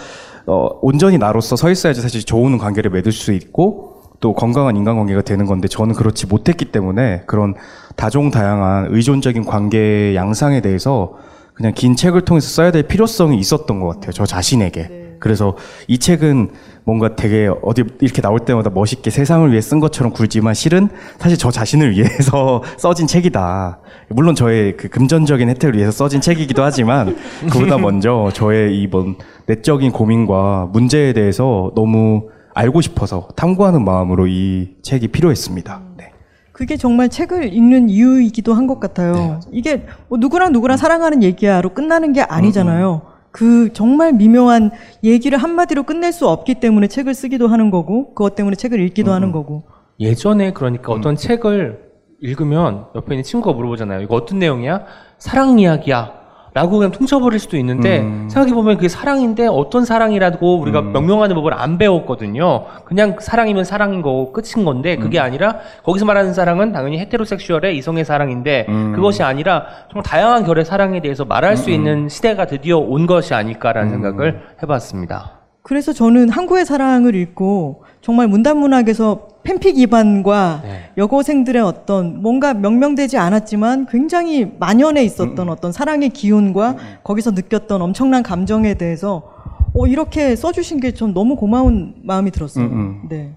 어, 0.45 0.69
온전히 0.83 1.17
나로서 1.17 1.57
서 1.57 1.71
있어야지 1.71 2.03
사실 2.03 2.23
좋은 2.23 2.59
관계를 2.59 2.91
맺을 2.91 3.11
수 3.11 3.33
있고 3.33 4.03
또 4.21 4.35
건강한 4.35 4.77
인간관계가 4.77 5.23
되는 5.23 5.47
건데 5.47 5.69
저는 5.69 5.95
그렇지 5.95 6.27
못했기 6.27 6.67
때문에 6.67 7.23
그런 7.25 7.55
다종다양한 7.97 8.89
의존적인 8.91 9.47
관계 9.47 10.15
양상에 10.17 10.61
대해서 10.61 11.15
그냥 11.55 11.73
긴 11.75 11.97
책을 11.97 12.27
통해서 12.27 12.47
써야 12.51 12.71
될 12.71 12.83
필요성이 12.83 13.39
있었던 13.39 13.81
것 13.81 13.87
같아요. 13.87 14.13
저 14.13 14.27
자신에게. 14.27 15.17
그래서 15.19 15.57
이 15.87 15.99
책은 15.99 16.51
뭔가 16.89 17.15
되게 17.15 17.51
어디 17.61 17.85
이렇게 18.01 18.23
나올 18.23 18.39
때마다 18.41 18.71
멋있게 18.71 19.11
세상을 19.11 19.51
위해 19.51 19.61
쓴 19.61 19.79
것처럼 19.79 20.11
굴지만 20.11 20.55
실은 20.55 20.89
사실 21.19 21.37
저 21.37 21.51
자신을 21.51 21.91
위해서 21.91 22.63
써진 22.79 23.07
책이다. 23.07 23.81
물론 24.09 24.35
저의 24.35 24.75
그 24.79 24.89
금전적인 24.89 25.51
혜택을 25.51 25.77
위해서 25.77 25.93
써진 25.93 26.23
책이기도 26.23 26.63
하지만 26.63 27.15
그보다 27.53 27.77
먼저 27.77 28.31
저의 28.33 28.81
이번 28.81 29.17
내적인 29.45 29.93
고민과 29.93 30.71
문제에 30.73 31.13
대해서 31.13 31.73
너무 31.75 32.31
알고 32.55 32.81
싶어서 32.81 33.29
탐구하는 33.37 33.85
마음으로 33.85 34.27
이 34.27 34.71
책이 34.81 35.09
필요했습니다. 35.09 35.83
네. 35.99 36.13
그게 36.53 36.79
정말 36.79 37.11
책을 37.11 37.53
읽는 37.53 37.91
이유이기도 37.91 38.55
한 38.55 38.67
것 38.67 38.81
같아요. 38.81 39.41
이게 39.53 39.85
뭐 40.09 40.17
누구랑 40.19 40.53
누구랑 40.53 40.79
사랑하는 40.79 41.23
얘기야로 41.23 41.75
끝나는 41.75 42.15
게 42.15 42.23
아니잖아요. 42.23 43.03
그 43.31 43.73
정말 43.73 44.13
미묘한 44.13 44.71
얘기를 45.05 45.39
한마디로 45.39 45.85
끝낼 45.85 46.13
수 46.13 46.29
없기 46.29 46.57
때문에 46.57 46.89
책을 46.89 47.15
쓰기도 47.15 47.49
하는 47.49 47.71
거고, 47.71 48.15
그것 48.15 48.35
때문에 48.35 48.57
책을 48.57 48.81
읽기도 48.81 49.13
하는 49.13 49.33
거고. 49.33 49.65
예전에 50.01 50.53
그러니까 50.53 50.93
어떤 50.93 51.17
책을 51.17 51.89
읽으면 52.21 52.87
옆에 52.95 53.15
있는 53.15 53.23
친구가 53.23 53.55
물어보잖아요. 53.55 54.03
이거 54.03 54.15
어떤 54.17 54.39
내용이야? 54.39 54.85
사랑 55.19 55.59
이야기야. 55.59 56.18
라고 56.59 56.79
그냥 56.79 56.91
퉁쳐버릴 56.91 57.39
수도 57.39 57.57
있는데 57.57 58.01
음. 58.01 58.29
생각해보면 58.29 58.79
그게 58.79 58.89
사랑인데 58.89 59.47
어떤 59.47 59.85
사랑이라고 59.85 60.59
우리가 60.59 60.81
음. 60.81 60.93
명명하는 60.93 61.37
법을 61.37 61.55
안 61.55 61.79
배웠거든요. 61.79 62.65
그냥 62.85 63.15
사랑이면 63.21 63.63
사랑인 63.63 64.03
거고 64.03 64.33
끝인 64.33 64.65
건데 64.65 64.97
그게 64.97 65.21
아니라 65.21 65.59
거기서 65.85 66.05
말하는 66.05 66.35
사랑은 66.35 66.73
당연히 66.73 66.99
헤테로섹슈얼의 66.99 67.77
이성의 67.77 68.05
사랑인데 68.05 68.67
음. 68.69 68.93
그것이 68.93 69.23
아니라 69.23 69.67
정말 69.89 70.03
다양한 70.03 70.45
결의 70.45 70.65
사랑에 70.65 71.01
대해서 71.01 71.25
말할 71.25 71.57
수 71.57 71.71
있는 71.71 72.09
시대가 72.09 72.47
드디어 72.47 72.79
온 72.79 73.07
것이 73.07 73.35
아닐까라는 73.35 73.91
생각을 73.91 74.43
해봤습니다. 74.61 75.38
그래서 75.69 75.93
저는 75.93 76.31
항구의 76.31 76.65
사랑을 76.65 77.15
읽고 77.15 77.83
정말 78.01 78.27
문단문학에서 78.27 79.29
팬픽 79.43 79.75
기반과 79.75 80.63
네. 80.65 80.91
여고생들의 80.97 81.61
어떤 81.61 82.23
뭔가 82.23 82.55
명명되지 82.55 83.19
않았지만 83.19 83.85
굉장히 83.91 84.51
만연해 84.59 85.05
있었던 85.05 85.47
어떤 85.51 85.71
사랑의 85.71 86.09
기운과 86.09 86.77
거기서 87.05 87.33
느꼈던 87.33 87.83
엄청난 87.83 88.23
감정에 88.23 88.75
대해서 88.75 89.31
어, 89.75 89.87
이렇게 89.87 90.35
써주신 90.37 90.81
게 90.81 90.93
전 90.93 91.13
너무 91.13 91.37
고마운 91.37 91.97
마음이 92.03 92.31
들었어요. 92.31 92.65
음, 92.65 92.73
음. 92.73 93.09
네. 93.11 93.37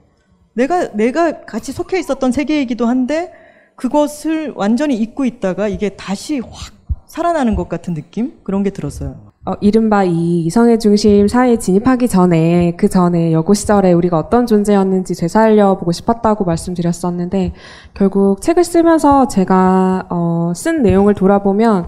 내가, 0.54 0.94
내가 0.94 1.42
같이 1.42 1.74
속해 1.74 2.00
있었던 2.00 2.32
세계이기도 2.32 2.86
한데 2.86 3.34
그것을 3.76 4.54
완전히 4.56 4.96
잊고 4.96 5.26
있다가 5.26 5.68
이게 5.68 5.90
다시 5.90 6.40
확 6.40 6.74
살아나는 7.08 7.56
것 7.56 7.68
같은 7.68 7.94
느낌? 7.94 8.40
그런 8.44 8.64
게 8.64 8.70
들었어요. 8.70 9.31
어, 9.44 9.54
이른바 9.60 10.04
이 10.04 10.46
이성의 10.46 10.80
중심 10.80 11.28
사회에 11.28 11.58
진입하기 11.58 12.08
전에 12.08 12.76
그 12.78 12.88
전에 12.88 13.34
여고 13.34 13.56
시절에 13.56 13.92
우리가 13.92 14.20
어떤 14.20 14.46
존재였는지 14.46 15.16
되살려 15.16 15.80
보고 15.80 15.92
싶었다고 15.92 16.46
말씀드렸었는데 16.46 17.54
결국 17.96 18.39
책을 18.42 18.64
쓰면서 18.64 19.28
제가 19.28 20.06
어, 20.12 20.54
쓴 20.56 20.84
내용을 20.84 21.16
돌아보면 21.16 21.88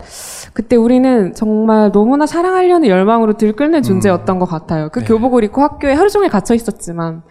그때 0.53 0.75
우리는 0.75 1.35
정말 1.35 1.91
너무나 1.91 2.25
사랑하려는 2.25 2.89
열망으로 2.89 3.33
들끓는 3.33 3.83
존재였던 3.83 4.39
것 4.39 4.45
같아요. 4.45 4.89
그 4.91 5.03
교복을 5.05 5.43
입고 5.43 5.61
학교에 5.61 5.93
하루 5.93 6.09
종일 6.09 6.29
gat혀 6.29 6.55
있었지만 6.55 7.21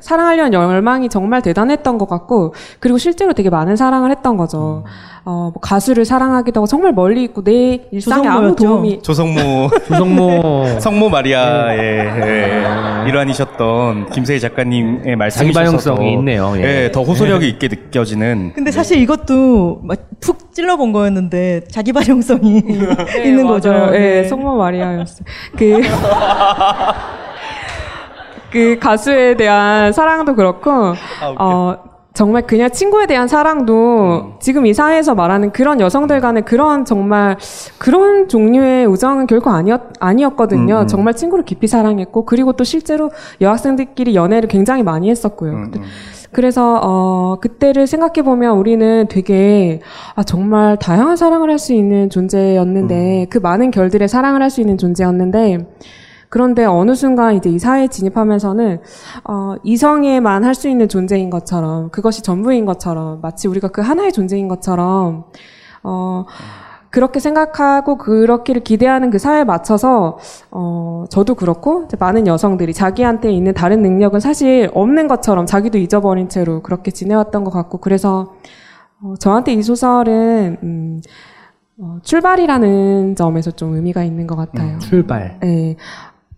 사랑하려는 0.00 0.52
열망이 0.52 1.08
정말 1.08 1.42
대단했던 1.42 1.98
것 1.98 2.08
같고 2.08 2.54
그리고 2.78 2.98
실제로 2.98 3.32
되게 3.32 3.50
많은 3.50 3.76
사랑을 3.76 4.10
했던 4.10 4.36
거죠. 4.36 4.84
어, 5.24 5.50
뭐 5.52 5.60
가수를 5.60 6.04
사랑하기도 6.04 6.60
하고 6.60 6.66
정말 6.66 6.92
멀리 6.92 7.24
있고 7.24 7.42
내 7.44 7.86
일상에 7.90 8.26
아무 8.26 8.54
조성모였죠. 8.56 8.64
도움이 8.64 9.02
조성모 9.02 9.70
조성모 9.88 10.66
성모 10.80 11.10
마리아의 11.10 11.78
예, 11.78 13.08
일환이셨던 13.08 14.10
김세희 14.10 14.40
작가님의 14.40 15.16
말씀이 15.16 15.52
자기반영성이 15.52 16.12
있네요. 16.14 16.54
예. 16.56 16.84
예, 16.84 16.90
더 16.92 17.02
호소력이 17.02 17.48
있게 17.48 17.68
느껴지는 17.68 18.52
근데 18.54 18.70
사실 18.70 18.98
이것도 18.98 19.80
막푹 19.82 20.54
찔러본 20.54 20.92
거였는데 20.92 21.62
자기 21.70 21.92
반영성이 21.92 22.62
있는 23.24 23.46
거죠. 23.46 23.72
네, 23.90 24.22
네. 24.22 24.24
성모 24.24 24.56
마리아였어요. 24.56 25.24
그, 25.56 25.82
그 28.52 28.78
가수에 28.78 29.36
대한 29.36 29.92
사랑도 29.92 30.34
그렇고, 30.34 30.70
어, 31.38 31.76
정말 32.12 32.42
그냥 32.42 32.70
친구에 32.70 33.06
대한 33.06 33.28
사랑도 33.28 34.32
지금 34.40 34.66
이 34.66 34.74
사회에서 34.74 35.14
말하는 35.14 35.52
그런 35.52 35.80
여성들 35.80 36.20
간의 36.20 36.44
그런 36.44 36.84
정말 36.84 37.36
그런 37.78 38.28
종류의 38.28 38.86
우정은 38.86 39.26
결코 39.28 39.50
아니었, 39.50 39.80
아니었거든요. 40.00 40.74
음, 40.74 40.80
음. 40.82 40.86
정말 40.88 41.14
친구를 41.14 41.44
깊이 41.44 41.68
사랑했고, 41.68 42.24
그리고 42.24 42.52
또 42.52 42.64
실제로 42.64 43.10
여학생들끼리 43.40 44.14
연애를 44.16 44.48
굉장히 44.48 44.82
많이 44.82 45.08
했었고요. 45.08 45.52
음, 45.52 45.70
음. 45.76 45.82
그래서 46.32 46.78
어 46.82 47.38
그때를 47.40 47.88
생각해 47.88 48.22
보면 48.22 48.56
우리는 48.56 49.06
되게 49.08 49.80
아 50.14 50.22
정말 50.22 50.76
다양한 50.76 51.16
사랑을 51.16 51.50
할 51.50 51.58
수 51.58 51.72
있는 51.74 52.08
존재였는데 52.08 53.26
그 53.30 53.38
많은 53.38 53.70
결들의 53.72 54.06
사랑을 54.08 54.40
할 54.40 54.48
수 54.50 54.60
있는 54.60 54.78
존재였는데 54.78 55.58
그런데 56.30 56.64
어느 56.64 56.94
순간 56.94 57.34
이제 57.34 57.50
이 57.50 57.58
사회에 57.58 57.88
진입하면서는 57.88 58.80
어 59.24 59.56
이성에만 59.64 60.44
할 60.44 60.54
수 60.54 60.68
있는 60.68 60.88
존재인 60.88 61.30
것처럼 61.30 61.90
그것이 61.90 62.22
전부인 62.22 62.66
것처럼 62.66 63.20
마치 63.22 63.48
우리가 63.48 63.68
그 63.68 63.80
하나의 63.80 64.12
존재인 64.12 64.46
것처럼 64.46 65.24
어 65.82 66.24
그렇게 66.90 67.18
생각하고 67.20 67.96
그렇기를 67.98 68.62
기대하는 68.62 69.10
그 69.10 69.18
사회에 69.18 69.44
맞춰서 69.44 70.18
어 70.50 71.04
저도 71.08 71.34
그렇고 71.34 71.88
많은 71.98 72.26
여성들이 72.26 72.74
자기한테 72.74 73.32
있는 73.32 73.54
다른 73.54 73.82
능력은 73.82 74.20
사실 74.20 74.70
없는 74.74 75.08
것처럼 75.08 75.46
자기도 75.46 75.78
잊어버린 75.78 76.28
채로 76.28 76.62
그렇게 76.62 76.90
지내왔던 76.90 77.42
것 77.44 77.50
같고 77.50 77.78
그래서 77.78 78.34
어 79.02 79.14
저한테 79.18 79.52
이 79.54 79.62
소설은 79.62 80.58
음 80.62 81.00
어 81.82 81.98
출발이라는 82.02 83.16
점에서 83.16 83.50
좀 83.52 83.74
의미가 83.74 84.04
있는 84.04 84.26
것 84.26 84.36
같아요. 84.36 84.78
출발. 84.80 85.38
네. 85.40 85.76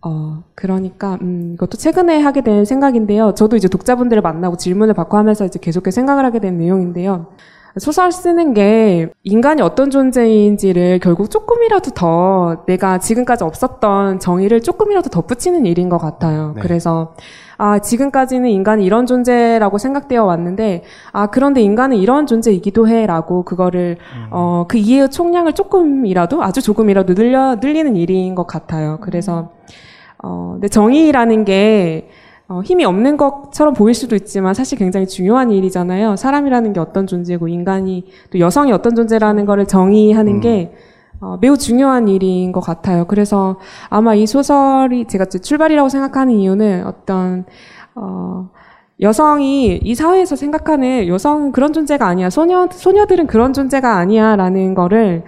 어, 0.04 0.42
그러니까, 0.54 1.16
음, 1.22 1.52
이것도 1.54 1.78
최근에 1.78 2.20
하게 2.20 2.42
된 2.42 2.64
생각인데요. 2.64 3.34
저도 3.34 3.56
이제 3.56 3.68
독자분들을 3.68 4.20
만나고 4.20 4.56
질문을 4.56 4.94
받고 4.94 5.16
하면서 5.16 5.44
이제 5.44 5.58
계속해서 5.60 5.94
생각을 5.94 6.24
하게 6.24 6.40
된 6.40 6.58
내용인데요. 6.58 7.26
소설 7.78 8.12
쓰는 8.12 8.52
게 8.52 9.08
인간이 9.22 9.62
어떤 9.62 9.90
존재인지를 9.90 10.98
결국 10.98 11.30
조금이라도 11.30 11.92
더 11.92 12.64
내가 12.66 12.98
지금까지 12.98 13.44
없었던 13.44 14.18
정의를 14.18 14.60
조금이라도 14.60 15.08
덧붙이는 15.08 15.64
일인 15.64 15.88
것 15.88 15.96
같아요. 15.96 16.52
네. 16.54 16.60
그래서 16.60 17.14
아, 17.56 17.78
지금까지는 17.78 18.50
인간이 18.50 18.84
이런 18.84 19.06
존재라고 19.06 19.78
생각되어 19.78 20.24
왔는데, 20.24 20.82
아, 21.12 21.28
그런데 21.28 21.62
인간은 21.62 21.96
이런 21.96 22.26
존재이기도 22.26 22.88
해, 22.88 23.06
라고 23.06 23.44
그거를, 23.44 23.98
어, 24.32 24.64
그 24.66 24.78
이해의 24.78 25.10
총량을 25.10 25.52
조금이라도, 25.52 26.42
아주 26.42 26.60
조금이라도 26.60 27.14
늘려, 27.14 27.54
늘리는 27.54 27.94
일인 27.94 28.34
것 28.34 28.48
같아요. 28.48 28.98
그래서, 29.00 29.52
어, 30.22 30.50
근데 30.54 30.68
정의라는 30.68 31.44
게, 31.44 32.08
어, 32.48 32.60
힘이 32.62 32.84
없는 32.84 33.16
것처럼 33.16 33.74
보일 33.74 33.94
수도 33.94 34.14
있지만 34.14 34.54
사실 34.54 34.78
굉장히 34.78 35.06
중요한 35.06 35.50
일이잖아요. 35.50 36.16
사람이라는 36.16 36.72
게 36.72 36.80
어떤 36.80 37.06
존재고 37.06 37.48
인간이 37.48 38.06
또 38.30 38.38
여성이 38.38 38.72
어떤 38.72 38.94
존재라는 38.94 39.46
거를 39.46 39.66
정의하는 39.66 40.40
게 40.40 40.72
어, 41.20 41.38
매우 41.40 41.56
중요한 41.56 42.08
일인 42.08 42.50
것 42.52 42.60
같아요. 42.60 43.06
그래서 43.06 43.58
아마 43.88 44.14
이 44.14 44.26
소설이 44.26 45.06
제가 45.06 45.26
출발이라고 45.26 45.88
생각하는 45.88 46.34
이유는 46.34 46.84
어떤 46.84 47.44
어, 47.94 48.50
여성이 49.00 49.78
이 49.82 49.94
사회에서 49.94 50.36
생각하는 50.36 51.06
여성은 51.06 51.52
그런 51.52 51.72
존재가 51.72 52.06
아니야. 52.06 52.28
소녀 52.28 52.68
소녀들은 52.70 53.28
그런 53.28 53.52
존재가 53.52 53.96
아니야라는 53.96 54.74
거를 54.74 55.24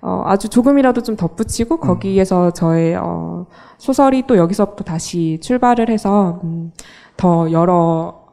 어, 0.00 0.22
아주 0.26 0.48
조금이라도 0.48 1.02
좀 1.02 1.16
덧붙이고 1.16 1.78
거기에서 1.78 2.52
저의 2.52 2.94
어, 2.96 3.46
소설이 3.78 4.24
또 4.26 4.36
여기서부터 4.36 4.84
다시 4.84 5.38
출발을 5.42 5.90
해서 5.90 6.40
음, 6.44 6.72
더 7.16 7.50
여러 7.50 8.28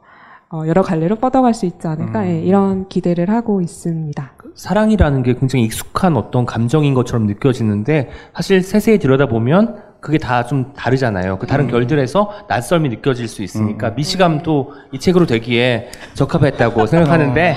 어, 0.48 0.62
여러 0.66 0.82
갈래로 0.82 1.16
뻗어갈 1.16 1.54
수 1.54 1.66
있지 1.66 1.88
않을까? 1.88 2.26
예, 2.28 2.40
이런 2.40 2.88
기대를 2.88 3.30
하고 3.30 3.60
있습니다. 3.60 4.32
사랑이라는 4.54 5.22
게 5.24 5.34
굉장히 5.34 5.64
익숙한 5.64 6.16
어떤 6.16 6.46
감정인 6.46 6.94
것처럼 6.94 7.26
느껴지는데 7.26 8.10
사실 8.32 8.62
세세히 8.62 8.98
들여다보면 8.98 9.85
그게 10.06 10.18
다 10.18 10.46
좀 10.46 10.72
다르잖아요. 10.76 11.38
그 11.38 11.46
다른 11.48 11.66
결들에서 11.66 12.30
낯설미 12.46 12.88
느껴질 12.90 13.26
수 13.26 13.42
있으니까 13.42 13.90
미시감도 13.90 14.72
이 14.92 15.00
책으로 15.00 15.26
되기에 15.26 15.88
적합했다고 16.14 16.86
생각하는데 16.86 17.56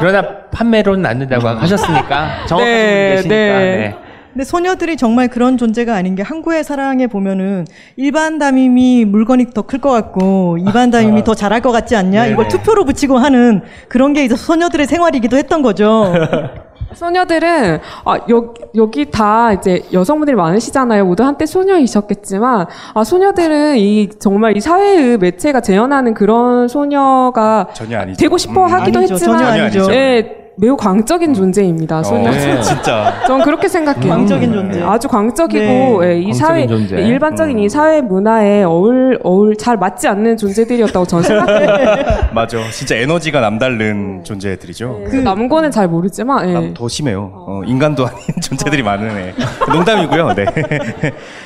그러나 0.00 0.22
판매로는 0.50 1.06
안 1.06 1.20
된다고 1.20 1.46
하셨으니까 1.46 2.46
정확하신 2.48 2.58
네, 2.58 2.96
분이 2.96 3.14
계시니까 3.16 3.58
네. 3.58 3.76
네. 3.76 3.94
근데 4.32 4.44
소녀들이 4.44 4.96
정말 4.96 5.28
그런 5.28 5.56
존재가 5.56 5.94
아닌 5.94 6.16
게 6.16 6.22
항구의 6.24 6.64
사랑에 6.64 7.06
보면은 7.06 7.66
일반 7.94 8.40
담임이 8.40 9.04
물건이 9.04 9.50
더 9.54 9.62
클 9.62 9.78
것 9.80 9.90
같고 9.92 10.58
일반 10.58 10.90
담임이 10.90 11.22
더 11.22 11.36
잘할 11.36 11.60
것 11.60 11.70
같지 11.70 11.94
않냐? 11.94 12.26
이걸 12.26 12.48
투표로 12.48 12.84
붙이고 12.84 13.16
하는 13.16 13.62
그런 13.88 14.12
게 14.12 14.24
이제 14.24 14.34
소녀들의 14.34 14.86
생활이기도 14.88 15.36
했던 15.36 15.62
거죠. 15.62 16.12
소녀들은 16.94 17.80
아, 18.04 18.18
여기, 18.28 18.62
여기 18.76 19.10
다 19.10 19.52
이제 19.52 19.82
여성분들이 19.92 20.36
많으시잖아요. 20.36 21.04
모두 21.04 21.22
한때 21.24 21.46
소녀이셨겠지만 21.46 22.66
아, 22.94 23.04
소녀들은 23.04 23.76
이 23.78 24.08
정말 24.18 24.56
이 24.56 24.60
사회의 24.60 25.18
매체가 25.18 25.60
재현하는 25.60 26.14
그런 26.14 26.68
소녀가 26.68 27.68
전혀 27.74 27.98
아니죠. 27.98 28.18
되고 28.18 28.38
싶어 28.38 28.66
음, 28.66 28.72
하기도 28.72 28.98
아니죠. 29.00 29.14
했지만 29.14 29.38
전혀 29.38 29.62
아니죠. 29.62 29.86
예, 29.92 30.43
매우 30.56 30.76
광적인 30.76 31.34
존재입니다. 31.34 32.02
소녀. 32.04 32.30
어, 32.30 32.60
진짜. 32.60 33.12
저는 33.26 33.44
그렇게 33.44 33.66
생각해요. 33.66 34.08
광적인 34.08 34.52
음, 34.52 34.54
존재. 34.70 34.82
아주 34.82 35.08
광적이고 35.08 35.64
네. 36.02 36.06
예, 36.08 36.18
이 36.20 36.24
광적인 36.26 36.34
사회 36.34 36.66
존재. 36.66 36.96
일반적인 36.96 37.56
음. 37.58 37.62
이 37.62 37.68
사회 37.68 38.00
문화에 38.00 38.62
어울 38.62 39.18
어울 39.24 39.56
잘 39.56 39.76
맞지 39.76 40.06
않는 40.06 40.36
존재들이었다고 40.36 41.06
저는 41.06 41.24
생각해요. 41.24 42.04
맞아. 42.32 42.58
진짜 42.70 42.94
에너지가 42.96 43.40
남다른 43.40 44.22
존재들이죠. 44.22 45.04
그 45.10 45.16
남고는 45.16 45.72
잘 45.72 45.88
모르지만 45.88 46.48
예. 46.48 46.52
남- 46.52 46.74
더 46.74 46.86
심해요. 46.88 47.32
어, 47.34 47.62
인간도 47.66 48.06
아닌 48.06 48.20
존재들이 48.40 48.82
많은 48.84 49.10
애. 49.16 49.34
농담이고요. 49.72 50.34
네. 50.34 50.44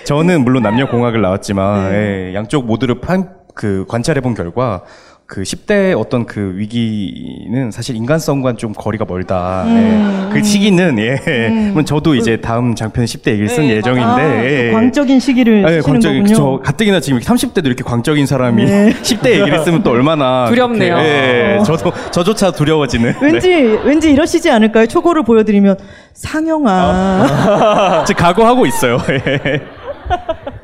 저는 0.04 0.44
물론 0.44 0.62
남녀 0.62 0.86
공학을 0.86 1.22
나왔지만 1.22 1.92
예, 1.94 2.34
양쪽 2.34 2.66
모두를 2.66 3.00
판, 3.00 3.30
그 3.54 3.86
관찰해 3.88 4.20
본 4.20 4.34
결과 4.34 4.82
그 5.31 5.43
10대 5.43 5.95
어떤 5.95 6.24
그 6.24 6.55
위기는 6.57 7.70
사실 7.70 7.95
인간성과 7.97 8.55
좀 8.55 8.72
거리가 8.72 9.05
멀다. 9.07 9.62
예. 9.66 10.33
그 10.33 10.43
시기는 10.43 10.99
예. 10.99 11.49
물론 11.70 11.85
저도 11.85 12.14
이제 12.14 12.39
다음 12.39 12.74
장편 12.74 13.05
10대 13.05 13.33
얘기를 13.33 13.47
쓴 13.51 13.66
네, 13.66 13.76
예정인데 13.76 14.07
아, 14.07 14.45
예. 14.45 14.66
그 14.68 14.72
광적인 14.72 15.20
시기를 15.20 15.62
네, 15.64 15.68
쓰시는 15.68 15.83
광적인. 15.83 16.26
저 16.29 16.61
가뜩이나 16.64 17.01
지금 17.01 17.20
30대도 17.20 17.66
이렇게 17.66 17.85
광적인 17.85 18.24
사람이 18.24 18.64
네. 18.64 18.95
10대 19.03 19.39
얘기를 19.39 19.62
쓰면 19.64 19.83
또 19.83 19.91
얼마나 19.91 20.47
두렵네요. 20.51 20.95
그렇게, 20.95 21.11
예, 21.11 21.62
저도 21.62 21.93
저조차 22.11 22.51
두려워지는. 22.51 23.16
왠지 23.20 23.51
왠지 23.85 24.11
이러시지 24.11 24.51
않을까요? 24.51 24.87
초고를 24.87 25.24
보여드리면 25.24 25.76
상영아. 26.14 28.05
제 28.09 28.14
각오하고 28.14 28.64
있어요. 28.64 28.97
예. 29.11 29.61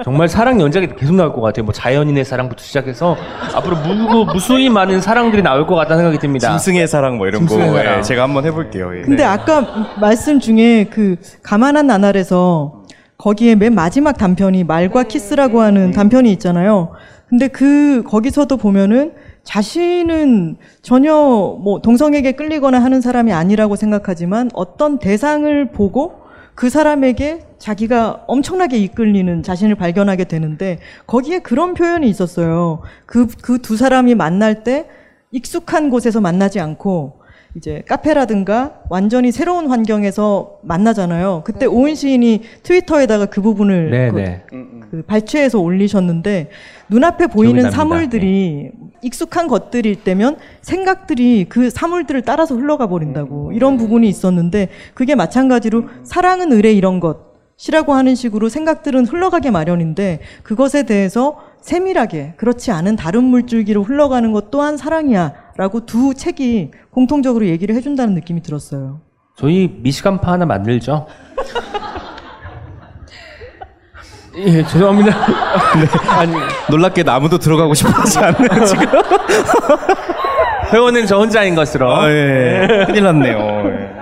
정말 0.05 0.29
사랑 0.29 0.61
연작이 0.61 0.89
계속 0.97 1.15
나올 1.15 1.33
것 1.33 1.41
같아요. 1.41 1.65
뭐 1.65 1.73
자연인의 1.73 2.25
사랑부터 2.25 2.63
시작해서 2.63 3.17
앞으로 3.55 3.77
무, 3.77 4.25
무수히 4.27 4.69
많은 4.69 5.01
사랑들이 5.01 5.43
나올 5.43 5.67
것 5.67 5.75
같다는 5.75 5.99
생각이 6.03 6.19
듭니다. 6.19 6.49
짐승의 6.51 6.89
사랑 6.89 7.17
뭐 7.17 7.27
이런 7.27 7.43
거 7.43 7.49
짐승의 7.49 7.75
사랑. 7.75 7.99
예, 7.99 8.03
제가 8.03 8.23
한번 8.25 8.45
해볼게요. 8.45 8.97
예. 8.97 9.03
근데 9.03 9.23
네. 9.23 9.25
아까 9.25 9.89
말씀 10.01 10.41
중에 10.41 10.85
그 10.91 11.17
가만한 11.43 11.87
나날에서 11.87 12.83
거기에 13.17 13.55
맨 13.55 13.75
마지막 13.75 14.19
단편이 14.19 14.65
말과 14.65 15.05
키스라고 15.05 15.61
하는 15.61 15.93
단편이 15.93 16.31
있잖아요. 16.33 16.91
근데 17.29 17.49
그 17.49 18.03
거기서도 18.07 18.57
보면은 18.57 19.13
자신은 19.45 20.57
전혀 20.83 21.15
뭐 21.15 21.81
동성에게 21.83 22.33
끌리거나 22.33 22.83
하는 22.83 23.01
사람이 23.01 23.33
아니라고 23.33 23.77
생각하지만 23.77 24.51
어떤 24.55 24.99
대상을 24.99 25.71
보고 25.73 26.24
그 26.55 26.71
사람에게 26.71 27.41
자기가 27.59 28.25
엄청나게 28.27 28.77
이끌리는 28.79 29.43
자신을 29.43 29.75
발견하게 29.75 30.25
되는데 30.25 30.79
거기에 31.07 31.41
그런 31.41 31.75
표현이 31.75 32.09
있었어요. 32.09 32.83
그 33.07 33.27
그 33.43 33.59
두 33.59 33.77
사람이 33.77 34.15
만날 34.15 34.63
때 34.63 34.87
익숙한 35.33 35.91
곳에서 35.91 36.21
만나지 36.21 36.61
않고 36.61 37.21
이제 37.57 37.83
카페라든가 37.89 38.83
완전히 38.91 39.31
새로운 39.33 39.69
환경에서 39.69 40.59
만나잖아요. 40.63 41.43
그때 41.45 41.67
오은 41.67 41.95
시인이 41.95 42.43
트위터에다가 42.63 43.27
그 43.27 43.41
부분을 43.43 43.91
네, 43.91 44.11
그, 44.11 44.17
네. 44.17 44.45
그 44.91 45.03
발췌해서 45.03 45.61
올리셨는데 45.61 46.51
눈앞에 46.89 47.29
보이는 47.29 47.63
납니다. 47.63 47.71
사물들이 47.77 48.71
익숙한 49.05 49.49
것들일 49.49 49.97
때면 49.97 50.39
생각들이 50.63 51.45
그 51.49 51.69
사물들을 51.69 52.23
따라서 52.23 52.55
흘러가 52.55 52.89
버린다고 52.89 53.53
이런 53.53 53.77
부분이 53.77 54.09
있었는데 54.09 54.71
그게 54.95 55.15
마찬가지로 55.15 55.85
사랑은 56.05 56.53
의뢰 56.53 56.73
이런 56.73 57.01
것이라고 57.01 57.93
하는 57.93 58.15
식으로 58.15 58.49
생각들은 58.49 59.07
흘러가게 59.07 59.51
마련인데 59.51 60.21
그것에 60.43 60.85
대해서 60.85 61.39
세밀하게 61.61 62.35
그렇지 62.37 62.71
않은 62.71 62.97
다른 62.97 63.25
물줄기로 63.25 63.83
흘러가는 63.85 64.33
것 64.33 64.51
또한 64.51 64.77
사랑이야라고 64.77 65.85
두 65.87 66.15
책이 66.15 66.71
공통적으로 66.91 67.47
얘기를 67.47 67.75
해준다는 67.75 68.15
느낌이 68.15 68.43
들었어요. 68.43 69.01
저희 69.37 69.81
미시간파 69.83 70.33
하나 70.33 70.47
만들죠. 70.47 71.07
예, 74.37 74.65
죄송합니다. 74.65 75.17
아니, 76.19 76.33
놀랍게도 76.71 77.11
아무도 77.13 77.39
들어가고 77.39 77.75
싶어하지 77.75 78.19
않네요 78.19 78.65
지금. 78.67 78.87
회원은 80.73 81.07
저 81.07 81.19
혼자인 81.19 81.55
것으로. 81.55 81.95
아, 81.95 82.11
예. 82.11 82.85
큰일 82.87 83.05
났네요. 83.05 83.39
예. 83.67 83.95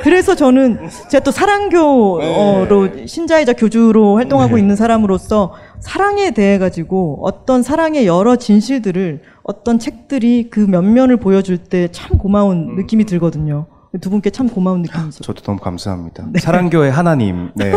그래서 0.00 0.34
저는 0.34 0.88
제가 1.08 1.24
또 1.24 1.30
사랑교로 1.30 3.06
신자이자 3.06 3.54
교주로 3.54 4.16
활동하고 4.16 4.58
있는 4.58 4.76
사람으로서 4.76 5.54
사랑에 5.80 6.32
대해 6.32 6.58
가지고 6.58 7.20
어떤 7.22 7.62
사랑의 7.62 8.06
여러 8.06 8.36
진실들을 8.36 9.22
어떤 9.44 9.78
책들이 9.78 10.48
그 10.50 10.60
면면을 10.60 11.16
보여줄 11.18 11.58
때 11.58 11.88
참 11.90 12.18
고마운 12.18 12.74
느낌이 12.76 13.04
들거든요. 13.06 13.66
두 14.00 14.10
분께 14.10 14.30
참 14.30 14.48
고마운 14.48 14.82
느낌이 14.82 15.08
있어요. 15.08 15.20
저도 15.22 15.40
너무 15.42 15.58
감사합니다. 15.60 16.24
사랑교회 16.38 16.90
하나님. 16.90 17.50
네. 17.54 17.70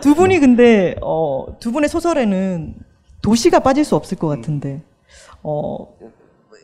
두 0.00 0.14
분이 0.14 0.38
근데 0.40 0.94
어, 1.02 1.46
두 1.60 1.72
분의 1.72 1.88
소설에는 1.88 2.74
도시가 3.22 3.60
빠질 3.60 3.84
수 3.84 3.96
없을 3.96 4.16
것 4.16 4.28
같은데 4.28 4.80
어, 5.42 5.76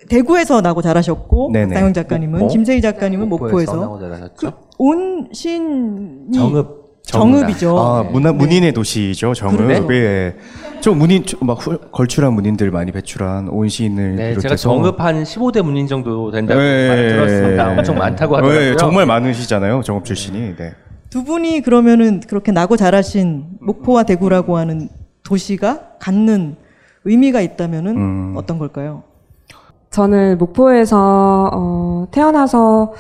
대구에서 0.09 0.61
나고 0.61 0.83
자라셨고 0.83 1.51
네네. 1.53 1.67
박상영 1.69 1.93
작가님은 1.95 2.39
목포? 2.41 2.53
김세희 2.53 2.81
작가님은 2.81 3.29
목포에서 3.29 3.77
나고 3.77 3.99
자라셨죠? 3.99 4.53
온 4.79 5.29
신이 5.33 6.33
정읍. 6.33 6.85
정읍 7.07 7.51
이죠. 7.51 7.79
아, 7.79 8.03
문화, 8.03 8.33
문인의 8.33 8.73
도시죠, 8.73 9.35
정읍. 9.35 9.59
그러네. 9.59 9.87
예. 9.95 10.37
저 10.81 10.93
문인, 10.93 11.23
저막 11.25 11.61
훌- 11.61 11.79
걸출한 11.93 12.33
문인들 12.33 12.71
많이 12.71 12.93
배출한 12.93 13.49
온 13.51 13.69
시인을 13.69 14.17
네, 14.17 14.29
제가 14.31 14.41
비롯해서. 14.41 14.63
정읍 14.71 15.01
한 15.01 15.23
15대 15.23 15.61
문인 15.63 15.87
정도 15.87 16.31
된다고 16.31 16.59
예, 16.63 16.89
말을 16.89 17.05
예, 17.05 17.09
들었습니다. 17.11 17.73
예. 17.75 17.79
엄청 17.79 17.99
많다고 17.99 18.37
예, 18.37 18.41
하더라고요. 18.41 18.77
정말 18.77 19.05
많으시잖아요, 19.05 19.83
정읍 19.83 20.05
출신이. 20.07 20.57
네. 20.57 20.73
두 21.15 21.23
분이 21.23 21.61
그러면은 21.61 22.19
그렇게 22.27 22.51
나고 22.51 22.77
자라신 22.77 23.47
목포와 23.61 24.03
대구라고 24.03 24.57
하는 24.57 24.89
도시가 25.23 25.91
갖는 26.01 26.57
의미가 27.05 27.41
있다면은 27.41 27.97
음. 27.97 28.35
어떤 28.37 28.59
걸까요? 28.59 29.05
저는 29.91 30.39
목포에서 30.39 31.51
어, 31.55 32.09
태어나서 32.11 32.95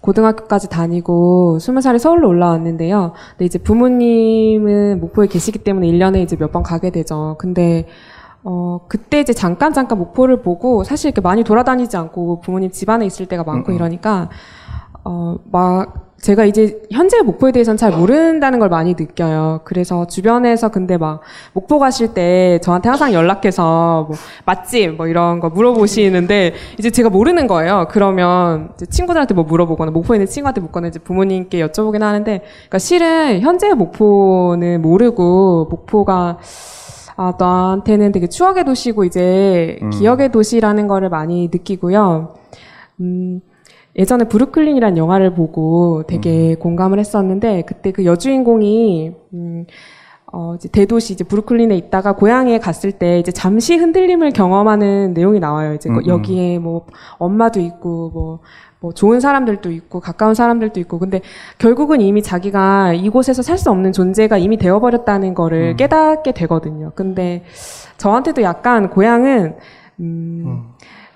고등학교까지 0.00 0.70
다니고 0.70 1.60
스무 1.60 1.80
살에 1.80 1.98
서울로 1.98 2.26
올라왔는데요. 2.30 3.12
근데 3.30 3.44
이제 3.44 3.60
부모님은 3.60 4.98
목포에 4.98 5.28
계시기 5.28 5.60
때문에 5.60 5.86
1년에 5.86 6.20
이제 6.24 6.34
몇 6.34 6.50
번 6.50 6.64
가게 6.64 6.90
되죠. 6.90 7.36
근데 7.38 7.86
어, 8.42 8.80
그때 8.88 9.20
이제 9.20 9.32
잠깐 9.32 9.72
잠깐 9.72 9.98
목포를 9.98 10.42
보고 10.42 10.82
사실 10.82 11.10
이렇게 11.10 11.20
많이 11.20 11.44
돌아다니지 11.44 11.96
않고 11.96 12.40
부모님 12.40 12.72
집안에 12.72 13.06
있을 13.06 13.26
때가 13.26 13.44
많고 13.44 13.70
음, 13.70 13.74
음. 13.74 13.76
이러니까 13.76 14.30
어, 15.04 15.36
막 15.52 16.11
제가 16.22 16.44
이제 16.44 16.80
현재 16.92 17.20
목포에 17.20 17.50
대해서는 17.50 17.76
잘 17.76 17.90
모른다는 17.90 18.60
걸 18.60 18.68
많이 18.68 18.94
느껴요. 18.94 19.60
그래서 19.64 20.06
주변에서 20.06 20.68
근데 20.70 20.96
막 20.96 21.20
목포 21.52 21.80
가실 21.80 22.14
때 22.14 22.60
저한테 22.62 22.88
항상 22.88 23.12
연락해서 23.12 24.04
뭐 24.08 24.16
맛집 24.46 24.94
뭐 24.94 25.08
이런 25.08 25.40
거 25.40 25.50
물어보시는데 25.50 26.54
이제 26.78 26.90
제가 26.90 27.10
모르는 27.10 27.48
거예요. 27.48 27.88
그러면 27.90 28.70
이제 28.76 28.86
친구들한테 28.86 29.34
뭐 29.34 29.42
물어보거나 29.42 29.90
목포에 29.90 30.18
있는 30.18 30.28
친구한테 30.28 30.60
묻거나 30.60 30.86
이제 30.86 31.00
부모님께 31.00 31.58
여쭤보긴 31.66 32.02
하는데 32.02 32.40
그러니까 32.40 32.78
실은 32.78 33.40
현재 33.40 33.74
목포는 33.74 34.80
모르고 34.80 35.66
목포가 35.70 36.38
아, 37.16 37.32
나한테는 37.36 38.12
되게 38.12 38.28
추억의 38.28 38.64
도시고 38.64 39.04
이제 39.04 39.76
음. 39.82 39.90
기억의 39.90 40.30
도시라는 40.30 40.86
거를 40.86 41.08
많이 41.08 41.50
느끼고요. 41.52 42.34
음, 43.00 43.40
예전에 43.96 44.24
브루클린이라는 44.24 44.96
영화를 44.96 45.34
보고 45.34 46.04
되게 46.06 46.54
공감을 46.54 46.98
했었는데 46.98 47.62
그때 47.66 47.92
그 47.92 48.04
여주인공이 48.04 49.12
음, 49.34 49.66
어, 50.32 50.54
이제 50.54 50.68
대도시 50.70 51.12
이제 51.12 51.24
브루클린에 51.24 51.76
있다가 51.76 52.12
고향에 52.14 52.58
갔을 52.58 52.92
때 52.92 53.18
이제 53.18 53.30
잠시 53.32 53.76
흔들림을 53.76 54.30
경험하는 54.30 55.12
내용이 55.12 55.40
나와요. 55.40 55.74
이제 55.74 55.90
그 55.90 55.96
음, 55.96 55.98
음. 55.98 56.06
여기에 56.06 56.58
뭐 56.58 56.86
엄마도 57.18 57.60
있고 57.60 58.10
뭐, 58.14 58.38
뭐 58.80 58.92
좋은 58.92 59.20
사람들도 59.20 59.70
있고 59.70 60.00
가까운 60.00 60.34
사람들도 60.34 60.80
있고 60.80 60.98
근데 60.98 61.20
결국은 61.58 62.00
이미 62.00 62.22
자기가 62.22 62.94
이곳에서 62.94 63.42
살 63.42 63.58
수 63.58 63.70
없는 63.70 63.92
존재가 63.92 64.38
이미 64.38 64.56
되어버렸다는 64.56 65.34
거를 65.34 65.72
음. 65.72 65.76
깨닫게 65.76 66.32
되거든요. 66.32 66.92
근데 66.94 67.44
저한테도 67.98 68.40
약간 68.40 68.88
고향은 68.88 69.56
음, 70.00 70.64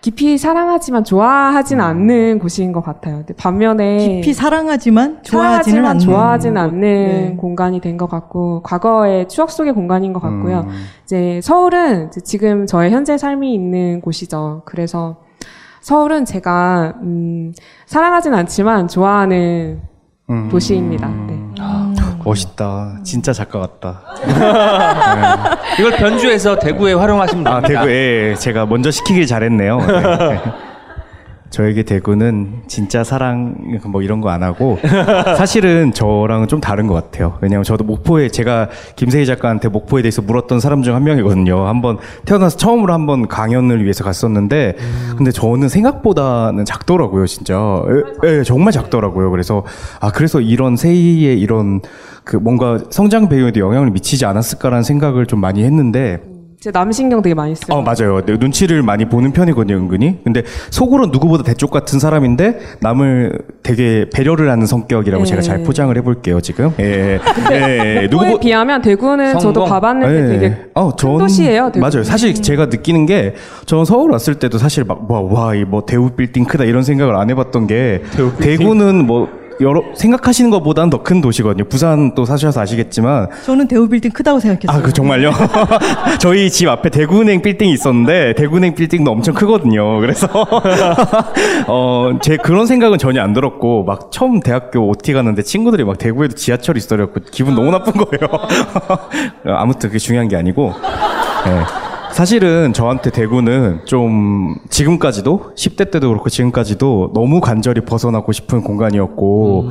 깊이 0.06 0.38
사랑하지만 0.38 1.02
좋아하진 1.02 1.80
않는 1.80 2.38
곳인 2.38 2.70
것 2.70 2.80
같아요. 2.80 3.24
반면에 3.36 3.98
깊이 4.20 4.32
사랑하지만 4.34 5.24
좋아하지는 5.24 5.82
사랑하지만 5.82 5.90
않는 5.90 5.98
좋아하진 5.98 6.54
곳. 6.54 6.60
않는 6.60 6.80
네. 6.80 7.34
공간이 7.36 7.80
된 7.80 7.96
것 7.96 8.08
같고 8.08 8.62
과거의 8.62 9.26
추억 9.26 9.50
속의 9.50 9.72
공간인 9.72 10.12
것 10.12 10.20
같고요. 10.20 10.60
음. 10.68 10.84
이제 11.02 11.40
서울은 11.42 12.06
이제 12.06 12.20
지금 12.20 12.66
저의 12.66 12.92
현재 12.92 13.18
삶이 13.18 13.52
있는 13.52 14.00
곳이죠. 14.00 14.62
그래서 14.64 15.16
서울은 15.80 16.24
제가 16.24 16.94
음, 17.02 17.52
사랑하진 17.86 18.32
않지만 18.32 18.86
좋아하는 18.86 19.80
음. 20.30 20.48
도시입니다. 20.52 21.08
네. 21.26 21.36
멋있다. 22.26 22.98
진짜 23.04 23.32
작가 23.32 23.60
같다. 23.60 24.00
이걸 25.78 25.92
변주해서 25.92 26.58
대구에 26.58 26.92
활용하시면 26.94 27.46
아, 27.46 27.60
됩니다. 27.60 27.80
대구에 27.82 28.34
제가 28.34 28.66
먼저 28.66 28.90
시키길 28.90 29.26
잘했네요. 29.26 29.78
네. 29.78 30.40
저에게 31.56 31.84
대구는 31.84 32.64
진짜 32.66 33.02
사랑 33.02 33.54
뭐 33.86 34.02
이런 34.02 34.20
거 34.20 34.28
안 34.28 34.42
하고 34.42 34.78
사실은 35.38 35.92
저랑은 35.94 36.48
좀 36.48 36.60
다른 36.60 36.86
것 36.86 36.92
같아요. 36.94 37.38
왜냐하면 37.40 37.64
저도 37.64 37.84
목포에 37.84 38.28
제가 38.28 38.68
김세희 38.96 39.24
작가한테 39.24 39.68
목포에 39.68 40.02
대해서 40.02 40.20
물었던 40.20 40.60
사람 40.60 40.82
중 40.82 40.94
한 40.94 41.04
명이거든요. 41.04 41.66
한번 41.66 41.96
태어나서 42.26 42.56
처음으로 42.58 42.92
한번 42.92 43.28
강연을 43.28 43.82
위해서 43.82 44.04
갔었는데 44.04 44.76
근데 45.16 45.30
저는 45.30 45.68
생각보다는 45.70 46.64
작더라고요, 46.66 47.26
진짜. 47.26 47.82
예, 48.24 48.38
예, 48.38 48.42
정말 48.42 48.72
작더라고요. 48.72 49.30
그래서 49.30 49.64
아 50.00 50.10
그래서 50.10 50.40
이런 50.40 50.76
세희의 50.76 51.40
이런 51.40 51.80
그 52.24 52.36
뭔가 52.36 52.78
성장 52.90 53.28
배우에도 53.30 53.60
영향을 53.60 53.90
미치지 53.92 54.26
않았을까라는 54.26 54.82
생각을 54.82 55.24
좀 55.26 55.40
많이 55.40 55.62
했는데 55.64 56.20
제 56.58 56.70
남신경 56.70 57.20
되게 57.22 57.34
많이 57.34 57.54
써요. 57.54 57.78
어 57.78 57.82
맞아요. 57.82 58.22
내 58.24 58.36
눈치를 58.38 58.82
많이 58.82 59.04
보는 59.04 59.32
편이거든요, 59.32 59.76
은근히. 59.76 60.18
근데 60.24 60.42
속으로 60.70 61.06
누구보다 61.06 61.44
대쪽 61.44 61.70
같은 61.70 61.98
사람인데 61.98 62.58
남을 62.80 63.38
되게 63.62 64.06
배려를 64.12 64.50
하는 64.50 64.66
성격이라고 64.66 65.24
네. 65.24 65.28
제가 65.28 65.42
잘 65.42 65.62
포장을 65.64 65.94
해볼게요 65.96 66.40
지금. 66.40 66.70
예. 66.80 67.18
예. 67.52 68.00
예. 68.02 68.08
누구에 68.10 68.38
비하면 68.40 68.80
대구는 68.80 69.34
저도 69.34 69.42
성공. 69.60 69.68
가봤는데 69.68 70.24
예. 70.34 70.38
되게 70.38 70.56
어, 70.74 70.90
큰 70.90 70.96
전- 70.96 71.18
도시예요. 71.18 71.70
대구. 71.72 71.80
맞아요. 71.80 72.02
사실 72.04 72.34
제가 72.34 72.66
느끼는 72.66 73.06
게, 73.06 73.34
전 73.66 73.84
서울 73.84 74.10
왔을 74.12 74.36
때도 74.36 74.56
사실 74.58 74.84
막, 74.84 75.10
와, 75.10 75.20
와, 75.20 75.54
이 75.54 75.64
뭐 75.66 75.84
대우 75.84 76.10
빌딩 76.10 76.44
크다 76.44 76.64
이런 76.64 76.82
생각을 76.84 77.16
안 77.16 77.28
해봤던 77.30 77.66
게, 77.66 78.02
대구는 78.40 79.06
뭐, 79.06 79.28
여러, 79.60 79.82
생각하시는 79.94 80.50
것보다는 80.50 80.90
더 80.90 81.02
큰 81.02 81.20
도시거든요. 81.20 81.64
부산 81.68 82.14
또 82.14 82.24
사셔서 82.24 82.60
아시겠지만, 82.60 83.28
저는 83.44 83.68
대우 83.68 83.88
빌딩 83.88 84.10
크다고 84.10 84.40
생각했어요. 84.40 84.76
아, 84.76 84.82
그 84.84 84.92
정말요? 84.92 85.30
저희 86.18 86.50
집 86.50 86.68
앞에 86.68 86.90
대구은행 86.90 87.42
빌딩이 87.42 87.72
있었는데 87.72 88.34
대구은행 88.34 88.74
빌딩도 88.74 89.10
엄청 89.10 89.34
크거든요. 89.34 90.00
그래서 90.00 90.26
어, 91.68 92.10
제 92.22 92.36
그런 92.36 92.66
생각은 92.66 92.98
전혀 92.98 93.22
안 93.22 93.32
들었고 93.32 93.84
막 93.84 94.10
처음 94.10 94.40
대학교 94.40 94.88
OT 94.88 95.12
갔는데 95.12 95.42
친구들이 95.42 95.84
막 95.84 95.98
대구에도 95.98 96.34
지하철이 96.34 96.78
있어갖고 96.78 97.20
기분 97.30 97.54
너무 97.54 97.70
나쁜 97.70 97.92
거예요. 97.92 98.28
아무튼 99.56 99.88
그게 99.90 99.98
중요한 99.98 100.28
게 100.28 100.36
아니고. 100.36 100.72
네. 101.44 101.62
사실은 102.16 102.72
저한테 102.72 103.10
대구는 103.10 103.80
좀 103.84 104.56
지금까지도 104.70 105.52
10대 105.54 105.90
때도 105.90 106.08
그렇고 106.08 106.30
지금까지도 106.30 107.10
너무 107.12 107.42
간절히 107.42 107.82
벗어나고 107.82 108.32
싶은 108.32 108.62
공간이었고 108.62 109.68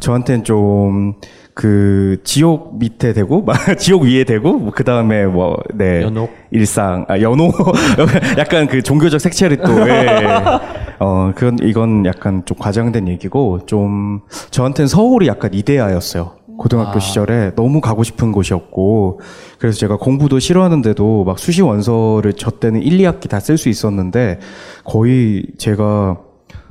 저한테는 0.00 0.44
좀 0.44 1.14
그 1.56 2.18
지옥 2.22 2.78
밑에 2.78 3.14
대구, 3.14 3.46
지옥 3.80 4.02
위에 4.02 4.24
대구, 4.24 4.70
그 4.72 4.84
다음에 4.84 5.24
뭐네 5.24 6.02
연옥. 6.02 6.30
일상, 6.50 7.06
아 7.08 7.18
연호 7.18 7.50
약간 8.36 8.66
그 8.66 8.82
종교적 8.82 9.18
색채를 9.18 9.56
또 9.64 9.88
예. 9.88 10.26
어 10.98 11.32
그건 11.34 11.56
이건 11.62 12.04
약간 12.04 12.42
좀 12.44 12.58
과장된 12.58 13.08
얘기고 13.08 13.64
좀 13.64 14.20
저한테는 14.50 14.86
서울이 14.86 15.28
약간 15.28 15.54
이데아였어요. 15.54 16.32
고등학교 16.58 16.98
시절에 17.00 17.52
너무 17.54 17.80
가고 17.80 18.02
싶은 18.02 18.32
곳이었고 18.32 19.20
그래서 19.58 19.78
제가 19.78 19.96
공부도 19.96 20.38
싫어하는데도 20.38 21.24
막 21.24 21.38
수시 21.38 21.62
원서를 21.62 22.32
저 22.34 22.50
때는 22.50 22.82
1, 22.82 22.98
2학기 22.98 23.28
다 23.28 23.38
쓸 23.38 23.58
수 23.58 23.68
있었는데 23.68 24.40
거의 24.84 25.46
제가 25.58 26.18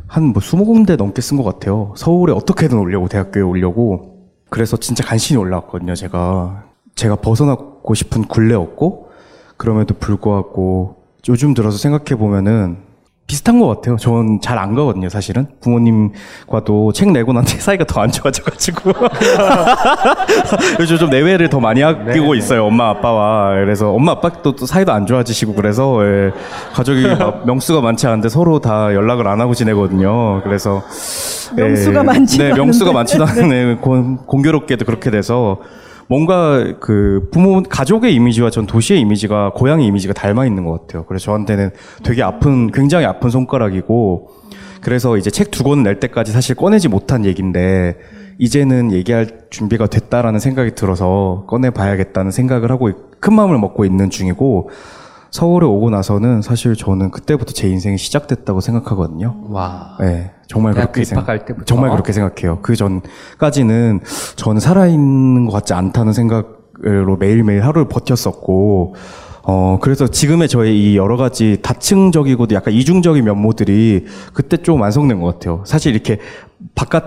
한뭐 0.07 0.33
20군데 0.33 0.97
넘게 0.97 1.21
쓴 1.21 1.37
것 1.37 1.43
같아요. 1.43 1.93
서울에 1.97 2.31
어떻게든 2.33 2.77
오려고 2.77 3.07
대학교에 3.07 3.41
오려고 3.43 4.29
그래서 4.49 4.77
진짜 4.77 5.03
간신히 5.03 5.39
올라왔거든요. 5.39 5.95
제가 5.95 6.65
제가 6.95 7.17
벗어나고 7.17 7.93
싶은 7.93 8.23
굴레였고 8.23 9.09
그럼에도 9.57 9.95
불구하고 9.95 10.97
요즘 11.27 11.53
들어서 11.53 11.77
생각해 11.77 12.19
보면은 12.19 12.77
비슷한 13.27 13.59
것 13.59 13.67
같아요. 13.67 13.97
전 13.97 14.39
잘 14.39 14.59
안 14.59 14.75
가거든요, 14.75 15.09
사실은. 15.09 15.47
부모님과도 15.61 16.91
책 16.93 17.11
내고 17.11 17.33
난 17.33 17.43
뒤에 17.43 17.59
사이가 17.59 17.85
더 17.85 18.01
안 18.01 18.11
좋아져가지고. 18.11 18.91
요즘 20.79 20.97
좀 20.97 21.09
내외를 21.09 21.49
더 21.49 21.59
많이 21.59 21.83
아끼고 21.83 22.35
있어요, 22.35 22.65
엄마, 22.65 22.89
아빠와. 22.89 23.55
그래서 23.55 23.91
엄마, 23.91 24.11
아빠도 24.13 24.55
또 24.55 24.65
사이도 24.65 24.91
안 24.91 25.05
좋아지시고 25.07 25.53
그래서, 25.55 25.99
예, 26.05 26.31
가족이 26.73 27.07
막 27.17 27.45
명수가 27.45 27.81
많지 27.81 28.05
않은데 28.07 28.29
서로 28.29 28.59
다 28.59 28.93
연락을 28.93 29.27
안 29.27 29.41
하고 29.41 29.53
지내거든요. 29.53 30.41
그래서. 30.43 30.83
명수가 31.55 31.99
예, 31.99 32.03
많지도 32.03 32.43
네, 32.43 32.53
명수가. 32.53 32.91
많지도 32.91 33.25
않은 33.25 33.49
네, 33.49 33.75
공, 33.81 34.17
공교롭게도 34.17 34.85
그렇게 34.85 35.09
돼서 35.11 35.57
뭔가 36.07 36.75
그 36.79 37.29
부모 37.31 37.63
가족의 37.63 38.13
이미지와 38.13 38.49
전 38.51 38.67
도시의 38.67 38.99
이미지가 39.01 39.51
고향의 39.55 39.85
이미지가 39.87 40.13
닮아 40.13 40.45
있는 40.45 40.63
것 40.65 40.81
같아요. 40.81 41.05
그래서 41.05 41.25
저한테는 41.25 41.71
되게 42.03 42.21
아픈 42.21 42.71
굉장히 42.71 43.05
아픈 43.05 43.29
손가락이고 43.29 44.29
그래서 44.81 45.17
이제 45.17 45.31
책 45.31 45.49
두 45.51 45.63
권 45.63 45.81
낼 45.83 45.99
때까지 45.99 46.31
사실 46.31 46.55
꺼내지 46.55 46.89
못한 46.89 47.25
얘기인데 47.25 47.95
이제는 48.37 48.91
얘기할 48.91 49.27
준비가 49.49 49.87
됐다라는 49.87 50.39
생각이 50.39 50.75
들어서 50.75 51.45
꺼내 51.47 51.69
봐야겠다는 51.71 52.31
생각을 52.31 52.69
하고 52.69 52.89
있- 52.89 52.95
큰 53.19 53.33
마음을 53.33 53.57
먹고 53.57 53.85
있는 53.85 54.09
중이고 54.11 54.69
서울에 55.35 55.65
오고 55.65 55.89
나서는 55.89 56.41
사실 56.41 56.77
저는 56.77 57.11
그때부터 57.11 57.51
제 57.51 57.67
인생이 57.67 57.97
시작됐다고 57.97 58.61
생각하거든요. 58.61 59.35
와. 59.49 59.97
네, 59.99 60.31
정말 60.47 60.73
그렇게 60.73 61.03
생각. 61.03 61.23
입학할 61.23 61.45
때부터? 61.45 61.65
정말 61.65 61.91
그렇게 61.91 62.13
생각해요. 62.13 62.59
그 62.61 62.77
전까지는 62.77 63.99
저는 64.37 64.61
살아있는 64.61 65.45
것 65.45 65.51
같지 65.51 65.73
않다는 65.73 66.13
생각으로 66.13 67.17
매일매일 67.17 67.65
하루를 67.65 67.89
버텼었고, 67.89 68.95
어, 69.43 69.77
그래서 69.81 70.07
지금의 70.07 70.47
저의 70.47 70.79
이 70.81 70.95
여러 70.95 71.17
가지 71.17 71.57
다층적이고도 71.61 72.55
약간 72.55 72.73
이중적인 72.73 73.25
면모들이 73.25 74.05
그때 74.33 74.55
좀 74.55 74.79
완성된 74.79 75.19
것 75.19 75.33
같아요. 75.33 75.63
사실 75.65 75.93
이렇게 75.93 76.17
바깥 76.75 77.03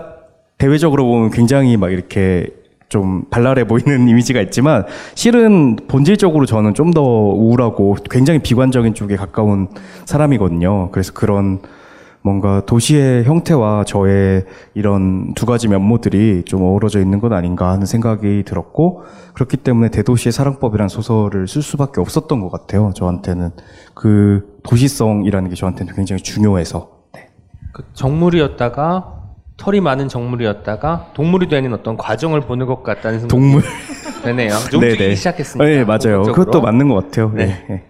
대외적으로 0.59 1.03
보면 1.03 1.31
굉장히 1.31 1.77
막 1.77 1.91
이렇게 1.91 2.58
좀 2.89 3.23
발랄해 3.29 3.65
보이는 3.65 4.05
이미지가 4.09 4.41
있지만 4.41 4.85
실은 5.15 5.77
본질적으로 5.87 6.45
저는 6.45 6.73
좀 6.73 6.89
더 6.89 7.01
우울하고 7.03 7.97
굉장히 8.09 8.39
비관적인 8.39 8.95
쪽에 8.95 9.15
가까운 9.15 9.67
사람이거든요. 10.05 10.89
그래서 10.91 11.13
그런 11.13 11.59
뭔가 12.23 12.65
도시의 12.65 13.25
형태와 13.25 13.83
저의 13.85 14.45
이런 14.73 15.33
두 15.35 15.45
가지 15.45 15.67
면모들이 15.67 16.43
좀 16.45 16.63
어우러져 16.63 16.99
있는 16.99 17.19
것 17.19 17.31
아닌가 17.31 17.69
하는 17.71 17.85
생각이 17.85 18.43
들었고 18.43 19.03
그렇기 19.33 19.57
때문에 19.57 19.89
대도시의 19.89 20.31
사랑법이라는 20.33 20.89
소설을 20.89 21.47
쓸 21.47 21.61
수밖에 21.61 22.01
없었던 22.01 22.41
것 22.41 22.51
같아요. 22.51 22.91
저한테는 22.95 23.51
그 23.93 24.59
도시성이라는 24.63 25.49
게 25.49 25.55
저한테는 25.55 25.93
굉장히 25.93 26.23
중요해서 26.23 26.89
네. 27.13 27.29
그 27.71 27.83
정물이었다가 27.93 29.18
털이 29.59 29.81
많은 29.81 30.07
정물이었다가 30.07 31.07
동물이 31.13 31.47
되는 31.47 31.73
어떤 31.73 31.97
과정을 31.97 32.41
보는 32.41 32.65
것 32.65 32.81
같다는 32.83 33.19
생각이 33.19 33.39
동물 33.41 33.61
되네요. 34.23 34.53
움직이기 34.73 34.97
네네. 34.97 35.15
시작했습니다. 35.15 35.69
네 35.69 35.83
맞아요. 35.83 36.21
본격적으로. 36.23 36.33
그것도 36.33 36.61
맞는 36.61 36.87
것 36.87 36.95
같아요. 36.95 37.31
네. 37.35 37.65
네. 37.69 37.83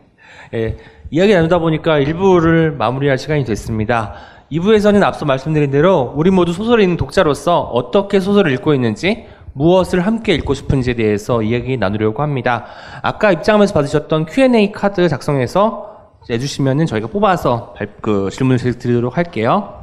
예, 0.56 0.78
이야기 1.12 1.34
나누다 1.34 1.60
보니까 1.60 2.00
1부를 2.00 2.76
마무리할 2.76 3.18
시간이 3.18 3.46
됐습니다. 3.46 4.14
2부에서는 4.52 5.02
앞서 5.04 5.26
말씀드린 5.26 5.70
대로 5.70 6.12
우리 6.16 6.32
모두 6.32 6.54
소설을 6.54 6.84
읽는 6.84 6.98
독자로서 6.98 7.62
어떻게 7.62 8.20
소설을 8.20 8.52
읽고 8.54 8.74
있는지 8.74 9.26
무엇을 9.54 10.00
함께 10.02 10.34
읽고 10.34 10.56
싶은지에 10.56 10.96
대해서 10.96 11.44
이야기 11.44 11.78
나누려고 11.78 12.24
합니다. 12.24 12.66
아까 13.04 13.32
입장하면서 13.32 13.74
받으셨던 13.76 14.26
Q&A 14.26 14.72
카드 14.72 15.08
작성해서 15.08 15.88
내주시면은 16.28 16.86
저희가 16.88 17.08
뽑아서 17.08 17.74
발- 17.78 17.90
그 18.02 18.30
질문을 18.32 18.58
드리도록 18.58 19.18
할게요. 19.18 19.79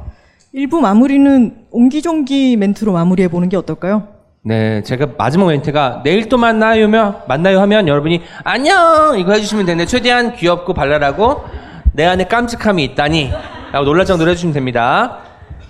일부 0.57 0.81
마무리는 0.81 1.55
옹기종기 1.69 2.57
멘트로 2.57 2.91
마무리해 2.91 3.27
보는 3.27 3.47
게 3.47 3.55
어떨까요? 3.57 4.07
네, 4.43 4.81
제가 4.81 5.09
마지막 5.15 5.49
멘트가 5.49 6.01
내일 6.03 6.29
또 6.29 6.39
만나요, 6.39 6.87
만나요 7.27 7.61
하면 7.61 7.87
여러분이 7.87 8.23
안녕 8.43 9.19
이거 9.19 9.33
해주시면 9.33 9.67
되는데 9.67 9.85
최대한 9.85 10.35
귀엽고 10.35 10.73
발랄하고 10.73 11.43
내 11.93 12.05
안에 12.05 12.23
깜찍함이 12.23 12.83
있다니 12.83 13.31
라고 13.71 13.85
놀랄 13.85 14.07
정도로 14.07 14.31
해주시면 14.31 14.55
됩니다. 14.55 15.19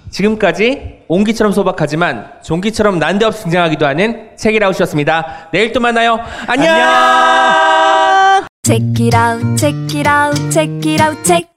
지금까지 0.10 1.00
옹기처럼 1.10 1.52
소박하지만 1.52 2.30
종기처럼 2.42 2.98
난데없이 2.98 3.44
등장하기도 3.44 3.86
하는 3.86 4.30
책이라웃이었습니다. 4.38 5.50
내일 5.52 5.74
또 5.74 5.82
만나요. 5.82 6.18
안녕! 6.48 8.46
Check 8.64 9.06
it 9.06 9.18
out, 9.18 9.58
check 9.58 9.98
it 9.98 10.10
out, 10.10 10.50
check 10.50 10.90
it 10.90 11.04
out, 11.04 11.22
check 11.26 11.57